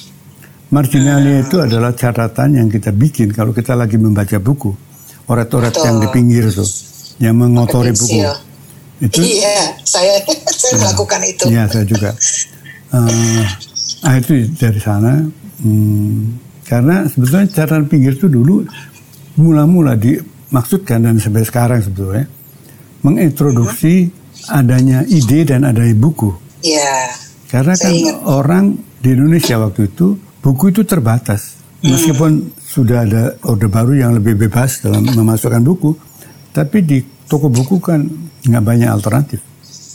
Marginalia 0.70 1.42
itu 1.42 1.58
adalah 1.58 1.90
catatan 1.90 2.62
yang 2.62 2.68
kita 2.70 2.94
bikin 2.94 3.34
kalau 3.34 3.50
kita 3.50 3.74
lagi 3.74 3.98
membaca 3.98 4.38
buku. 4.38 4.70
Orat-orat 5.26 5.74
yang 5.82 5.98
di 5.98 6.08
pinggir 6.14 6.46
itu, 6.46 6.62
yang 7.18 7.34
mengotori 7.34 7.90
buku 7.90 8.22
itu? 9.02 9.18
Iya 9.20 9.74
saya 9.82 10.22
saya 10.62 10.74
melakukan 10.78 11.20
itu. 11.26 11.44
Iya 11.50 11.64
saya 11.66 11.84
juga. 11.84 12.10
Uh, 12.92 13.44
ah 14.04 14.14
itu 14.20 14.46
dari 14.54 14.76
sana 14.76 15.24
hmm, 15.64 16.18
karena 16.68 17.08
sebetulnya 17.08 17.48
catatan 17.48 17.88
pinggir 17.88 18.12
itu 18.14 18.28
dulu 18.28 18.68
mula-mula 19.40 19.96
dimaksudkan 19.96 21.00
dan 21.08 21.16
sampai 21.16 21.42
sekarang 21.48 21.80
sebetulnya 21.80 22.28
mengintroduksi 23.00 24.12
adanya 24.52 25.02
ide 25.08 25.48
dan 25.48 25.66
adanya 25.66 25.96
buku. 25.98 26.30
Iya. 26.62 27.16
Karena 27.48 27.74
kan 27.76 27.92
ingat. 27.92 28.16
orang 28.24 28.64
di 29.02 29.08
Indonesia 29.12 29.58
waktu 29.58 29.90
itu 29.90 30.14
buku 30.40 30.70
itu 30.70 30.86
terbatas. 30.86 31.62
Hmm. 31.82 31.98
meskipun 31.98 32.32
sudah 32.62 33.02
ada 33.02 33.22
orde 33.42 33.66
baru 33.66 33.98
yang 33.98 34.14
lebih 34.14 34.38
bebas 34.46 34.86
dalam 34.86 35.02
memasukkan 35.02 35.66
buku 35.66 35.98
tapi 36.54 36.78
di 36.86 37.02
toko 37.32 37.48
buku 37.48 37.80
kan 37.80 38.04
nggak 38.44 38.60
banyak 38.60 38.92
alternatif. 38.92 39.40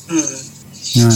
Hmm. 0.09 0.25
Nah, 0.97 1.13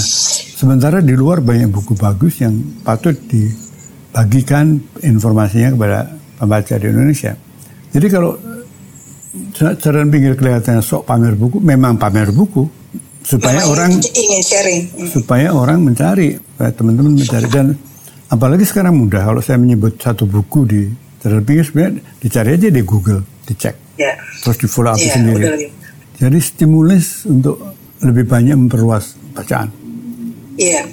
sementara 0.54 1.02
di 1.02 1.18
luar 1.18 1.42
banyak 1.42 1.74
buku 1.74 1.98
bagus 1.98 2.46
yang 2.46 2.54
patut 2.86 3.18
dibagikan 3.26 4.78
informasinya 5.02 5.74
kepada 5.74 6.00
pembaca 6.38 6.74
di 6.78 6.86
Indonesia. 6.86 7.34
Jadi 7.90 8.08
kalau 8.14 8.38
cara 9.82 10.06
pinggir 10.06 10.38
kelihatannya 10.38 10.86
sok 10.86 11.10
pamer 11.10 11.34
buku, 11.34 11.58
memang 11.58 11.98
pamer 11.98 12.30
buku 12.30 12.70
supaya 13.26 13.66
memang 13.66 13.74
orang 13.74 13.92
ingin 13.98 14.42
sharing, 14.46 14.82
hmm. 14.94 15.10
supaya 15.10 15.50
orang 15.58 15.82
mencari, 15.82 16.38
teman-teman 16.58 17.18
mencari 17.18 17.48
dan 17.50 17.74
apalagi 18.30 18.66
sekarang 18.70 18.94
mudah 18.94 19.26
kalau 19.26 19.42
saya 19.42 19.58
menyebut 19.58 19.98
satu 19.98 20.30
buku 20.30 20.60
di 20.70 20.82
cara 21.18 21.42
pinggir 21.42 21.66
sebenarnya 21.66 22.02
dicari 22.22 22.50
aja 22.58 22.70
di 22.70 22.82
Google, 22.86 23.22
dicek, 23.46 23.98
yeah. 23.98 24.18
terus 24.46 24.58
di 24.58 24.68
follow 24.70 24.94
up 24.94 25.02
yeah, 25.02 25.14
sendiri. 25.14 25.81
Jadi 26.22 26.38
stimulus 26.38 27.26
untuk 27.26 27.58
lebih 28.06 28.30
banyak 28.30 28.54
memperluas 28.54 29.18
bacaan. 29.34 29.74
Iya, 30.54 30.86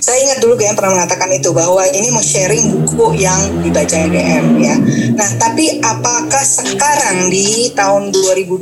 saya 0.00 0.16
ingat 0.24 0.40
dulu 0.40 0.56
GM 0.56 0.72
pernah 0.72 0.96
mengatakan 0.96 1.28
itu 1.36 1.52
bahwa 1.52 1.84
ini 1.92 2.08
mau 2.08 2.24
sharing 2.24 2.88
buku 2.88 3.20
yang 3.20 3.60
dibaca 3.60 4.08
GM 4.08 4.56
ya. 4.56 4.76
Nah, 5.12 5.28
tapi 5.36 5.76
apakah 5.84 6.40
sekarang 6.40 7.28
di 7.28 7.68
tahun 7.76 8.08
2020 8.08 8.56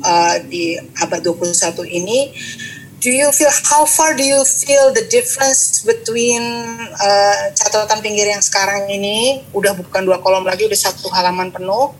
uh, 0.00 0.36
di 0.48 0.80
abad 1.04 1.20
21 1.20 1.52
ini 1.84 2.32
do 3.04 3.12
you 3.12 3.28
feel 3.36 3.52
how 3.68 3.84
far 3.84 4.16
do 4.16 4.24
you 4.24 4.40
feel 4.48 4.88
the 4.96 5.04
difference 5.12 5.84
between 5.84 6.40
uh, 6.96 7.52
catatan 7.52 8.00
pinggir 8.00 8.26
yang 8.26 8.40
sekarang 8.40 8.88
ini 8.88 9.44
udah 9.52 9.76
bukan 9.76 10.08
dua 10.08 10.18
kolom 10.24 10.48
lagi 10.48 10.64
udah 10.64 10.80
satu 10.80 11.12
halaman 11.12 11.52
penuh 11.52 11.92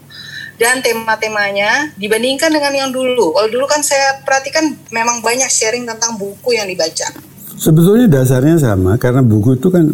dan 0.56 0.80
tema-temanya 0.80 1.92
dibandingkan 2.00 2.48
dengan 2.48 2.72
yang 2.72 2.90
dulu. 2.92 3.36
Kalau 3.36 3.48
dulu 3.48 3.66
kan 3.68 3.84
saya 3.84 4.20
perhatikan 4.24 4.72
memang 4.88 5.20
banyak 5.20 5.48
sharing 5.48 5.84
tentang 5.84 6.16
buku 6.16 6.56
yang 6.56 6.64
dibaca. 6.68 7.12
Sebetulnya 7.56 8.08
dasarnya 8.08 8.60
sama 8.60 9.00
karena 9.00 9.24
buku 9.24 9.56
itu 9.56 9.68
kan 9.72 9.92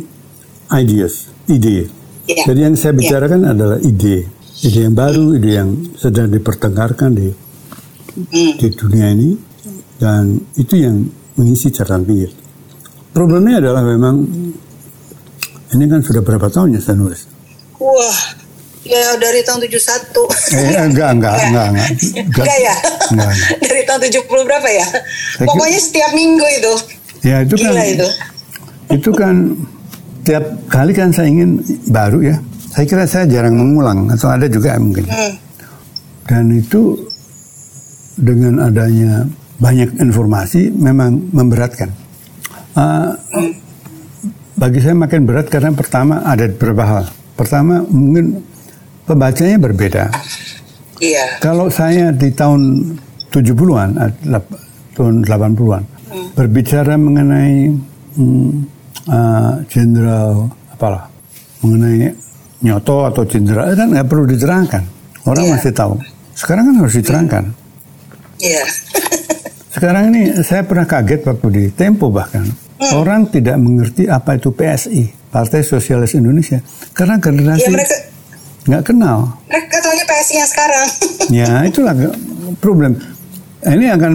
ideas, 0.74 1.30
ide. 1.46 1.90
Yeah. 2.26 2.46
Jadi 2.46 2.60
yang 2.62 2.74
saya 2.78 2.94
bicarakan 2.94 3.46
yeah. 3.46 3.54
adalah 3.54 3.78
ide, 3.82 4.26
ide 4.62 4.80
yang 4.86 4.94
baru, 4.94 5.34
ide 5.38 5.50
yang 5.50 5.70
sedang 5.98 6.30
dipertengkarkan 6.30 7.10
di 7.14 7.28
mm. 8.14 8.52
di 8.58 8.66
dunia 8.74 9.06
ini 9.14 9.30
dan 9.98 10.38
itu 10.58 10.74
yang 10.78 11.06
mengisi 11.38 11.70
catatan 11.70 12.02
pinggir. 12.06 12.30
Problemnya 13.12 13.60
adalah 13.60 13.82
memang 13.84 14.16
ini 15.72 15.84
kan 15.88 16.00
sudah 16.04 16.22
berapa 16.24 16.48
tahun 16.52 16.76
ya 16.76 16.80
saya 16.80 16.96
nulis. 16.98 17.28
Wah, 17.80 18.18
Ya 18.82 19.14
dari 19.14 19.46
tahun 19.46 19.62
71. 19.62 19.70
Eh, 20.58 20.74
enggak, 20.90 21.10
enggak, 21.14 21.14
enggak, 21.14 21.36
enggak, 21.38 21.66
enggak. 21.70 21.88
Enggak 22.18 22.58
ya? 22.58 22.74
Enggak, 23.14 23.30
enggak. 23.30 23.58
dari 23.62 23.82
tahun 23.86 24.00
70 24.10 24.48
berapa 24.48 24.68
ya? 24.68 24.86
Saya 25.38 25.46
Pokoknya 25.46 25.80
setiap 25.80 26.10
minggu 26.10 26.46
itu. 26.50 26.74
Ya 27.22 27.36
itu 27.46 27.54
kan. 27.54 27.70
Gila 27.70 27.84
itu. 27.86 28.08
Itu 28.90 29.10
kan 29.14 29.34
tiap 30.26 30.44
kali 30.66 30.92
kan 30.94 31.14
saya 31.14 31.30
ingin 31.30 31.62
baru 31.94 32.26
ya. 32.26 32.36
Saya 32.74 32.84
kira 32.88 33.04
saya 33.06 33.24
jarang 33.30 33.54
mengulang 33.54 34.10
atau 34.10 34.34
ada 34.34 34.50
juga 34.50 34.74
mungkin. 34.82 35.06
Hmm. 35.06 35.32
Dan 36.26 36.44
itu 36.58 36.98
dengan 38.18 38.66
adanya 38.66 39.30
banyak 39.62 39.94
informasi 40.02 40.74
memang 40.74 41.30
memberatkan. 41.30 41.94
Uh, 42.74 43.14
hmm. 43.30 43.52
Bagi 44.58 44.78
saya 44.82 44.94
makin 44.98 45.22
berat 45.22 45.46
karena 45.46 45.70
pertama 45.70 46.26
ada 46.26 46.50
beberapa 46.50 46.82
hal. 46.82 47.04
Pertama 47.38 47.82
mungkin 47.86 48.51
pembacanya 49.12 49.56
berbeda. 49.60 50.04
Iya. 50.98 51.38
Kalau 51.44 51.68
saya 51.68 52.08
di 52.14 52.32
tahun 52.32 52.94
70-an, 53.28 53.90
tahun 54.96 55.14
80-an, 55.28 55.82
hmm. 55.84 56.28
berbicara 56.36 56.94
mengenai 56.96 57.72
hmm, 58.16 58.50
uh, 59.08 59.52
jenderal 59.68 60.48
apalah 60.70 61.08
mengenai 61.62 62.10
nyoto 62.62 63.06
atau 63.06 63.22
jenderal 63.26 63.70
kan 63.74 63.90
nggak 63.90 64.06
perlu 64.06 64.24
diterangkan 64.26 64.82
orang 65.26 65.44
Iya. 65.46 65.52
masih 65.58 65.72
tahu 65.74 65.94
sekarang 66.34 66.70
kan 66.70 66.74
harus 66.82 66.94
diterangkan 66.98 67.44
Iya. 68.42 68.64
sekarang 69.74 70.04
ini 70.14 70.22
saya 70.42 70.62
pernah 70.66 70.86
kaget 70.86 71.20
waktu 71.26 71.46
di 71.50 71.64
Tempo 71.74 72.10
bahkan 72.10 72.46
Hmm. 72.82 72.98
orang 72.98 73.30
tidak 73.30 73.62
mengerti 73.62 74.10
apa 74.10 74.34
itu 74.34 74.50
PSI 74.50 75.30
Partai 75.30 75.62
Sosialis 75.62 76.18
Indonesia 76.18 76.58
karena 76.90 77.22
generasi 77.22 77.70
Iya 77.70 77.74
mereka 77.78 77.96
nggak 78.62 78.82
kenal 78.84 79.26
mereka 79.44 79.76
taunya 79.78 80.04
PSI 80.04 80.34
yang 80.36 80.48
sekarang. 80.48 80.86
ya 81.40 81.50
itulah 81.62 81.94
problem 82.58 82.92
ini 83.64 83.86
akan 83.88 84.12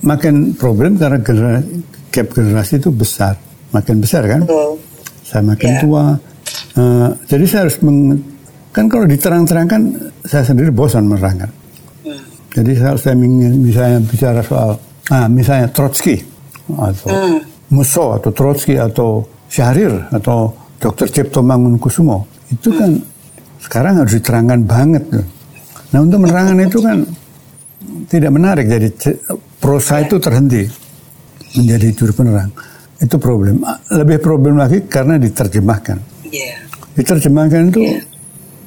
makin 0.00 0.34
problem 0.54 0.96
karena 0.96 1.18
generasi, 1.18 1.68
gap 2.08 2.26
generasi 2.30 2.72
itu 2.76 2.88
besar 2.88 3.36
makin 3.70 3.96
besar 3.98 4.24
kan 4.24 4.40
Betul. 4.42 4.80
saya 5.22 5.42
makin 5.44 5.70
Ya. 5.70 5.80
tua 5.80 6.04
Eh, 6.70 7.08
jadi 7.26 7.44
saya 7.44 7.60
harus 7.66 7.78
meng, 7.80 8.14
kan 8.70 8.86
kalau 8.86 9.02
diterang-terangkan 9.04 9.90
saya 10.22 10.42
sendiri 10.42 10.70
bosan 10.70 11.02
menerangkan 11.04 11.50
Hmm. 12.00 12.18
jadi 12.48 12.70
saya, 12.74 12.94
saya 12.96 13.14
ingin 13.14 13.58
misalnya 13.60 13.98
bicara 14.02 14.40
soal 14.40 14.78
ah 15.08 15.26
misalnya 15.26 15.66
Trotsky 15.68 16.18
atau 16.70 17.10
Hmm. 17.10 17.38
Musso 17.70 18.14
atau 18.14 18.30
Trotsky 18.30 18.74
atau 18.74 19.22
Syahrir 19.46 19.90
atau 20.10 20.50
Dr. 20.78 21.06
Cipto 21.06 21.38
Mangunkusumo 21.40 22.24
itu 22.48 22.70
kan 22.72 22.98
sekarang 23.70 24.02
harus 24.02 24.18
diterangkan 24.18 24.66
banget 24.66 25.06
tuh. 25.06 25.22
Nah 25.94 25.98
untuk 26.02 26.26
menerangkan 26.26 26.58
itu 26.58 26.78
kan 26.82 27.06
tidak 28.10 28.34
menarik 28.34 28.66
jadi 28.66 28.90
prosa 29.62 30.02
itu 30.02 30.18
terhenti 30.18 30.66
menjadi 31.54 31.94
juru 31.94 32.12
penerang 32.18 32.50
itu 32.98 33.16
problem 33.16 33.62
lebih 33.94 34.18
problem 34.18 34.58
lagi 34.58 34.82
karena 34.84 35.16
diterjemahkan 35.16 35.98
Iya. 36.26 36.66
diterjemahkan 36.98 37.70
itu 37.70 37.80
Iya. 37.80 38.02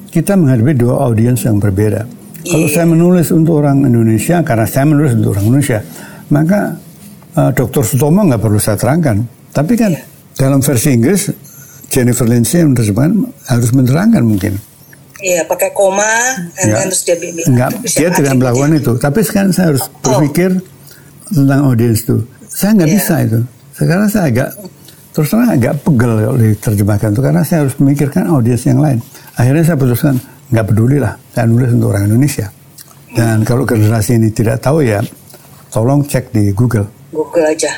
kita 0.09 0.39
menghadapi 0.39 0.73
dua 0.79 0.95
audiens 1.11 1.39
yang 1.43 1.59
berbeda. 1.59 2.07
Kalau 2.43 2.67
Iya. 2.67 2.75
saya 2.75 2.85
menulis 2.87 3.27
untuk 3.31 3.63
orang 3.63 3.87
Indonesia, 3.87 4.43
karena 4.43 4.67
saya 4.67 4.83
menulis 4.83 5.15
untuk 5.15 5.31
orang 5.35 5.47
Indonesia, 5.47 5.79
maka 6.27 6.75
uh, 7.39 7.51
Dr. 7.55 7.83
Sutomo 7.87 8.19
nggak 8.27 8.41
perlu 8.43 8.59
saya 8.59 8.75
terangkan. 8.75 9.23
Tapi 9.55 9.73
kan 9.79 9.95
dalam 10.35 10.59
versi 10.59 10.91
Inggris, 10.91 11.31
Jennifer 11.87 12.27
Lindsay 12.27 12.59
yang 12.59 12.75
menerjemahkan 12.75 13.31
harus 13.47 13.69
menerangkan 13.71 14.23
mungkin. 14.27 14.53
Iya, 15.23 15.47
pakai 15.47 15.71
koma, 15.71 16.03
and 16.59 16.67
Ya. 16.67 16.75
then 16.75 16.91
terus 16.91 17.03
dia 17.07 17.15
bilang. 17.15 17.47
Enggak, 17.47 17.69
dia 17.87 18.09
tidak 18.11 18.33
melakukan 18.35 18.71
itu. 18.75 18.91
Tapi 18.99 19.19
sekarang 19.23 19.51
saya 19.51 19.71
harus 19.71 19.83
berpikir 20.03 20.51
tentang 21.25 21.59
audiens 21.63 22.03
itu. 22.03 22.19
Saya 22.45 22.75
nggak 22.75 22.89
Iya. 22.91 22.95
bisa 22.99 23.15
itu. 23.23 23.39
Sekarang 23.71 24.05
saya 24.05 24.25
agak 24.27 24.49
terus 25.13 25.27
terang 25.29 25.47
agak 25.47 25.73
pegel 25.79 26.11
kalau 26.19 26.35
diterjemahkan 26.35 27.09
itu 27.09 27.21
karena 27.21 27.41
saya 27.41 27.57
harus 27.63 27.75
memikirkan 27.79 28.23
audiens 28.27 28.63
yang 28.63 28.83
lain. 28.83 28.99
Akhirnya 29.33 29.63
saya 29.63 29.77
putuskan 29.79 30.15
nggak 30.51 30.65
peduli 30.67 30.97
lah. 30.99 31.15
Saya 31.31 31.45
nulis 31.47 31.71
untuk 31.71 31.89
orang 31.89 32.05
Indonesia. 32.05 32.47
Dan 33.13 33.41
kalau 33.41 33.63
generasi 33.63 34.17
ini 34.17 34.27
tidak 34.27 34.59
tahu 34.59 34.83
ya, 34.83 34.99
tolong 35.69 36.03
cek 36.03 36.35
di 36.35 36.51
Google. 36.51 36.85
Google 37.09 37.47
aja. 37.47 37.71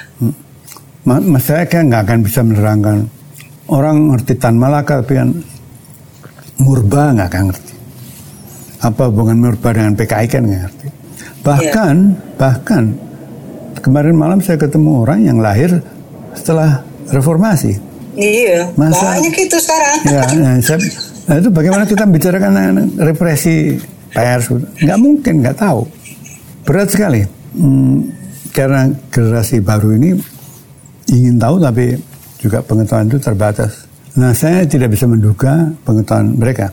Ma- 1.05 1.21
Mas 1.21 1.45
saya 1.45 1.69
kan 1.69 1.85
nggak 1.85 2.01
akan 2.01 2.19
bisa 2.19 2.41
menerangkan 2.41 3.05
orang 3.69 4.09
ngerti 4.09 4.33
Tan 4.33 4.57
Malaka 4.57 5.05
tapi 5.05 5.13
kan 5.13 5.29
Murba 6.61 7.11
nggak 7.11 7.27
akan 7.27 7.43
ngerti. 7.51 7.73
Apa 8.81 9.01
hubungan 9.11 9.37
Murba 9.39 9.69
dengan 9.75 9.93
PKI 9.93 10.27
kan 10.27 10.41
nggak 10.45 10.61
ngerti. 10.67 10.87
Bahkan 11.43 11.95
bahkan 12.39 12.83
kemarin 13.79 14.15
malam 14.15 14.39
saya 14.39 14.57
ketemu 14.57 15.03
orang 15.05 15.19
yang 15.23 15.37
lahir 15.39 15.83
setelah 16.33 16.81
reformasi. 17.11 17.77
Iya, 18.15 18.71
Masa- 18.79 19.19
banyak 19.19 19.35
itu 19.35 19.57
sekarang. 19.59 19.97
Ya, 20.07 20.21
nah, 20.41 20.55
saya- 20.63 20.81
nah, 21.27 21.35
itu 21.37 21.49
bagaimana 21.51 21.83
kita 21.83 22.07
bicarakan 22.07 22.51
represi 22.95 23.75
pers? 24.15 24.47
Nggak 24.79 24.99
mungkin, 24.99 25.33
nggak 25.43 25.59
tahu. 25.59 25.83
Berat 26.63 26.89
sekali. 26.89 27.21
Hmm, 27.55 28.09
karena 28.55 28.87
generasi 29.11 29.59
baru 29.59 29.95
ini 29.95 30.15
ingin 31.11 31.35
tahu 31.35 31.59
tapi 31.59 31.99
juga 32.39 32.63
pengetahuan 32.63 33.11
itu 33.11 33.19
terbatas. 33.19 33.85
Nah, 34.15 34.31
saya 34.31 34.63
tidak 34.63 34.95
bisa 34.95 35.03
menduga 35.11 35.75
pengetahuan 35.83 36.39
mereka. 36.39 36.71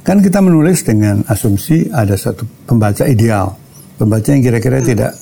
Kan 0.00 0.24
kita 0.24 0.40
menulis 0.40 0.80
dengan 0.88 1.20
asumsi 1.28 1.92
ada 1.92 2.16
satu 2.16 2.48
pembaca 2.64 3.04
ideal, 3.04 3.52
pembaca 4.00 4.24
yang 4.32 4.40
kira-kira 4.40 4.80
tidak 4.80 5.12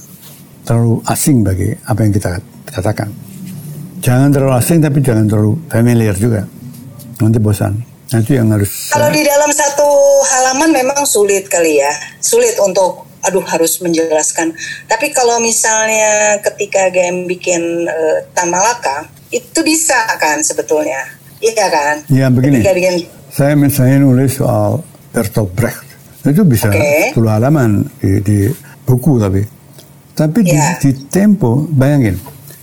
terlalu 0.62 1.02
asing 1.10 1.42
bagi 1.42 1.74
apa 1.90 2.06
yang 2.06 2.12
kita 2.14 2.38
katakan. 2.70 3.10
Jangan 3.98 4.30
terlalu 4.30 4.54
asing 4.62 4.78
tapi 4.78 5.02
jangan 5.02 5.26
terlalu 5.26 5.58
familiar 5.66 6.14
juga. 6.14 6.46
Nanti 7.18 7.38
bosan. 7.42 7.74
Nah, 8.14 8.22
itu 8.22 8.38
yang 8.38 8.46
harus 8.54 8.94
Kalau 8.94 9.10
di 9.10 9.26
dalam 9.26 9.50
satu 9.50 9.88
halaman 10.22 10.70
memang 10.70 11.02
sulit 11.02 11.50
kali 11.50 11.82
ya, 11.82 11.90
sulit 12.22 12.54
untuk 12.62 13.10
aduh 13.26 13.42
harus 13.42 13.82
menjelaskan. 13.82 14.54
Tapi 14.86 15.10
kalau 15.10 15.42
misalnya 15.42 16.38
ketika 16.46 16.94
game 16.94 17.26
bikin 17.26 17.90
eh, 17.90 18.22
Tan 18.30 18.54
Malaka, 18.54 19.10
itu 19.34 19.66
bisa 19.66 19.98
kan 20.22 20.38
sebetulnya, 20.46 21.02
iya 21.46 21.66
kan? 21.68 21.96
Ya, 22.08 22.26
begini. 22.26 22.60
Ketika 22.60 22.74
bikin 22.74 22.94
Saya 23.28 23.52
misalnya 23.52 24.00
nulis 24.00 24.32
soal 24.34 24.80
Bertolt 25.12 25.52
Brecht. 25.52 25.84
Itu 26.22 26.42
bisa 26.42 26.66
Oke. 26.66 27.14
10 27.14 27.22
halaman 27.30 27.86
di, 27.96 28.18
di 28.20 28.38
buku 28.82 29.16
tapi. 29.16 29.42
Tapi 30.10 30.38
di, 30.42 30.50
Ya. 30.50 30.74
di 30.80 30.90
Tempo, 31.06 31.68
bayangin. 31.68 32.16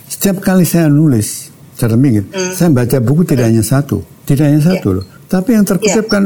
Setiap 0.04 0.42
kali 0.42 0.66
saya 0.66 0.90
nulis, 0.90 1.48
cara 1.74 1.94
mikir, 1.94 2.26
Hmm. 2.28 2.52
saya 2.52 2.70
baca 2.70 2.98
buku 3.00 3.22
tidak 3.24 3.48
hanya 3.48 3.62
satu. 3.62 4.02
Tidak 4.26 4.44
hanya 4.44 4.62
satu 4.62 5.00
loh. 5.00 5.06
Tapi 5.26 5.50
yang 5.54 5.64
terkutip 5.64 6.06
Ya. 6.06 6.12
kan 6.12 6.24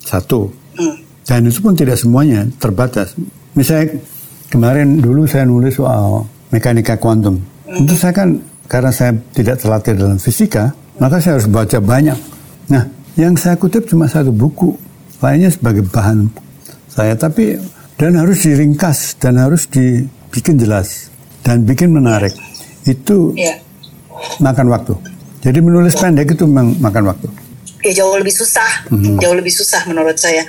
satu. 0.00 0.50
hmm, 0.74 0.94
Dan 1.24 1.48
itu 1.48 1.58
pun 1.58 1.72
tidak 1.72 1.96
semuanya, 1.96 2.44
terbatas. 2.58 3.16
Misalnya 3.54 3.96
kemarin 4.50 4.98
dulu 4.98 5.24
saya 5.24 5.48
nulis 5.48 5.72
soal 5.72 6.26
mekanika 6.50 6.98
kuantum. 6.98 7.40
Itu 7.64 7.94
saya 7.94 8.12
kan, 8.12 8.36
karena 8.66 8.90
saya 8.90 9.16
tidak 9.32 9.56
terlatih 9.56 9.96
dalam 9.96 10.18
fisika, 10.18 10.74
maka 10.98 11.18
saya 11.18 11.38
harus 11.38 11.48
baca 11.50 11.78
banyak. 11.80 12.18
Nah, 12.70 12.84
yang 13.14 13.34
saya 13.34 13.54
kutip 13.54 13.86
cuma 13.86 14.06
satu 14.06 14.30
buku, 14.30 14.74
lainnya 15.18 15.50
sebagai 15.50 15.86
bahan 15.86 16.30
saya. 16.90 17.14
Tapi, 17.14 17.58
dan 17.98 18.18
harus 18.18 18.42
diringkas, 18.42 19.18
dan 19.18 19.38
harus 19.38 19.66
dibikin 19.70 20.58
jelas, 20.58 21.10
dan 21.46 21.62
bikin 21.62 21.94
menarik. 21.94 22.34
Itu 22.84 23.32
ya, 23.38 23.54
makan 24.38 24.68
waktu. 24.70 24.94
Jadi 25.44 25.58
menulis 25.60 25.94
pendek 25.94 26.32
itu 26.32 26.44
memang 26.48 26.76
makan 26.80 27.04
waktu. 27.12 27.28
ya 27.84 28.00
jauh 28.00 28.16
lebih 28.16 28.32
susah, 28.32 28.88
Hmm. 28.88 29.20
jauh 29.20 29.36
lebih 29.36 29.52
susah 29.52 29.84
menurut 29.84 30.16
saya. 30.16 30.40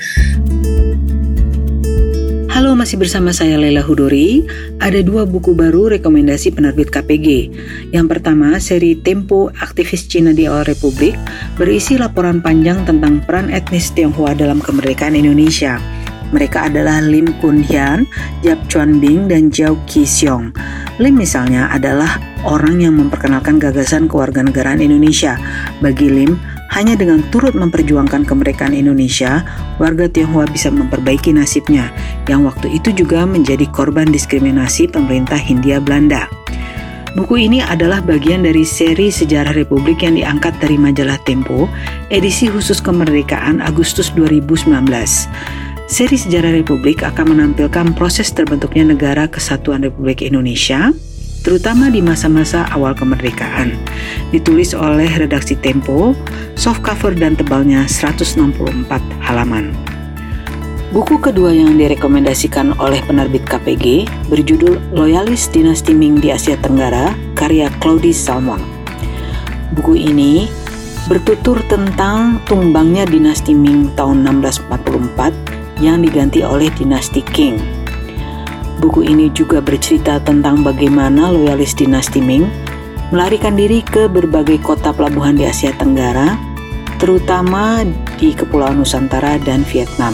Halo, 2.66 2.74
masih 2.82 2.98
bersama 2.98 3.30
saya 3.30 3.62
Lela 3.62 3.86
Hudori. 3.86 4.42
Ada 4.82 5.06
dua 5.06 5.30
buku 5.30 5.54
baru 5.54 5.86
rekomendasi 5.86 6.50
penerbit 6.50 6.90
KPG. 6.90 7.54
Yang 7.94 8.06
pertama, 8.10 8.58
seri 8.58 8.98
Tempo 8.98 9.54
Aktivis 9.62 10.10
Cina 10.10 10.34
di 10.34 10.50
Awal 10.50 10.74
Republik 10.74 11.14
berisi 11.62 11.94
laporan 11.94 12.42
panjang 12.42 12.82
tentang 12.82 13.22
peran 13.22 13.54
etnis 13.54 13.94
Tionghoa 13.94 14.34
dalam 14.34 14.66
kemerdekaan 14.66 15.14
Indonesia. 15.14 15.78
Mereka 16.34 16.74
adalah 16.74 17.06
Lim 17.06 17.38
Kun 17.38 17.62
Hian, 17.62 18.10
Yap 18.42 18.58
Chuan 18.66 18.98
Bing, 18.98 19.30
dan 19.30 19.54
Jiao 19.54 19.78
Qi 19.86 20.02
Xiong. 20.02 20.50
Lim 20.98 21.22
misalnya 21.22 21.70
adalah 21.70 22.18
orang 22.50 22.82
yang 22.82 22.98
memperkenalkan 22.98 23.62
gagasan 23.62 24.10
kewarganegaraan 24.10 24.82
Indonesia. 24.82 25.38
Bagi 25.86 26.10
Lim, 26.10 26.34
hanya 26.76 27.00
dengan 27.00 27.24
turut 27.32 27.56
memperjuangkan 27.56 28.28
kemerdekaan 28.28 28.76
Indonesia, 28.76 29.48
warga 29.80 30.12
Tionghoa 30.12 30.44
bisa 30.52 30.68
memperbaiki 30.68 31.32
nasibnya, 31.32 31.88
yang 32.28 32.44
waktu 32.44 32.68
itu 32.76 32.92
juga 32.92 33.24
menjadi 33.24 33.64
korban 33.72 34.12
diskriminasi 34.12 34.92
pemerintah 34.92 35.40
Hindia 35.40 35.80
Belanda. 35.80 36.28
Buku 37.16 37.48
ini 37.48 37.64
adalah 37.64 38.04
bagian 38.04 38.44
dari 38.44 38.68
seri 38.68 39.08
Sejarah 39.08 39.56
Republik 39.56 40.04
yang 40.04 40.20
diangkat 40.20 40.60
dari 40.60 40.76
majalah 40.76 41.16
Tempo, 41.24 41.72
edisi 42.12 42.52
khusus 42.52 42.84
kemerdekaan 42.84 43.64
Agustus 43.64 44.12
2019. 44.12 44.68
Seri 45.88 46.18
Sejarah 46.20 46.52
Republik 46.52 47.08
akan 47.08 47.40
menampilkan 47.40 47.96
proses 47.96 48.36
terbentuknya 48.36 48.92
negara 48.92 49.32
kesatuan 49.32 49.88
Republik 49.88 50.28
Indonesia, 50.28 50.92
terutama 51.46 51.94
di 51.94 52.02
masa-masa 52.02 52.66
awal 52.74 52.98
kemerdekaan. 52.98 53.78
Ditulis 54.34 54.74
oleh 54.74 55.08
redaksi 55.08 55.54
Tempo, 55.54 56.18
soft 56.58 56.82
cover 56.82 57.14
dan 57.14 57.38
tebalnya 57.38 57.86
164 57.86 58.42
halaman. 59.22 59.70
Buku 60.90 61.22
kedua 61.22 61.54
yang 61.54 61.78
direkomendasikan 61.78 62.74
oleh 62.82 63.04
penerbit 63.06 63.46
KPG 63.46 64.10
berjudul 64.32 64.82
Loyalis 64.96 65.46
Dinasti 65.54 65.94
Ming 65.94 66.18
di 66.18 66.34
Asia 66.34 66.58
Tenggara, 66.58 67.14
karya 67.38 67.70
Claudie 67.78 68.16
Salmon. 68.16 68.64
Buku 69.76 69.94
ini 69.94 70.50
bertutur 71.06 71.62
tentang 71.70 72.42
tumbangnya 72.50 73.06
dinasti 73.06 73.54
Ming 73.54 73.94
tahun 73.94 74.26
1644 74.42 75.84
yang 75.84 76.00
diganti 76.00 76.42
oleh 76.42 76.72
dinasti 76.80 77.22
Qing. 77.28 77.75
Buku 78.84 79.08
ini 79.08 79.32
juga 79.32 79.64
bercerita 79.64 80.20
tentang 80.20 80.60
bagaimana 80.60 81.32
loyalis 81.32 81.72
dinasti 81.74 82.20
Ming 82.20 82.44
melarikan 83.14 83.56
diri 83.56 83.80
ke 83.80 84.12
berbagai 84.12 84.60
kota 84.66 84.92
pelabuhan 84.92 85.38
di 85.40 85.48
Asia 85.48 85.72
Tenggara, 85.78 86.36
terutama 87.00 87.88
di 88.20 88.36
Kepulauan 88.36 88.82
Nusantara 88.82 89.40
dan 89.40 89.64
Vietnam. 89.72 90.12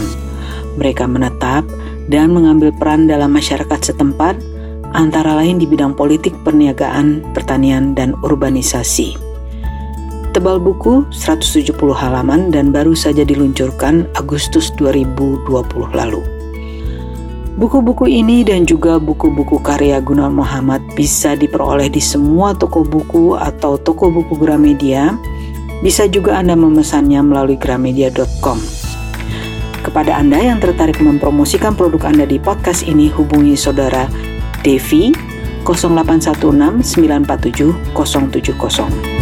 Mereka 0.78 1.10
menetap 1.10 1.66
dan 2.06 2.30
mengambil 2.30 2.70
peran 2.70 3.10
dalam 3.10 3.34
masyarakat 3.34 3.92
setempat, 3.92 4.38
antara 4.92 5.34
lain 5.36 5.58
di 5.58 5.66
bidang 5.66 5.96
politik, 5.96 6.36
perniagaan, 6.46 7.24
pertanian, 7.32 7.96
dan 7.96 8.14
urbanisasi. 8.22 9.16
Tebal 10.32 10.56
buku 10.56 11.04
170 11.12 11.76
halaman 11.92 12.48
dan 12.48 12.72
baru 12.72 12.96
saja 12.96 13.20
diluncurkan 13.20 14.08
Agustus 14.16 14.72
2020 14.80 15.44
lalu. 15.92 16.41
Buku-buku 17.52 18.08
ini 18.08 18.40
dan 18.48 18.64
juga 18.64 18.96
buku-buku 18.96 19.60
karya 19.60 20.00
Gunawan 20.00 20.32
Muhammad 20.32 20.80
bisa 20.96 21.36
diperoleh 21.36 21.92
di 21.92 22.00
semua 22.00 22.56
toko 22.56 22.80
buku 22.80 23.36
atau 23.36 23.76
toko 23.76 24.08
buku 24.08 24.40
Gramedia. 24.40 25.12
Bisa 25.84 26.08
juga 26.08 26.40
Anda 26.40 26.56
memesannya 26.56 27.20
melalui 27.20 27.60
gramedia.com. 27.60 28.56
Kepada 29.84 30.16
Anda 30.16 30.40
yang 30.40 30.64
tertarik 30.64 30.96
mempromosikan 31.04 31.76
produk 31.76 32.08
Anda 32.08 32.24
di 32.24 32.40
podcast 32.40 32.88
ini, 32.88 33.12
hubungi 33.12 33.52
saudara 33.52 34.08
Devi 34.64 35.12
0816 35.68 36.96
947 37.04 37.68
070. 37.92 39.21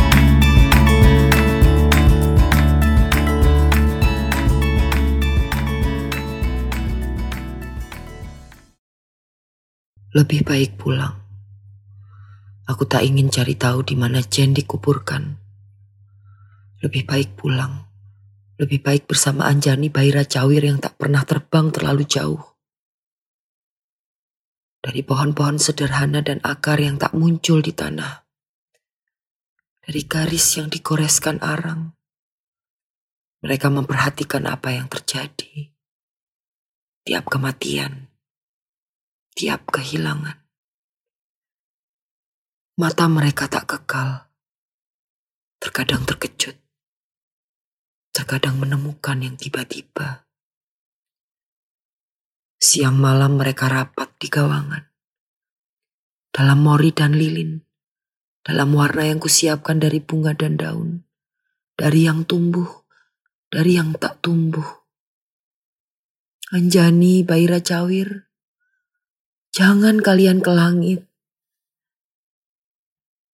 Lebih 10.10 10.42
baik 10.42 10.74
pulang. 10.74 11.22
Aku 12.66 12.82
tak 12.82 13.06
ingin 13.06 13.30
cari 13.30 13.54
tahu 13.54 13.86
di 13.86 13.94
mana 13.94 14.18
Jen 14.18 14.50
dikuburkan. 14.50 15.38
Lebih 16.82 17.06
baik 17.06 17.38
pulang. 17.38 17.86
Lebih 18.58 18.82
baik 18.82 19.06
bersama 19.06 19.46
Anjani 19.46 19.86
Baira 19.86 20.26
Cawir 20.26 20.66
yang 20.66 20.82
tak 20.82 20.98
pernah 20.98 21.22
terbang 21.22 21.70
terlalu 21.70 22.10
jauh. 22.10 22.42
Dari 24.82 25.06
pohon-pohon 25.06 25.62
sederhana 25.62 26.26
dan 26.26 26.42
akar 26.42 26.82
yang 26.82 26.98
tak 26.98 27.14
muncul 27.14 27.62
di 27.62 27.70
tanah. 27.70 28.26
Dari 29.78 30.02
garis 30.10 30.58
yang 30.58 30.74
dikoreskan 30.74 31.38
arang. 31.38 31.94
Mereka 33.46 33.70
memperhatikan 33.70 34.42
apa 34.50 34.74
yang 34.74 34.90
terjadi. 34.90 35.70
Tiap 37.06 37.30
kematian 37.30 38.09
tiap 39.34 39.70
kehilangan. 39.70 40.38
Mata 42.80 43.06
mereka 43.06 43.46
tak 43.46 43.68
kekal, 43.68 44.32
terkadang 45.60 46.08
terkejut, 46.08 46.56
terkadang 48.10 48.56
menemukan 48.56 49.20
yang 49.20 49.36
tiba-tiba. 49.36 50.24
Siang 52.60 52.96
malam 52.96 53.36
mereka 53.36 53.68
rapat 53.68 54.16
di 54.16 54.32
gawangan, 54.32 54.84
dalam 56.32 56.58
mori 56.60 56.92
dan 56.92 57.12
lilin, 57.16 57.60
dalam 58.40 58.72
warna 58.72 59.08
yang 59.08 59.20
kusiapkan 59.20 59.76
dari 59.76 60.00
bunga 60.00 60.32
dan 60.32 60.56
daun, 60.56 61.04
dari 61.76 62.08
yang 62.08 62.24
tumbuh, 62.24 62.68
dari 63.52 63.76
yang 63.76 63.92
tak 63.96 64.24
tumbuh. 64.24 64.64
Anjani 66.50 67.22
Baira 67.22 67.60
Cawir, 67.60 68.29
Jangan 69.50 69.98
kalian 69.98 70.38
ke 70.46 70.50
langit. 70.54 71.10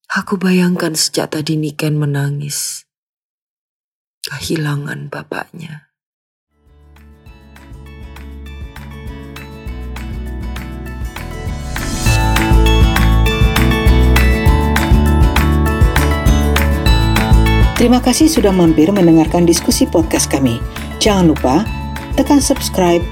Aku 0.08 0.40
bayangkan 0.40 0.96
sejak 0.96 1.36
tadi 1.36 1.60
Niken 1.60 2.00
menangis. 2.00 2.88
Kehilangan 4.24 5.12
bapaknya. 5.12 5.92
Terima 17.76 18.00
kasih 18.00 18.32
sudah 18.32 18.56
mampir 18.56 18.88
mendengarkan 18.88 19.44
diskusi 19.44 19.84
podcast 19.84 20.32
kami. 20.32 20.64
Jangan 20.96 21.28
lupa 21.28 21.60
tekan 22.16 22.40
subscribe 22.40 23.04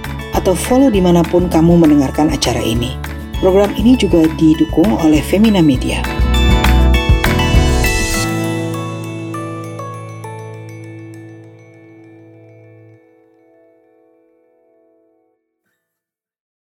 atau 0.45 0.53
follow 0.53 0.93
di 0.93 1.01
mana 1.01 1.25
pun 1.25 1.49
kamu 1.49 1.89
mendengarkan 1.89 2.29
acara 2.29 2.61
ini. 2.61 3.01
Program 3.41 3.73
ini 3.81 3.97
juga 3.97 4.29
didukung 4.37 4.93
oleh 5.01 5.25
Femina 5.25 5.65
Media. 5.65 6.24